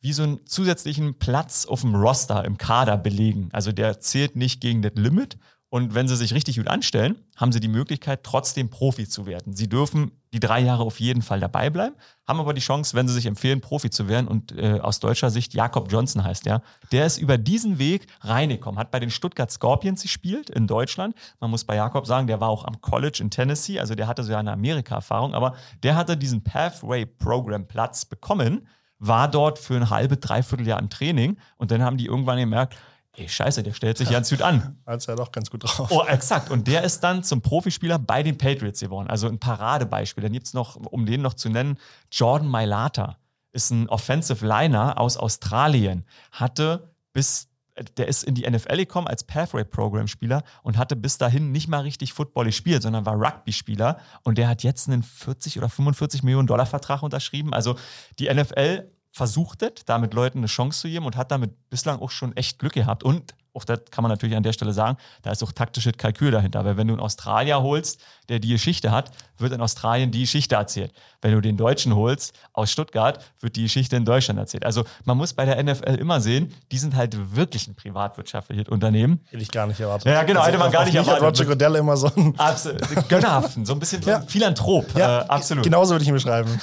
wie 0.00 0.12
so 0.12 0.22
einen 0.22 0.46
zusätzlichen 0.46 1.18
Platz 1.18 1.66
auf 1.66 1.80
dem 1.80 1.94
Roster 1.94 2.44
im 2.44 2.56
Kader 2.56 2.96
belegen. 2.96 3.48
Also 3.52 3.72
der 3.72 4.00
zählt 4.00 4.36
nicht 4.36 4.60
gegen 4.60 4.80
das 4.80 4.92
Limit, 4.94 5.38
und 5.70 5.94
wenn 5.94 6.08
sie 6.08 6.16
sich 6.16 6.32
richtig 6.32 6.56
gut 6.56 6.66
anstellen, 6.66 7.16
haben 7.36 7.52
sie 7.52 7.60
die 7.60 7.68
Möglichkeit, 7.68 8.20
trotzdem 8.22 8.70
Profi 8.70 9.06
zu 9.06 9.26
werden. 9.26 9.54
Sie 9.54 9.68
dürfen 9.68 10.12
die 10.32 10.40
drei 10.40 10.60
Jahre 10.60 10.82
auf 10.82 10.98
jeden 10.98 11.20
Fall 11.20 11.40
dabei 11.40 11.68
bleiben, 11.68 11.94
haben 12.26 12.40
aber 12.40 12.54
die 12.54 12.62
Chance, 12.62 12.96
wenn 12.96 13.06
sie 13.06 13.12
sich 13.12 13.26
empfehlen, 13.26 13.60
Profi 13.60 13.90
zu 13.90 14.08
werden. 14.08 14.28
Und 14.28 14.56
äh, 14.56 14.80
aus 14.80 14.98
deutscher 15.00 15.28
Sicht, 15.28 15.52
Jakob 15.52 15.92
Johnson 15.92 16.24
heißt 16.24 16.46
der, 16.46 16.62
der 16.90 17.04
ist 17.04 17.18
über 17.18 17.36
diesen 17.36 17.78
Weg 17.78 18.06
reingekommen, 18.22 18.80
hat 18.80 18.90
bei 18.90 18.98
den 18.98 19.10
Stuttgart 19.10 19.50
Scorpions 19.50 20.02
gespielt 20.02 20.48
in 20.48 20.66
Deutschland. 20.66 21.14
Man 21.38 21.50
muss 21.50 21.64
bei 21.64 21.76
Jakob 21.76 22.06
sagen, 22.06 22.26
der 22.26 22.40
war 22.40 22.48
auch 22.48 22.64
am 22.64 22.80
College 22.80 23.18
in 23.20 23.30
Tennessee, 23.30 23.78
also 23.78 23.94
der 23.94 24.06
hatte 24.06 24.24
so 24.24 24.34
eine 24.34 24.52
Amerika-Erfahrung, 24.52 25.34
aber 25.34 25.54
der 25.82 25.96
hatte 25.96 26.16
diesen 26.16 26.42
Pathway-Program-Platz 26.44 28.06
bekommen, 28.06 28.66
war 28.98 29.30
dort 29.30 29.58
für 29.58 29.76
ein 29.76 29.90
halbe, 29.90 30.16
dreiviertel 30.16 30.66
Jahr 30.66 30.80
im 30.80 30.88
Training 30.88 31.36
und 31.58 31.70
dann 31.70 31.82
haben 31.82 31.98
die 31.98 32.06
irgendwann 32.06 32.38
gemerkt, 32.38 32.76
ey, 33.18 33.28
scheiße, 33.28 33.62
der 33.62 33.72
stellt 33.72 33.98
sich 33.98 34.10
ganz 34.10 34.30
gut 34.30 34.42
an. 34.42 34.78
Als 34.84 35.06
ja 35.06 35.16
doch 35.16 35.32
ganz 35.32 35.50
gut 35.50 35.64
drauf. 35.64 35.90
Oh, 35.90 36.04
exakt. 36.06 36.50
Und 36.50 36.66
der 36.66 36.82
ist 36.82 37.00
dann 37.00 37.22
zum 37.22 37.42
Profispieler 37.42 37.98
bei 37.98 38.22
den 38.22 38.38
Patriots 38.38 38.80
geworden. 38.80 39.08
Also 39.08 39.28
ein 39.28 39.38
Paradebeispiel. 39.38 40.22
Dann 40.22 40.32
gibt 40.32 40.46
es 40.46 40.54
noch, 40.54 40.76
um 40.76 41.06
den 41.06 41.22
noch 41.22 41.34
zu 41.34 41.48
nennen, 41.48 41.78
Jordan 42.10 42.48
Mailata 42.48 43.18
ist 43.52 43.70
ein 43.70 43.88
Offensive 43.88 44.46
Liner 44.46 44.98
aus 45.00 45.16
Australien. 45.16 46.04
Hatte 46.32 46.92
bis, 47.12 47.48
der 47.96 48.08
ist 48.08 48.24
in 48.24 48.34
die 48.34 48.48
NFL 48.48 48.76
gekommen 48.76 49.08
als 49.08 49.24
Pathway-Program-Spieler 49.24 50.42
und 50.62 50.76
hatte 50.76 50.96
bis 50.96 51.18
dahin 51.18 51.50
nicht 51.50 51.68
mal 51.68 51.80
richtig 51.80 52.12
Football 52.12 52.46
gespielt, 52.46 52.82
sondern 52.82 53.06
war 53.06 53.14
Rugby-Spieler. 53.14 53.98
Und 54.22 54.38
der 54.38 54.48
hat 54.48 54.62
jetzt 54.62 54.88
einen 54.88 55.02
40 55.02 55.58
oder 55.58 55.68
45 55.68 56.22
Millionen 56.22 56.46
Dollar 56.46 56.66
Vertrag 56.66 57.02
unterschrieben. 57.02 57.52
Also 57.52 57.76
die 58.18 58.32
NFL 58.32 58.90
versuchtet, 59.18 59.88
damit 59.88 60.14
Leuten 60.14 60.38
eine 60.38 60.46
Chance 60.46 60.80
zu 60.80 60.88
geben 60.88 61.04
und 61.04 61.16
hat 61.16 61.30
damit 61.30 61.50
bislang 61.70 61.98
auch 61.98 62.10
schon 62.10 62.34
echt 62.36 62.58
Glück 62.60 62.72
gehabt. 62.72 63.02
Und 63.02 63.34
auch 63.58 63.64
das 63.64 63.80
kann 63.90 64.02
man 64.02 64.10
natürlich 64.10 64.36
an 64.36 64.44
der 64.44 64.52
Stelle 64.52 64.72
sagen, 64.72 64.96
da 65.22 65.32
ist 65.32 65.42
auch 65.42 65.52
taktisches 65.52 65.94
Kalkül 65.96 66.30
dahinter. 66.30 66.64
Weil 66.64 66.76
wenn 66.76 66.86
du 66.86 66.94
einen 66.94 67.02
Australier 67.02 67.60
holst, 67.60 68.00
der 68.28 68.38
die 68.38 68.48
Geschichte 68.48 68.92
hat, 68.92 69.10
wird 69.38 69.52
in 69.52 69.60
Australien 69.60 70.10
die 70.10 70.20
Geschichte 70.20 70.54
erzählt. 70.54 70.92
Wenn 71.20 71.32
du 71.32 71.40
den 71.40 71.56
Deutschen 71.56 71.94
holst 71.94 72.34
aus 72.52 72.70
Stuttgart, 72.70 73.24
wird 73.40 73.56
die 73.56 73.62
Geschichte 73.62 73.96
in 73.96 74.04
Deutschland 74.04 74.38
erzählt. 74.38 74.64
Also 74.64 74.84
man 75.04 75.16
muss 75.16 75.32
bei 75.32 75.44
der 75.44 75.62
NFL 75.62 75.94
immer 75.94 76.20
sehen, 76.20 76.54
die 76.70 76.78
sind 76.78 76.94
halt 76.94 77.34
wirklich 77.34 77.66
ein 77.66 77.74
privatwirtschaftliches 77.74 78.68
Unternehmen. 78.68 79.20
Hätte 79.30 79.42
ich 79.42 79.50
gar 79.50 79.66
nicht 79.66 79.80
erwartet. 79.80 80.06
Ja, 80.06 80.22
genau, 80.22 80.40
also 80.40 80.50
hätte 80.50 80.58
man 80.58 80.70
gar 80.70 80.84
nicht 80.84 80.94
erwartet. 80.94 81.22
Roger 81.22 81.44
Goodell 81.44 81.74
immer 81.76 81.96
so 81.96 82.10
ein 82.16 82.38
absolut, 82.38 83.08
gönnerhaften, 83.08 83.66
so 83.66 83.72
ein 83.72 83.80
bisschen 83.80 84.02
ja. 84.06 84.20
Philanthrop. 84.20 84.96
Ja, 84.96 85.22
äh, 85.22 85.24
absolut. 85.26 85.64
Genauso 85.64 85.94
würde 85.94 86.02
ich 86.02 86.08
ihn 86.08 86.14
beschreiben. 86.14 86.60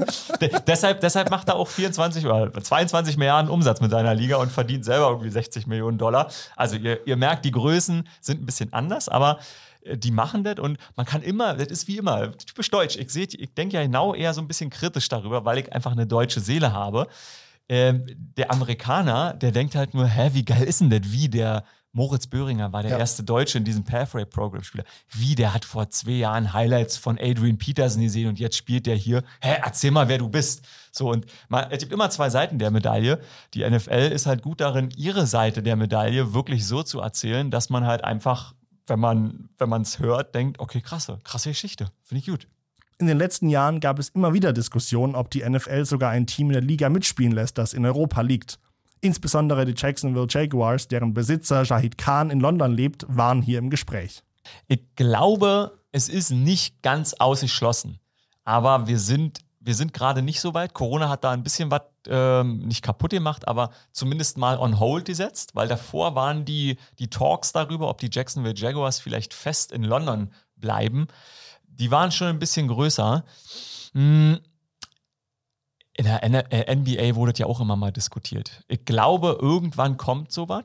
deshalb, 0.66 1.00
deshalb 1.00 1.30
macht 1.30 1.48
er 1.48 1.56
auch 1.56 1.68
24 1.68 2.24
oder 2.26 2.52
22 2.52 3.16
Milliarden 3.16 3.50
Umsatz 3.50 3.80
mit 3.80 3.90
seiner 3.90 4.14
Liga 4.14 4.36
und 4.36 4.52
verdient 4.52 4.84
selber 4.84 5.08
irgendwie 5.08 5.30
60 5.30 5.66
Millionen 5.66 5.98
Dollar. 5.98 6.30
Also 6.56 6.76
ihr, 6.76 7.06
ihr 7.06 7.16
merkt, 7.16 7.44
die 7.44 7.50
Größen 7.50 8.08
sind 8.20 8.42
ein 8.42 8.46
bisschen 8.46 8.72
anders, 8.72 9.08
aber 9.08 9.38
äh, 9.82 9.96
die 9.96 10.10
machen 10.10 10.44
das 10.44 10.58
und 10.58 10.78
man 10.96 11.06
kann 11.06 11.22
immer, 11.22 11.54
das 11.54 11.68
ist 11.68 11.88
wie 11.88 11.98
immer, 11.98 12.36
typisch 12.36 12.70
deutsch. 12.70 12.96
Ich, 12.96 13.16
ich 13.16 13.54
denke 13.54 13.76
ja 13.76 13.82
genau 13.82 14.14
eher 14.14 14.34
so 14.34 14.40
ein 14.40 14.48
bisschen 14.48 14.70
kritisch 14.70 15.08
darüber, 15.08 15.44
weil 15.44 15.58
ich 15.58 15.72
einfach 15.72 15.92
eine 15.92 16.06
deutsche 16.06 16.40
Seele 16.40 16.72
habe. 16.72 17.08
Ähm, 17.68 18.04
der 18.36 18.52
Amerikaner, 18.52 19.34
der 19.34 19.50
denkt 19.50 19.74
halt 19.74 19.92
nur, 19.92 20.06
hä, 20.06 20.30
wie 20.34 20.44
geil 20.44 20.62
ist 20.62 20.80
denn 20.80 20.90
das? 20.90 21.00
Wie 21.04 21.28
der 21.28 21.64
Moritz 21.96 22.26
Böhringer 22.26 22.74
war 22.74 22.82
der 22.82 22.90
Ja. 22.92 22.98
erste 22.98 23.24
Deutsche 23.24 23.56
in 23.56 23.64
diesem 23.64 23.82
Pathway-Programm-Spieler. 23.82 24.84
Wie, 25.12 25.34
der 25.34 25.54
hat 25.54 25.64
vor 25.64 25.88
zwei 25.88 26.10
Jahren 26.12 26.52
Highlights 26.52 26.98
von 26.98 27.18
Adrian 27.18 27.56
Peterson 27.56 28.02
gesehen 28.02 28.28
und 28.28 28.38
jetzt 28.38 28.54
spielt 28.56 28.84
der 28.84 28.96
hier. 28.96 29.22
Hä, 29.40 29.56
erzähl 29.64 29.90
mal, 29.90 30.06
wer 30.06 30.18
du 30.18 30.28
bist. 30.28 30.60
So, 30.92 31.10
und 31.10 31.24
man, 31.48 31.70
es 31.70 31.78
gibt 31.78 31.92
immer 31.92 32.10
zwei 32.10 32.28
Seiten 32.28 32.58
der 32.58 32.70
Medaille. 32.70 33.18
Die 33.54 33.68
NFL 33.68 34.12
ist 34.12 34.26
halt 34.26 34.42
gut 34.42 34.60
darin, 34.60 34.90
ihre 34.94 35.26
Seite 35.26 35.62
der 35.62 35.74
Medaille 35.76 36.34
wirklich 36.34 36.66
so 36.66 36.82
zu 36.82 37.00
erzählen, 37.00 37.50
dass 37.50 37.70
man 37.70 37.86
halt 37.86 38.04
einfach, 38.04 38.52
wenn 38.86 39.00
man 39.00 39.48
wenn 39.56 39.70
man 39.70 39.80
es 39.80 39.98
hört, 39.98 40.34
denkt, 40.34 40.60
okay, 40.60 40.82
krasse, 40.82 41.18
krasse 41.24 41.48
Geschichte. 41.48 41.86
Finde 42.02 42.20
ich 42.20 42.26
gut. 42.26 42.46
In 42.98 43.06
den 43.06 43.16
letzten 43.16 43.48
Jahren 43.48 43.80
gab 43.80 43.98
es 43.98 44.10
immer 44.10 44.34
wieder 44.34 44.52
Diskussionen, 44.52 45.14
ob 45.14 45.30
die 45.30 45.48
NFL 45.48 45.86
sogar 45.86 46.10
ein 46.10 46.26
Team 46.26 46.48
in 46.48 46.52
der 46.54 46.62
Liga 46.62 46.90
mitspielen 46.90 47.32
lässt, 47.32 47.56
das 47.56 47.72
in 47.72 47.86
Europa 47.86 48.20
liegt. 48.20 48.58
Insbesondere 49.00 49.64
die 49.64 49.74
Jacksonville 49.76 50.26
Jaguars, 50.28 50.88
deren 50.88 51.14
Besitzer 51.14 51.64
Shahid 51.64 51.98
Khan 51.98 52.30
in 52.30 52.40
London 52.40 52.72
lebt, 52.72 53.04
waren 53.08 53.42
hier 53.42 53.58
im 53.58 53.70
Gespräch. 53.70 54.22
Ich 54.68 54.80
glaube, 54.96 55.78
es 55.92 56.08
ist 56.08 56.30
nicht 56.30 56.82
ganz 56.82 57.14
ausgeschlossen. 57.14 57.98
Aber 58.44 58.86
wir 58.86 58.98
sind, 58.98 59.40
wir 59.60 59.74
sind 59.74 59.92
gerade 59.92 60.22
nicht 60.22 60.40
so 60.40 60.54
weit. 60.54 60.72
Corona 60.72 61.08
hat 61.08 61.24
da 61.24 61.32
ein 61.32 61.42
bisschen 61.42 61.70
was 61.70 61.82
ähm, 62.08 62.58
nicht 62.58 62.82
kaputt 62.82 63.10
gemacht, 63.10 63.48
aber 63.48 63.70
zumindest 63.92 64.38
mal 64.38 64.58
on 64.58 64.78
hold 64.78 65.04
gesetzt, 65.04 65.54
weil 65.54 65.68
davor 65.68 66.14
waren 66.14 66.44
die, 66.44 66.76
die 66.98 67.10
Talks 67.10 67.52
darüber, 67.52 67.88
ob 67.88 67.98
die 67.98 68.10
Jacksonville 68.10 68.54
Jaguars 68.54 69.00
vielleicht 69.00 69.34
fest 69.34 69.72
in 69.72 69.82
London 69.82 70.30
bleiben. 70.56 71.08
Die 71.64 71.90
waren 71.90 72.12
schon 72.12 72.28
ein 72.28 72.38
bisschen 72.38 72.68
größer. 72.68 73.24
Hm, 73.92 74.38
In 75.96 76.04
der 76.04 76.22
N 76.22 76.34
äh, 76.34 76.74
NBA 76.74 77.14
wurde 77.14 77.32
das 77.32 77.38
ja 77.38 77.46
auch 77.46 77.60
immer 77.60 77.76
mal 77.76 77.92
diskutiert. 77.92 78.62
Ich 78.68 78.84
glaube, 78.84 79.38
irgendwann 79.40 79.96
kommt 79.96 80.30
sowas, 80.30 80.64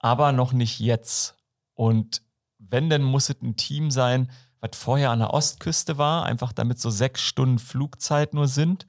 aber 0.00 0.32
noch 0.32 0.52
nicht 0.52 0.80
jetzt. 0.80 1.36
Und 1.74 2.22
wenn, 2.58 2.90
dann 2.90 3.02
muss 3.02 3.28
es 3.28 3.40
ein 3.40 3.56
Team 3.56 3.90
sein, 3.90 4.30
was 4.60 4.76
vorher 4.78 5.10
an 5.10 5.20
der 5.20 5.32
Ostküste 5.32 5.98
war, 5.98 6.24
einfach 6.24 6.52
damit 6.52 6.80
so 6.80 6.90
sechs 6.90 7.20
Stunden 7.20 7.58
Flugzeit 7.58 8.34
nur 8.34 8.48
sind. 8.48 8.86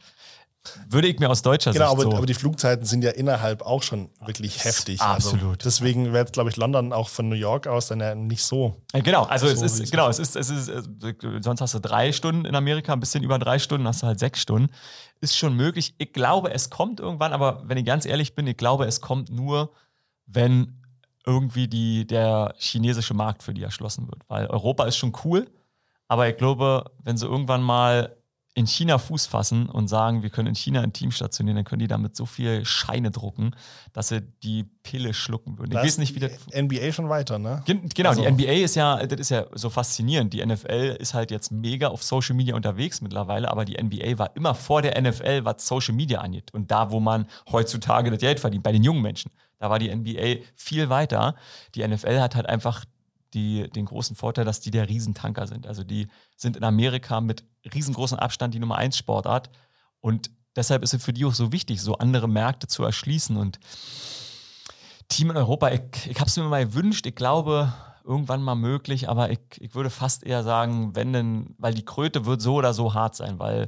Würde 0.90 1.08
ich 1.08 1.20
mir 1.20 1.30
aus 1.30 1.42
deutscher 1.42 1.72
Genau, 1.72 1.90
Sicht 1.92 2.02
aber, 2.02 2.12
so. 2.12 2.18
aber 2.18 2.26
die 2.26 2.34
Flugzeiten 2.34 2.86
sind 2.86 3.04
ja 3.04 3.12
innerhalb 3.12 3.62
auch 3.62 3.84
schon 3.84 4.10
wirklich 4.26 4.64
heftig. 4.64 5.02
absolut. 5.02 5.44
Also 5.44 5.56
deswegen 5.64 6.14
wäre 6.14 6.26
glaube 6.26 6.50
ich, 6.50 6.58
London 6.58 6.94
auch 6.94 7.10
von 7.10 7.30
New 7.30 7.36
York 7.36 7.68
aus 7.68 7.88
dann 7.88 8.00
ja 8.00 8.16
nicht 8.16 8.44
so. 8.44 8.76
Äh, 8.94 9.02
Genau, 9.02 9.24
also 9.24 9.48
es 9.48 9.60
So 9.60 9.66
ist, 9.66 9.80
es 9.80 9.92
genau, 9.92 10.10
es 10.10 10.20
ist, 10.20 10.36
es 10.36 10.50
ist, 10.50 10.68
äh, 10.70 10.82
sonst 11.42 11.62
hast 11.62 11.74
du 11.74 11.80
drei 11.80 12.12
Stunden 12.12 12.46
in 12.46 12.56
Amerika, 12.56 12.94
ein 12.94 13.00
bisschen 13.00 13.24
über 13.24 13.38
drei 13.40 13.60
Stunden, 13.60 13.88
hast 13.88 14.04
du 14.04 14.08
halt 14.08 14.20
sechs 14.20 14.42
Stunden. 14.42 14.70
Ist 15.22 15.38
schon 15.38 15.56
möglich. 15.56 15.96
Ich 15.98 16.12
glaube, 16.14 16.52
es 16.54 16.70
kommt 16.70 17.00
irgendwann, 17.00 17.34
aber 17.34 17.64
wenn 17.66 17.78
ich 17.78 17.86
ganz 17.86 18.06
ehrlich 18.06 18.36
bin, 18.36 18.48
ich 18.48 18.58
glaube, 18.58 18.86
es 18.86 19.02
kommt 19.02 19.30
nur, 19.30 19.72
wenn 20.26 20.82
irgendwie 21.26 21.68
die, 21.68 22.06
der 22.06 22.54
chinesische 22.58 23.14
Markt 23.14 23.42
für 23.44 23.54
die 23.54 23.64
erschlossen 23.64 24.08
wird. 24.08 24.22
Weil 24.28 24.48
Europa 24.48 24.86
ist 24.86 24.98
schon 24.98 25.14
cool, 25.24 25.50
aber 26.08 26.30
ich 26.30 26.38
glaube, 26.38 26.92
wenn 27.04 27.18
sie 27.18 27.26
irgendwann 27.26 27.64
mal 27.64 28.16
in 28.58 28.68
China 28.68 28.98
Fuß 28.98 29.26
fassen 29.28 29.68
und 29.68 29.90
sagen, 29.90 30.24
wir 30.24 30.30
können 30.30 30.48
in 30.48 30.56
China 30.56 30.80
ein 30.80 30.94
Team 30.94 31.12
stationieren, 31.12 31.58
dann 31.58 31.66
können 31.66 31.82
die 31.82 31.90
damit 31.90 32.16
so 32.16 32.26
viel 32.26 32.64
Scheine 32.64 33.12
drucken, 33.12 33.52
dass 33.92 34.08
sie 34.08 34.22
die 34.44 34.64
Pille 34.82 35.14
schlucken 35.14 35.58
würden. 35.60 35.72
Ich 35.74 35.78
weiß 35.78 35.98
nicht, 35.98 36.16
wie 36.16 36.20
das 36.22 36.32
die 36.54 36.62
NBA 36.62 36.94
schon 36.94 37.10
weiter, 37.10 37.38
ne? 37.38 37.62
Gen- 37.66 37.90
Genau, 37.94 38.10
Also- 38.12 38.22
die 38.22 38.28
NBA 38.30 38.64
ist 38.64 38.76
ja, 38.76 39.06
das 39.06 39.20
ist 39.20 39.30
ja 39.30 39.46
so 39.54 39.70
faszinierend. 39.70 40.32
Die 40.34 40.40
NFL 40.40 40.96
ist 41.02 41.14
halt 41.14 41.32
jetzt 41.32 41.52
mega 41.52 41.90
auf 41.90 42.02
Social 42.02 42.34
Media 42.34 42.56
unterwegs 42.56 43.02
mittlerweile, 43.02 43.52
aber 43.52 43.66
die 43.66 43.76
NBA 43.78 44.18
war 44.18 44.34
immer 44.38 44.56
vor 44.56 44.82
der 44.82 44.96
NFL, 45.02 45.44
was 45.44 45.68
Social 45.68 45.94
Media 45.94 46.22
angeht. 46.22 46.54
Und 46.54 46.72
da, 46.72 46.92
wo 46.92 47.02
man 47.02 47.28
heutzutage 47.52 48.10
das 48.10 48.20
Geld 48.20 48.40
verdient, 48.40 48.64
bei 48.64 48.72
den 48.72 48.84
jungen 48.84 49.02
Menschen, 49.02 49.32
da 49.60 49.70
war 49.70 49.80
die 49.80 49.90
NBA 49.94 50.44
viel 50.56 50.88
weiter. 50.90 51.36
Die 51.76 51.86
NFL 51.86 52.22
hat 52.22 52.36
halt 52.36 52.46
einfach 52.48 52.86
die, 53.36 53.70
den 53.70 53.86
großen 53.86 54.16
Vorteil, 54.16 54.46
dass 54.46 54.62
die 54.62 54.72
der 54.72 54.90
Riesentanker 54.90 55.46
sind. 55.46 55.68
Also 55.68 55.84
die 55.84 56.08
sind 56.36 56.58
in 56.58 56.64
Amerika 56.64 57.22
mit 57.22 57.44
riesengroßem 57.74 58.18
Abstand 58.18 58.54
die 58.54 58.60
Nummer 58.60 58.78
1 58.78 58.98
Sportart. 58.98 59.50
Und 60.00 60.32
deshalb 60.56 60.84
ist 60.84 60.94
es 60.94 61.04
für 61.04 61.14
die 61.14 61.26
auch 61.26 61.34
so 61.34 61.52
wichtig, 61.52 61.82
so 61.82 61.96
andere 61.98 62.28
Märkte 62.28 62.68
zu 62.68 62.84
erschließen. 62.84 63.38
Und 63.38 63.60
Team 65.10 65.30
in 65.30 65.38
Europa, 65.38 65.70
ich, 65.70 65.82
ich 66.10 66.20
habe 66.20 66.30
es 66.30 66.38
mir 66.38 66.44
mal 66.46 66.66
gewünscht, 66.66 67.06
ich 67.06 67.16
glaube, 67.16 67.74
irgendwann 68.04 68.42
mal 68.42 68.56
möglich, 68.56 69.10
aber 69.10 69.32
ich, 69.32 69.40
ich 69.60 69.76
würde 69.76 69.90
fast 69.90 70.24
eher 70.24 70.44
sagen, 70.44 70.96
wenn 70.96 71.14
denn, 71.14 71.56
weil 71.58 71.74
die 71.74 71.86
Kröte 71.86 72.26
wird 72.26 72.42
so 72.42 72.56
oder 72.56 72.74
so 72.74 72.94
hart 72.94 73.16
sein, 73.16 73.40
weil 73.40 73.68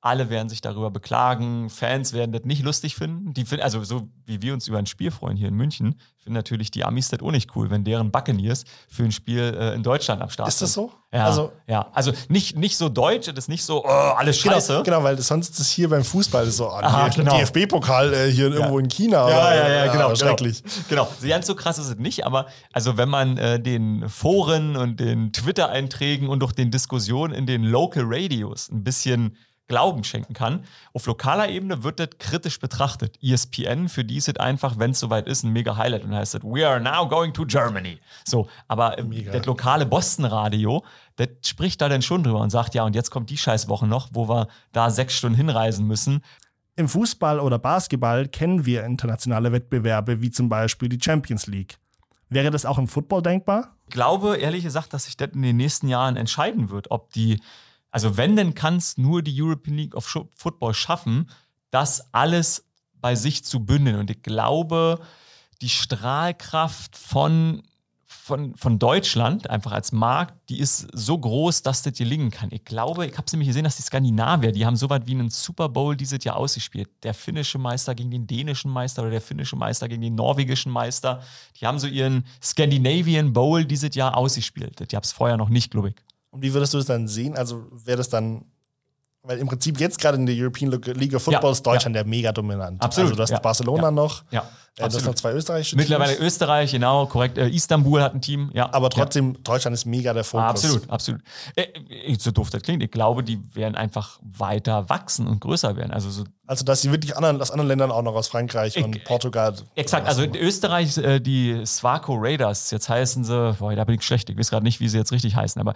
alle 0.00 0.30
werden 0.30 0.48
sich 0.48 0.60
darüber 0.60 0.90
beklagen, 0.90 1.70
Fans 1.70 2.12
werden 2.12 2.30
das 2.30 2.44
nicht 2.44 2.62
lustig 2.62 2.94
finden. 2.94 3.34
Die 3.34 3.44
finden, 3.44 3.64
also 3.64 3.82
so 3.82 4.08
wie 4.26 4.40
wir 4.42 4.54
uns 4.54 4.68
über 4.68 4.78
ein 4.78 4.86
Spiel 4.86 5.10
freuen 5.10 5.36
hier 5.36 5.48
in 5.48 5.54
München, 5.54 5.96
finden 6.18 6.34
natürlich 6.34 6.70
die 6.70 6.84
Amis 6.84 7.08
das 7.08 7.20
auch 7.20 7.32
nicht 7.32 7.56
cool, 7.56 7.70
wenn 7.70 7.82
deren 7.82 8.12
Buccaneers 8.12 8.64
für 8.88 9.02
ein 9.02 9.10
Spiel 9.12 9.56
äh, 9.58 9.74
in 9.74 9.82
Deutschland 9.82 10.22
am 10.22 10.30
Start 10.30 10.48
Ist 10.48 10.62
das 10.62 10.72
sind. 10.74 10.84
so? 10.90 10.92
Ja, 11.12 11.24
Also- 11.24 11.52
ja. 11.66 11.88
also 11.94 12.12
nicht, 12.28 12.56
nicht 12.56 12.76
so 12.76 12.88
deutsch, 12.88 13.26
das 13.26 13.36
ist 13.36 13.48
nicht 13.48 13.64
so, 13.64 13.84
oh, 13.84 13.88
alles 13.88 14.38
scheiße. 14.38 14.72
Genau, 14.72 14.98
genau, 14.98 15.02
weil 15.02 15.18
sonst 15.18 15.50
ist 15.54 15.58
es 15.60 15.70
hier 15.70 15.88
beim 15.88 16.04
Fußball 16.04 16.46
so, 16.50 16.68
ah, 16.68 16.80
Aha, 16.80 17.08
nee, 17.08 17.14
genau. 17.16 17.36
DFB-Pokal 17.38 18.12
äh, 18.14 18.30
hier 18.30 18.52
irgendwo 18.52 18.78
in 18.78 18.88
China. 18.88 19.28
Ja, 19.28 19.36
oder- 19.48 19.56
ja, 19.68 19.84
ja, 19.86 19.92
genau. 19.92 20.14
Schrecklich. 20.14 20.62
Genau. 20.88 21.08
genau. 21.20 21.28
Ganz 21.28 21.46
so 21.48 21.54
krass 21.56 21.78
ist 21.78 21.88
es 21.88 21.96
nicht, 21.96 22.24
aber 22.24 22.46
also 22.72 22.96
wenn 22.96 23.08
man 23.08 23.36
äh, 23.36 23.58
den 23.58 24.08
Foren 24.08 24.76
und 24.76 25.00
den 25.00 25.32
Twitter-Einträgen 25.32 26.28
und 26.28 26.44
auch 26.44 26.52
den 26.52 26.70
Diskussionen 26.70 27.34
in 27.34 27.46
den 27.46 27.64
Local 27.64 28.04
Radios 28.06 28.68
ein 28.70 28.84
bisschen 28.84 29.36
Glauben 29.68 30.02
schenken 30.02 30.32
kann. 30.32 30.64
Auf 30.92 31.06
lokaler 31.06 31.48
Ebene 31.48 31.84
wird 31.84 32.00
das 32.00 32.08
kritisch 32.18 32.58
betrachtet. 32.58 33.18
ESPN, 33.22 33.88
für 33.88 34.04
die 34.04 34.16
ist 34.16 34.28
es 34.28 34.36
einfach, 34.36 34.78
wenn 34.78 34.90
es 34.92 34.98
soweit 34.98 35.26
ist, 35.26 35.44
ein 35.44 35.52
mega 35.52 35.76
Highlight 35.76 36.04
und 36.04 36.14
heißt 36.14 36.36
es, 36.36 36.42
we 36.42 36.66
are 36.66 36.80
now 36.80 37.06
going 37.06 37.32
to 37.34 37.44
Germany. 37.44 37.98
So, 38.24 38.48
aber 38.66 38.98
ähm, 38.98 39.10
Mega. 39.10 39.30
das 39.30 39.46
lokale 39.46 39.86
Boston-Radio, 39.86 40.84
das 41.16 41.28
spricht 41.44 41.80
da 41.80 41.88
dann 41.88 42.02
schon 42.02 42.22
drüber 42.22 42.40
und 42.40 42.50
sagt, 42.50 42.74
ja, 42.74 42.84
und 42.84 42.94
jetzt 42.94 43.10
kommt 43.10 43.30
die 43.30 43.36
Scheißwoche 43.36 43.86
noch, 43.86 44.08
wo 44.12 44.28
wir 44.28 44.48
da 44.72 44.90
sechs 44.90 45.14
Stunden 45.14 45.36
hinreisen 45.36 45.86
müssen. 45.86 46.22
Im 46.76 46.88
Fußball 46.88 47.40
oder 47.40 47.58
Basketball 47.58 48.28
kennen 48.28 48.64
wir 48.64 48.84
internationale 48.84 49.52
Wettbewerbe, 49.52 50.22
wie 50.22 50.30
zum 50.30 50.48
Beispiel 50.48 50.88
die 50.88 51.00
Champions 51.02 51.46
League. 51.46 51.78
Wäre 52.30 52.50
das 52.50 52.64
auch 52.64 52.78
im 52.78 52.88
Football 52.88 53.22
denkbar? 53.22 53.74
Ich 53.88 53.94
glaube, 53.94 54.36
ehrlich 54.36 54.62
gesagt, 54.62 54.92
dass 54.92 55.04
sich 55.04 55.16
das 55.16 55.30
in 55.30 55.42
den 55.42 55.56
nächsten 55.56 55.88
Jahren 55.88 56.16
entscheiden 56.16 56.70
wird, 56.70 56.90
ob 56.90 57.10
die, 57.12 57.40
also 57.90 58.16
wenn, 58.16 58.36
dann 58.36 58.54
kann 58.54 58.76
es 58.76 58.98
nur 58.98 59.22
die 59.22 59.40
European 59.40 59.76
League 59.76 59.94
of 59.94 60.06
Football 60.34 60.74
schaffen, 60.74 61.30
das 61.70 62.12
alles 62.12 62.64
bei 63.00 63.14
sich 63.14 63.44
zu 63.44 63.60
bündeln. 63.60 63.96
Und 63.96 64.10
ich 64.10 64.22
glaube, 64.22 65.00
die 65.60 65.68
Strahlkraft 65.68 66.96
von, 66.96 67.62
von, 68.06 68.54
von 68.56 68.78
Deutschland, 68.78 69.48
einfach 69.48 69.72
als 69.72 69.92
Markt, 69.92 70.34
die 70.50 70.58
ist 70.58 70.86
so 70.92 71.16
groß, 71.18 71.62
dass 71.62 71.82
das 71.82 71.94
gelingen 71.94 72.30
kann. 72.30 72.50
Ich 72.52 72.64
glaube, 72.64 73.06
ich 73.06 73.16
habe 73.16 73.24
es 73.26 73.32
nämlich 73.32 73.48
gesehen, 73.48 73.64
dass 73.64 73.76
die 73.76 73.82
Skandinavier, 73.82 74.52
die 74.52 74.66
haben 74.66 74.76
so 74.76 74.90
was 74.90 75.00
wie 75.06 75.12
einen 75.12 75.30
Super 75.30 75.68
Bowl 75.68 75.96
dieses 75.96 76.22
Jahr 76.24 76.36
ausgespielt. 76.36 76.88
Der 77.02 77.14
finnische 77.14 77.58
Meister 77.58 77.94
gegen 77.94 78.10
den 78.10 78.26
dänischen 78.26 78.70
Meister 78.70 79.02
oder 79.02 79.12
der 79.12 79.20
finnische 79.20 79.56
Meister 79.56 79.88
gegen 79.88 80.02
den 80.02 80.14
norwegischen 80.14 80.70
Meister. 80.70 81.22
Die 81.60 81.66
haben 81.66 81.78
so 81.78 81.86
ihren 81.86 82.24
Scandinavian 82.42 83.32
Bowl 83.32 83.64
dieses 83.64 83.94
Jahr 83.94 84.16
ausgespielt. 84.16 84.92
Die 84.92 84.96
habe 84.96 85.04
es 85.04 85.12
vorher 85.12 85.36
noch 85.36 85.48
nicht, 85.48 85.70
glaube 85.70 85.90
ich. 85.90 85.94
Und 86.30 86.42
wie 86.42 86.52
würdest 86.52 86.74
du 86.74 86.78
das 86.78 86.86
dann 86.86 87.08
sehen? 87.08 87.36
Also 87.36 87.66
wäre 87.70 87.98
das 87.98 88.08
dann, 88.08 88.44
weil 89.28 89.38
im 89.38 89.46
Prinzip 89.46 89.78
jetzt 89.78 90.00
gerade 90.00 90.16
in 90.16 90.24
der 90.24 90.34
European 90.34 90.70
League 90.70 91.14
of 91.14 91.22
Football 91.22 91.50
Ja, 91.50 91.52
ist 91.52 91.66
Deutschland 91.66 91.94
ja 91.94 92.02
mega 92.02 92.32
dominant. 92.32 92.80
Absolut, 92.82 93.10
Also 93.10 93.16
du 93.16 93.22
hast 93.22 93.30
ja. 93.30 93.38
Barcelona 93.38 93.90
noch, 93.90 94.24
Ja, 94.30 94.40
äh, 94.78 94.88
du 94.88 94.96
hast 94.96 95.04
noch 95.04 95.14
zwei 95.14 95.32
österreichische 95.32 95.76
Mittlerweile 95.76 96.14
Teams, 96.16 96.26
Österreich, 96.26 96.72
genau, 96.72 97.04
korrekt. 97.04 97.36
Äh, 97.36 97.48
Istanbul 97.50 98.00
hat 98.00 98.14
ein 98.14 98.22
Team, 98.22 98.50
ja. 98.54 98.72
aber 98.72 98.88
trotzdem, 98.88 99.42
Deutschland 99.44 99.74
ist 99.74 99.84
mega 99.84 100.14
der. 100.14 100.24
Fokus. 100.24 100.46
Absolut, 100.48 100.88
absolut. 100.90 101.20
Äh, 101.56 101.62
äh, 101.90 102.16
so 102.18 102.30
doof 102.30 102.48
das 102.48 102.62
klingt, 102.62 102.82
ich 102.82 102.90
glaube, 102.90 103.22
die 103.22 103.38
werden 103.54 103.74
einfach 103.74 104.18
weiter 104.22 104.88
wachsen 104.88 105.26
und 105.26 105.40
größer 105.40 105.76
werden. 105.76 105.92
Also 105.92 106.08
so 106.08 106.24
Also 106.46 106.64
dass 106.64 106.80
sie 106.80 106.90
wirklich 106.90 107.14
anderen, 107.14 107.38
aus 107.42 107.50
anderen 107.50 107.68
Ländern 107.68 107.90
auch 107.90 108.02
noch 108.02 108.14
aus 108.14 108.28
Frankreich 108.28 108.82
und 108.82 108.96
Ich- 108.96 109.04
Portugal. 109.04 109.54
Exakt, 109.74 110.06
also 110.08 110.22
in 110.22 110.34
Österreich 110.36 110.96
äh, 110.96 111.20
die 111.20 111.66
Swaco 111.66 112.14
Raiders, 112.18 112.70
jetzt 112.70 112.88
heißen 112.88 113.24
sie, 113.24 113.56
boah, 113.58 113.74
da 113.76 113.84
bin 113.84 113.96
ich 113.96 114.02
schlecht, 114.02 114.30
ich 114.30 114.38
weiß 114.38 114.48
gerade 114.48 114.64
nicht, 114.64 114.80
wie 114.80 114.88
sie 114.88 114.96
jetzt 114.96 115.12
richtig 115.12 115.36
heißen, 115.36 115.60
aber 115.60 115.74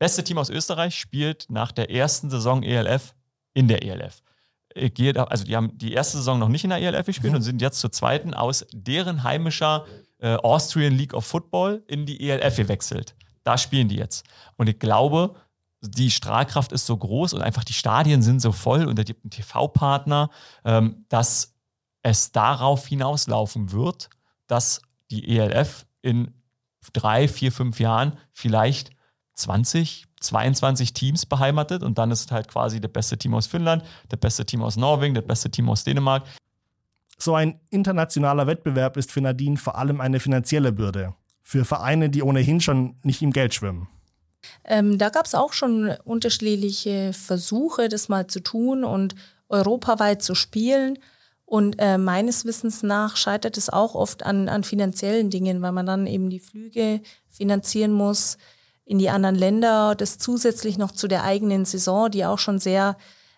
beste 0.00 0.24
Team 0.24 0.38
aus 0.38 0.50
Österreich 0.50 0.98
spielt 0.98 1.46
nach 1.48 1.70
der 1.70 1.90
ersten 1.92 2.28
Saison 2.30 2.64
ELF 2.64 3.14
in 3.54 3.68
der 3.68 3.82
ELF. 3.84 4.22
Da- 5.14 5.24
Also 5.24 5.44
die 5.44 5.54
haben 5.54 5.76
die 5.78 5.92
erste 5.92 6.16
Saison 6.16 6.38
noch 6.40 6.48
nicht 6.48 6.64
in 6.64 6.70
der 6.70 6.80
ELF 6.80 7.06
gespielt 7.06 7.34
und 7.34 7.42
sind 7.42 7.62
jetzt 7.62 7.78
zur 7.80 7.92
zweiten 7.92 8.34
aus 8.34 8.66
deren 8.72 9.22
heimischer 9.22 9.84
äh, 10.18 10.34
Austrian 10.36 10.94
League 10.94 11.14
of 11.14 11.24
Football 11.26 11.82
in 11.86 12.06
die 12.06 12.28
ELF 12.28 12.56
gewechselt. 12.56 13.14
Da 13.44 13.56
spielen 13.56 13.88
die 13.88 13.96
jetzt. 13.96 14.24
Und 14.56 14.68
ich 14.68 14.78
glaube, 14.78 15.34
die 15.82 16.10
Strahlkraft 16.10 16.72
ist 16.72 16.86
so 16.86 16.96
groß 16.96 17.32
und 17.32 17.42
einfach 17.42 17.64
die 17.64 17.72
Stadien 17.72 18.22
sind 18.22 18.40
so 18.40 18.52
voll 18.52 18.86
und 18.86 18.98
da 18.98 19.02
gibt 19.02 19.24
einen 19.24 19.30
TV-Partner, 19.30 20.30
ähm, 20.64 21.04
dass 21.08 21.54
es 22.02 22.32
darauf 22.32 22.86
hinauslaufen 22.86 23.72
wird, 23.72 24.08
dass 24.46 24.82
die 25.10 25.36
ELF 25.38 25.86
in 26.02 26.32
drei, 26.92 27.28
vier, 27.28 27.50
fünf 27.52 27.80
Jahren 27.80 28.16
vielleicht 28.32 28.90
20, 29.40 30.06
22 30.20 30.92
Teams 30.92 31.26
beheimatet 31.26 31.82
und 31.82 31.98
dann 31.98 32.10
ist 32.10 32.26
es 32.26 32.30
halt 32.30 32.48
quasi 32.48 32.80
das 32.80 32.92
beste 32.92 33.18
Team 33.18 33.34
aus 33.34 33.46
Finnland, 33.46 33.82
das 34.08 34.20
beste 34.20 34.44
Team 34.44 34.62
aus 34.62 34.76
Norwegen, 34.76 35.14
das 35.14 35.24
beste 35.24 35.50
Team 35.50 35.68
aus 35.68 35.84
Dänemark. 35.84 36.24
So 37.18 37.34
ein 37.34 37.60
internationaler 37.70 38.46
Wettbewerb 38.46 38.96
ist 38.96 39.12
für 39.12 39.20
Nadine 39.20 39.56
vor 39.56 39.76
allem 39.76 40.00
eine 40.00 40.20
finanzielle 40.20 40.72
Bürde. 40.72 41.14
Für 41.42 41.64
Vereine, 41.64 42.08
die 42.08 42.22
ohnehin 42.22 42.60
schon 42.60 42.96
nicht 43.02 43.22
im 43.22 43.32
Geld 43.32 43.54
schwimmen. 43.54 43.88
Ähm, 44.64 44.98
da 44.98 45.10
gab 45.10 45.26
es 45.26 45.34
auch 45.34 45.52
schon 45.52 45.94
unterschiedliche 46.04 47.12
Versuche, 47.12 47.88
das 47.88 48.08
mal 48.08 48.26
zu 48.26 48.40
tun 48.40 48.84
und 48.84 49.14
europaweit 49.48 50.22
zu 50.22 50.34
spielen. 50.34 50.98
Und 51.44 51.76
äh, 51.78 51.98
meines 51.98 52.44
Wissens 52.44 52.82
nach 52.82 53.16
scheitert 53.16 53.58
es 53.58 53.68
auch 53.68 53.94
oft 53.94 54.24
an, 54.24 54.48
an 54.48 54.64
finanziellen 54.64 55.30
Dingen, 55.30 55.60
weil 55.60 55.72
man 55.72 55.84
dann 55.84 56.06
eben 56.06 56.30
die 56.30 56.40
Flüge 56.40 57.00
finanzieren 57.28 57.92
muss 57.92 58.38
in 58.90 58.98
die 58.98 59.08
anderen 59.08 59.36
Länder, 59.36 59.94
das 59.94 60.18
zusätzlich 60.18 60.76
noch 60.76 60.90
zu 60.90 61.06
der 61.06 61.22
eigenen 61.22 61.64
Saison, 61.64 62.10
die 62.10 62.24
auch 62.24 62.40
schon 62.40 62.58
sehr 62.58 62.96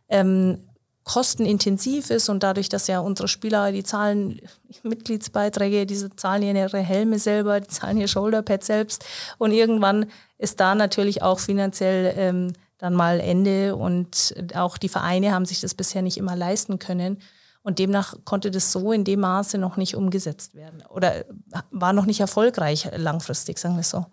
ähm, 0.08 0.64
kostenintensiv 1.04 2.08
ist 2.08 2.30
und 2.30 2.42
dadurch, 2.42 2.70
dass 2.70 2.86
ja 2.86 3.00
unsere 3.00 3.28
Spieler, 3.28 3.70
die 3.70 3.82
zahlen 3.82 4.40
Mitgliedsbeiträge, 4.82 5.84
diese 5.84 6.16
zahlen 6.16 6.56
ihre 6.56 6.78
Helme 6.78 7.18
selber, 7.18 7.60
die 7.60 7.68
zahlen 7.68 7.98
ihr 7.98 8.08
Shoulderpad 8.08 8.64
selbst 8.64 9.04
und 9.36 9.52
irgendwann 9.52 10.06
ist 10.38 10.58
da 10.58 10.74
natürlich 10.74 11.20
auch 11.20 11.38
finanziell 11.38 12.14
ähm, 12.16 12.54
dann 12.78 12.94
mal 12.94 13.20
Ende 13.20 13.76
und 13.76 14.34
auch 14.54 14.78
die 14.78 14.88
Vereine 14.88 15.32
haben 15.32 15.44
sich 15.44 15.60
das 15.60 15.74
bisher 15.74 16.00
nicht 16.00 16.16
immer 16.16 16.34
leisten 16.34 16.78
können 16.78 17.18
und 17.62 17.78
demnach 17.78 18.14
konnte 18.24 18.50
das 18.50 18.72
so 18.72 18.90
in 18.90 19.04
dem 19.04 19.20
Maße 19.20 19.58
noch 19.58 19.76
nicht 19.76 19.96
umgesetzt 19.96 20.54
werden 20.54 20.82
oder 20.88 21.26
war 21.70 21.92
noch 21.92 22.06
nicht 22.06 22.20
erfolgreich 22.20 22.88
langfristig, 22.96 23.58
sagen 23.58 23.76
wir 23.76 23.82
so. 23.82 24.06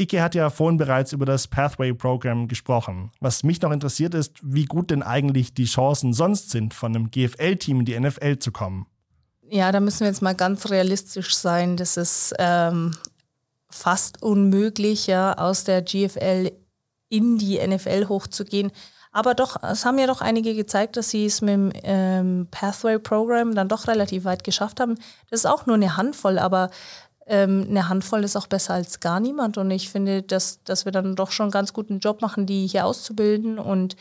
Ike 0.00 0.22
hat 0.22 0.34
ja 0.34 0.50
vorhin 0.50 0.78
bereits 0.78 1.12
über 1.12 1.26
das 1.26 1.48
Pathway-Programm 1.48 2.48
gesprochen. 2.48 3.10
Was 3.20 3.42
mich 3.42 3.60
noch 3.60 3.70
interessiert 3.70 4.14
ist, 4.14 4.38
wie 4.42 4.64
gut 4.64 4.90
denn 4.90 5.02
eigentlich 5.02 5.54
die 5.54 5.66
Chancen 5.66 6.12
sonst 6.12 6.50
sind, 6.50 6.74
von 6.74 6.94
einem 6.94 7.10
GFL-Team 7.10 7.80
in 7.80 7.84
die 7.84 7.98
NFL 7.98 8.38
zu 8.38 8.52
kommen. 8.52 8.86
Ja, 9.48 9.70
da 9.70 9.80
müssen 9.80 10.00
wir 10.00 10.08
jetzt 10.08 10.22
mal 10.22 10.34
ganz 10.34 10.70
realistisch 10.70 11.36
sein. 11.36 11.76
Das 11.76 11.98
ist 11.98 12.34
ähm, 12.38 12.92
fast 13.68 14.22
unmöglich, 14.22 15.06
ja, 15.06 15.34
aus 15.34 15.64
der 15.64 15.82
GFL 15.82 16.52
in 17.10 17.36
die 17.36 17.58
NFL 17.64 18.08
hochzugehen. 18.08 18.72
Aber 19.14 19.34
doch, 19.34 19.62
es 19.62 19.84
haben 19.84 19.98
ja 19.98 20.06
doch 20.06 20.22
einige 20.22 20.54
gezeigt, 20.54 20.96
dass 20.96 21.10
sie 21.10 21.26
es 21.26 21.42
mit 21.42 21.50
dem 21.50 21.72
ähm, 21.82 22.48
Pathway-Programm 22.50 23.54
dann 23.54 23.68
doch 23.68 23.86
relativ 23.86 24.24
weit 24.24 24.42
geschafft 24.42 24.80
haben. 24.80 24.94
Das 25.28 25.40
ist 25.40 25.46
auch 25.46 25.66
nur 25.66 25.76
eine 25.76 25.98
Handvoll, 25.98 26.38
aber 26.38 26.70
ähm, 27.26 27.66
eine 27.68 27.88
Handvoll 27.88 28.24
ist 28.24 28.36
auch 28.36 28.46
besser 28.46 28.74
als 28.74 29.00
gar 29.00 29.20
niemand. 29.20 29.58
Und 29.58 29.70
ich 29.70 29.88
finde, 29.88 30.22
dass, 30.22 30.62
dass 30.64 30.84
wir 30.84 30.92
dann 30.92 31.16
doch 31.16 31.30
schon 31.30 31.44
einen 31.44 31.52
ganz 31.52 31.72
guten 31.72 32.00
Job 32.00 32.20
machen, 32.20 32.46
die 32.46 32.66
hier 32.66 32.86
auszubilden. 32.86 33.58
Und 33.58 33.96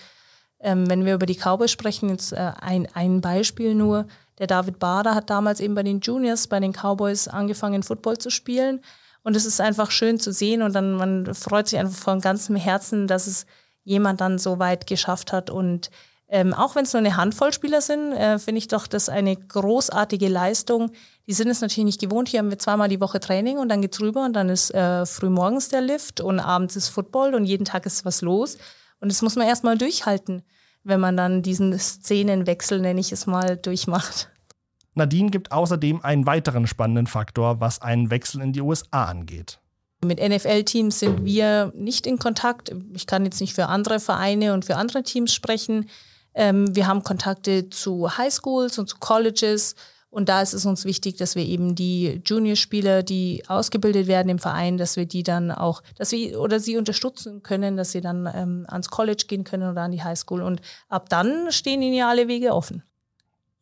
ähm, 0.60 0.90
wenn 0.90 1.06
wir 1.06 1.16
über 1.16 1.26
die 1.26 1.38
Cowboys 1.38 1.72
sprechen, 1.72 2.10
jetzt 2.10 2.34
äh, 2.34 2.52
ein, 2.60 2.88
ein 2.94 3.22
Beispiel 3.22 3.76
nur. 3.76 4.08
Der 4.40 4.48
David 4.48 4.80
Bader 4.80 5.14
hat 5.14 5.30
damals 5.30 5.60
eben 5.60 5.76
bei 5.76 5.84
den 5.84 6.00
Juniors, 6.00 6.48
bei 6.48 6.60
den 6.60 6.74
Cowboys 6.74 7.28
angefangen, 7.28 7.84
Football 7.84 8.18
zu 8.18 8.30
spielen. 8.30 8.82
Und 9.24 9.36
es 9.36 9.46
ist 9.46 9.62
einfach 9.62 9.92
schön 9.92 10.20
zu 10.20 10.34
sehen 10.34 10.64
und 10.64 10.74
dann 10.74 10.96
man 10.96 11.36
freut 11.36 11.68
sich 11.68 11.78
einfach 11.78 11.98
von 11.98 12.22
ganzem 12.22 12.56
Herzen, 12.56 13.06
dass 13.06 13.28
es 13.28 13.46
jemand 13.84 14.20
dann 14.20 14.40
so 14.40 14.58
weit 14.58 14.88
geschafft 14.88 15.32
hat. 15.32 15.52
Und 15.52 15.92
ähm, 16.34 16.54
auch 16.54 16.76
wenn 16.76 16.86
es 16.86 16.94
nur 16.94 17.02
eine 17.02 17.18
Handvoll 17.18 17.52
Spieler 17.52 17.82
sind, 17.82 18.14
äh, 18.14 18.40
finde 18.40 18.60
ich 18.60 18.70
doch 18.70 18.88
das 18.88 19.10
eine 19.10 19.36
großartige 19.36 20.30
Leistung, 20.30 20.92
die 21.28 21.34
sind 21.34 21.50
es 21.50 21.60
natürlich 21.60 21.86
nicht 21.86 22.00
gewohnt. 22.00 22.30
Hier 22.30 22.40
haben 22.40 22.50
wir 22.50 22.58
zweimal 22.58 22.88
die 22.88 23.02
Woche 23.02 23.20
Training 23.20 23.58
und 23.58 23.68
dann 23.68 23.82
geht's 23.82 24.00
rüber 24.00 24.24
und 24.24 24.34
dann 24.34 24.48
ist 24.48 24.74
äh, 24.74 25.06
frühmorgens 25.06 25.68
der 25.68 25.82
Lift 25.82 26.22
und 26.22 26.40
abends 26.40 26.78
ist 26.78 26.88
Football 26.88 27.36
und 27.36 27.44
jeden 27.44 27.66
Tag 27.66 27.86
ist 27.86 28.06
was 28.06 28.22
los. 28.22 28.58
Und 29.02 29.12
das 29.12 29.22
muss 29.22 29.36
man 29.36 29.46
erstmal 29.46 29.78
durchhalten, 29.78 30.44
wenn 30.86 31.02
man 31.02 31.18
dann 31.18 31.42
diesen 31.42 31.78
Szenenwechsel, 31.78 32.80
nenne 32.80 33.02
ich 33.02 33.12
es 33.12 33.28
mal, 33.28 33.58
durchmacht. 33.58 34.30
Nadine 34.94 35.32
gibt 35.32 35.52
außerdem 35.52 36.02
einen 36.02 36.26
weiteren 36.26 36.66
spannenden 36.66 37.08
Faktor, 37.08 37.60
was 37.60 37.82
einen 37.82 38.10
Wechsel 38.10 38.42
in 38.42 38.54
die 38.54 38.62
USA 38.62 39.04
angeht. 39.04 39.60
Mit 40.04 40.20
NFL-Teams 40.20 40.98
sind 40.98 41.26
wir 41.26 41.74
nicht 41.76 42.08
in 42.08 42.20
Kontakt. 42.20 42.74
Ich 42.94 43.06
kann 43.06 43.26
jetzt 43.26 43.42
nicht 43.42 43.54
für 43.54 43.68
andere 43.68 44.00
Vereine 44.00 44.54
und 44.54 44.64
für 44.64 44.78
andere 44.78 45.04
Teams 45.04 45.34
sprechen. 45.34 45.88
Ähm, 46.34 46.76
wir 46.76 46.88
haben 46.88 47.04
Kontakte 47.04 47.70
zu 47.70 48.18
Highschools 48.18 48.78
und 48.80 48.88
zu 48.88 48.98
Colleges 49.00 49.76
und 50.12 50.28
da 50.28 50.42
ist 50.42 50.54
es 50.54 50.66
uns 50.66 50.84
wichtig, 50.84 51.16
dass 51.16 51.36
wir 51.36 51.46
eben 51.46 51.74
die 51.74 52.22
Juniorspieler, 52.26 53.02
die 53.02 53.44
ausgebildet 53.48 54.08
werden 54.08 54.28
im 54.28 54.40
Verein, 54.40 54.78
dass 54.78 54.98
wir 54.98 55.06
die 55.06 55.24
dann 55.24 55.52
auch, 55.52 55.82
dass 55.96 56.12
wir 56.12 56.38
oder 56.40 56.60
sie 56.60 56.76
unterstützen 56.76 57.44
können, 57.44 57.78
dass 57.78 57.94
sie 57.94 58.02
dann 58.02 58.30
ähm, 58.36 58.66
ans 58.68 58.90
College 58.90 59.24
gehen 59.28 59.46
können 59.46 59.72
oder 59.72 59.84
an 59.84 59.94
die 59.94 60.04
Highschool. 60.04 60.42
Und 60.42 60.62
ab 60.90 61.08
dann 61.08 61.50
stehen 61.52 61.82
ihnen 61.82 61.94
ja 61.94 62.10
alle 62.10 62.28
Wege 62.28 62.54
offen. 62.54 62.84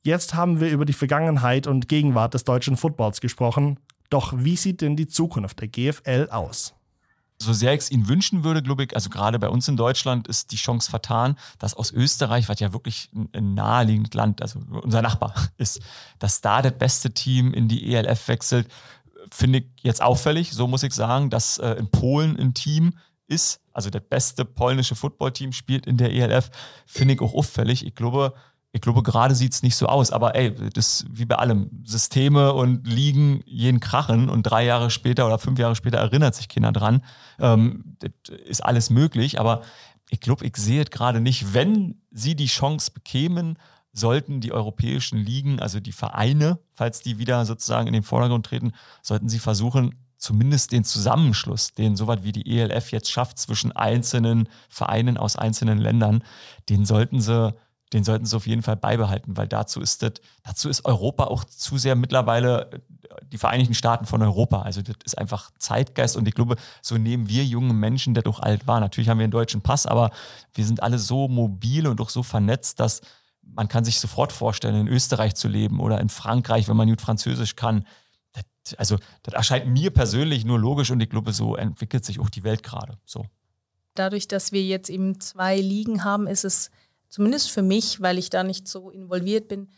Jetzt 0.02 0.34
haben 0.34 0.60
wir 0.60 0.72
über 0.72 0.86
die 0.86 0.94
Vergangenheit 0.94 1.68
und 1.68 1.88
Gegenwart 1.88 2.34
des 2.34 2.46
deutschen 2.46 2.78
Footballs 2.78 3.22
gesprochen. 3.22 3.80
Doch 4.10 4.34
wie 4.36 4.56
sieht 4.56 4.82
denn 4.82 4.96
die 4.96 5.08
Zukunft 5.08 5.62
der 5.62 5.68
GFL 5.68 6.30
aus? 6.32 6.74
So 7.42 7.54
sehr 7.54 7.74
ich 7.74 7.80
es 7.80 7.92
ihnen 7.92 8.08
wünschen 8.08 8.44
würde, 8.44 8.62
glaube 8.62 8.84
ich, 8.84 8.96
also 8.96 9.10
gerade 9.10 9.40
bei 9.40 9.48
uns 9.48 9.68
in 9.68 9.78
Deutschland 9.78 10.28
ist 10.28 10.52
die 10.52 10.58
Chance 10.58 10.90
vertan, 10.90 11.38
dass 11.58 11.74
aus 11.74 11.92
Österreich, 11.92 12.50
was 12.50 12.60
ja 12.60 12.74
wirklich 12.74 13.10
ein, 13.14 13.54
naheliegendes 13.54 14.14
Land, 14.14 14.42
also 14.42 14.60
unser 14.82 15.02
Nachbar 15.02 15.34
ist, 15.58 15.82
dass 16.20 16.42
da 16.42 16.62
das 16.62 16.74
beste 16.78 17.12
Team 17.12 17.54
in 17.54 17.68
die 17.68 17.94
ELF 17.94 18.28
wechselt, 18.28 18.68
finde 19.32 19.60
ich 19.60 19.66
jetzt 19.82 20.02
auffällig, 20.02 20.52
so 20.52 20.68
muss 20.68 20.84
ich 20.84 20.94
sagen, 20.94 21.30
dass 21.30 21.58
äh, 21.60 21.72
in 21.74 21.90
Polen 21.90 22.38
ein 22.38 22.54
Team 22.54 22.94
ist, 23.28 23.62
also 23.72 23.90
das 23.90 24.02
beste 24.02 24.44
polnische 24.44 24.96
Footballteam 24.96 25.54
spielt 25.54 25.86
in 25.86 25.98
der 25.98 26.12
ELF, 26.12 26.50
finde 26.86 27.14
ich 27.14 27.22
auch 27.22 27.34
auffällig. 27.34 27.86
Ich 27.86 27.96
glaube, 27.96 28.34
ich 28.72 28.82
glaube, 28.82 29.02
gerade 29.02 29.34
sieht 29.34 29.54
es 29.54 29.64
nicht 29.64 29.76
so 29.76 29.88
aus, 29.88 30.12
aber 30.12 30.36
ey, 30.36 30.54
das 30.74 31.06
wie 31.10 31.26
bei 31.26 31.36
allem. 31.36 31.70
Systeme 31.84 32.54
und 32.54 32.88
Ligen 32.88 33.42
jeden 33.46 33.80
krachen 33.80 34.30
und 34.30 34.44
drei 34.44 34.64
Jahre 34.66 34.92
später 34.92 35.26
oder 35.26 35.40
fünf 35.40 35.58
Jahre 35.58 35.76
später 35.76 35.98
erinnert 35.98 36.36
sich 36.36 36.50
keiner 36.50 36.72
dran. 36.72 37.04
Ähm, 37.40 37.98
das 38.00 38.12
ist 38.46 38.64
alles 38.64 38.92
möglich, 38.92 39.40
aber 39.40 39.62
ich 40.10 40.20
glaube, 40.20 40.46
ich 40.46 40.56
sehe 40.58 40.84
es 40.84 40.92
gerade 40.92 41.20
nicht. 41.20 41.54
Wenn 41.54 42.02
sie 42.12 42.36
die 42.36 42.46
Chance 42.46 42.92
bekämen, 42.94 43.58
sollten 43.92 44.40
die 44.40 44.52
europäischen 44.52 45.18
Ligen, 45.18 45.60
also 45.60 45.80
die 45.80 45.92
Vereine, 45.92 46.60
falls 46.74 47.02
die 47.02 47.18
wieder 47.18 47.46
sozusagen 47.46 47.88
in 47.88 47.94
den 47.94 48.04
Vordergrund 48.04 48.46
treten, 48.46 48.74
sollten 49.02 49.30
sie 49.30 49.40
versuchen, 49.40 49.96
zumindest 50.18 50.72
den 50.74 50.84
Zusammenschluss, 50.84 51.74
den 51.74 51.96
soweit 51.96 52.24
wie 52.24 52.34
die 52.34 52.60
ELF 52.60 52.92
jetzt 52.92 53.10
schafft 53.10 53.40
zwischen 53.40 53.72
einzelnen 53.72 54.48
Vereinen 54.68 55.18
aus 55.18 55.38
einzelnen 55.38 55.80
Ländern, 55.80 56.24
den 56.68 56.86
sollten 56.86 57.22
sie 57.22 57.54
den 57.94 58.04
sollten 58.04 58.26
sie 58.26 58.36
auf 58.36 58.46
jeden 58.46 58.62
Fall 58.62 58.76
beibehalten, 58.76 59.36
weil 59.36 59.48
dazu 59.48 59.82
ist 59.82 60.04
das, 60.04 60.14
dazu 60.44 60.70
ist 60.70 60.86
Europa 60.86 61.26
auch 61.26 61.44
zu 61.44 61.78
sehr 61.78 61.96
mittlerweile 61.96 62.72
äh, 62.72 62.80
die 63.32 63.38
Vereinigten 63.38 63.74
Staaten 63.74 64.06
von 64.06 64.22
Europa. 64.22 64.62
Also 64.62 64.82
das 64.82 64.96
ist 65.04 65.18
einfach 65.18 65.52
Zeitgeist 65.58 66.16
und 66.16 66.28
ich 66.28 66.36
glaube, 66.36 66.56
so 66.82 66.98
nehmen 66.98 67.30
wir 67.30 67.44
junge 67.46 67.74
Menschen, 67.74 68.14
der 68.14 68.24
doch 68.24 68.40
alt 68.40 68.68
war. 68.68 68.80
Natürlich 68.80 69.10
haben 69.10 69.18
wir 69.18 69.24
einen 69.24 69.32
deutschen 69.32 69.62
Pass, 69.62 69.86
aber 69.86 70.12
wir 70.54 70.66
sind 70.66 70.84
alle 70.84 71.00
so 71.00 71.28
mobil 71.28 71.88
und 71.88 72.00
auch 72.02 72.10
so 72.10 72.24
vernetzt, 72.24 72.80
dass 72.80 73.02
man 73.42 73.68
kann 73.68 73.84
sich 73.84 74.00
sofort 74.00 74.32
vorstellen, 74.32 74.76
in 74.76 74.88
Österreich 74.88 75.36
zu 75.36 75.48
leben 75.48 75.80
oder 75.80 76.00
in 76.00 76.10
Frankreich, 76.10 76.68
wenn 76.68 76.78
man 76.78 76.88
gut 76.88 77.02
Französisch 77.02 77.56
kann. 77.56 77.88
Das, 78.34 78.76
also 78.76 78.98
das 79.24 79.34
erscheint 79.34 79.68
mir 79.68 79.90
persönlich 79.90 80.46
nur 80.46 80.60
logisch 80.60 80.92
und 80.92 81.02
ich 81.02 81.10
glaube, 81.10 81.34
so 81.34 81.56
entwickelt 81.56 82.06
sich 82.06 82.20
auch 82.20 82.30
die 82.30 82.44
Welt 82.44 82.62
gerade. 82.62 83.00
So. 83.06 83.26
Dadurch, 83.96 84.28
dass 84.28 84.52
wir 84.52 84.64
jetzt 84.64 84.90
eben 84.90 85.20
zwei 85.20 85.60
Ligen 85.60 86.04
haben, 86.04 86.28
ist 86.28 86.46
es 86.46 86.70
zumindest 87.10 87.52
für 87.52 87.62
mich, 87.62 88.02
weil 88.02 88.18
ich 88.18 88.30
da 88.30 88.44
nicht 88.44 88.68
so 88.68 88.90
involviert 88.90 89.48
bin, 89.48 89.70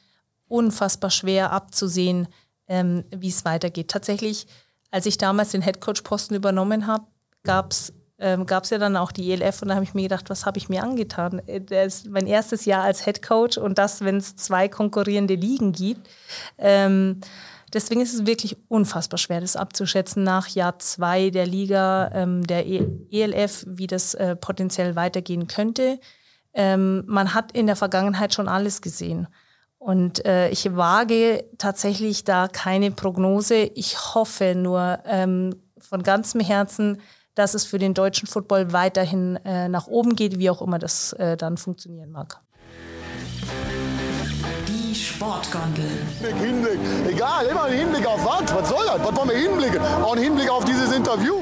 unfassbar 0.47 1.09
schwer 1.09 1.51
abzusehen, 1.51 2.27
ähm, 2.67 3.03
wie 3.15 3.29
es 3.29 3.45
weitergeht. 3.45 3.89
Tatsächlich, 3.89 4.47
als 4.91 5.05
ich 5.05 5.17
damals 5.17 5.51
den 5.51 5.61
Headcoach-Posten 5.61 6.35
übernommen 6.35 6.87
habe, 6.87 7.05
gab 7.43 7.71
es 7.71 7.93
ähm, 8.23 8.45
gab 8.45 8.69
ja 8.69 8.77
dann 8.77 8.97
auch 8.97 9.11
die 9.11 9.31
ELF 9.31 9.63
und 9.63 9.69
da 9.69 9.73
habe 9.73 9.83
ich 9.83 9.95
mir 9.95 10.03
gedacht, 10.03 10.29
was 10.29 10.45
habe 10.45 10.59
ich 10.59 10.69
mir 10.69 10.83
angetan? 10.83 11.41
Äh, 11.47 11.59
das 11.59 11.95
ist 11.95 12.09
mein 12.09 12.27
erstes 12.27 12.65
Jahr 12.65 12.83
als 12.83 13.07
Headcoach 13.07 13.57
und 13.57 13.79
das, 13.79 14.01
wenn 14.01 14.17
es 14.17 14.35
zwei 14.35 14.67
konkurrierende 14.67 15.33
Ligen 15.33 15.71
gibt. 15.71 16.07
Ähm, 16.59 17.19
deswegen 17.73 17.99
ist 17.99 18.13
es 18.13 18.27
wirklich 18.27 18.57
unfassbar 18.67 19.17
schwer, 19.17 19.41
das 19.41 19.55
abzuschätzen 19.55 20.23
nach 20.23 20.47
Jahr 20.49 20.77
zwei 20.77 21.31
der 21.31 21.47
Liga, 21.47 22.11
ähm, 22.13 22.45
der 22.45 22.67
ELF, 22.67 23.65
wie 23.67 23.87
das 23.87 24.13
äh, 24.13 24.35
potenziell 24.35 24.95
weitergehen 24.95 25.47
könnte 25.47 25.99
ähm, 26.53 27.03
man 27.07 27.33
hat 27.33 27.51
in 27.51 27.67
der 27.67 27.75
Vergangenheit 27.75 28.33
schon 28.33 28.47
alles 28.47 28.81
gesehen. 28.81 29.27
Und 29.77 30.23
äh, 30.25 30.49
ich 30.49 30.75
wage 30.75 31.43
tatsächlich 31.57 32.23
da 32.23 32.47
keine 32.47 32.91
Prognose. 32.91 33.55
Ich 33.55 34.13
hoffe 34.13 34.53
nur 34.55 34.99
ähm, 35.05 35.55
von 35.79 36.03
ganzem 36.03 36.39
Herzen, 36.39 37.01
dass 37.33 37.55
es 37.55 37.65
für 37.65 37.79
den 37.79 37.93
deutschen 37.93 38.27
Football 38.27 38.73
weiterhin 38.73 39.37
äh, 39.37 39.69
nach 39.69 39.87
oben 39.87 40.15
geht, 40.15 40.37
wie 40.37 40.49
auch 40.49 40.61
immer 40.61 40.77
das 40.77 41.13
äh, 41.13 41.35
dann 41.37 41.57
funktionieren 41.57 42.11
mag. 42.11 42.41
Die 44.67 44.93
Sportgondel. 44.93 45.89
Hinblick, 46.19 46.79
Hinblick. 46.79 47.13
Egal, 47.15 47.45
immer 47.47 47.63
ein 47.63 47.73
Hinblick 47.73 48.05
auf 48.05 48.23
was? 48.23 48.53
Was 48.53 48.69
soll 48.69 48.85
das? 48.85 48.99
Was 48.99 49.15
wollen 49.15 49.29
wir 49.29 49.37
hinblicken? 49.37 49.81
Auch 50.03 50.15
ein 50.15 50.21
Hinblick 50.21 50.49
auf 50.49 50.65
dieses 50.65 50.91
Interview. 50.91 51.41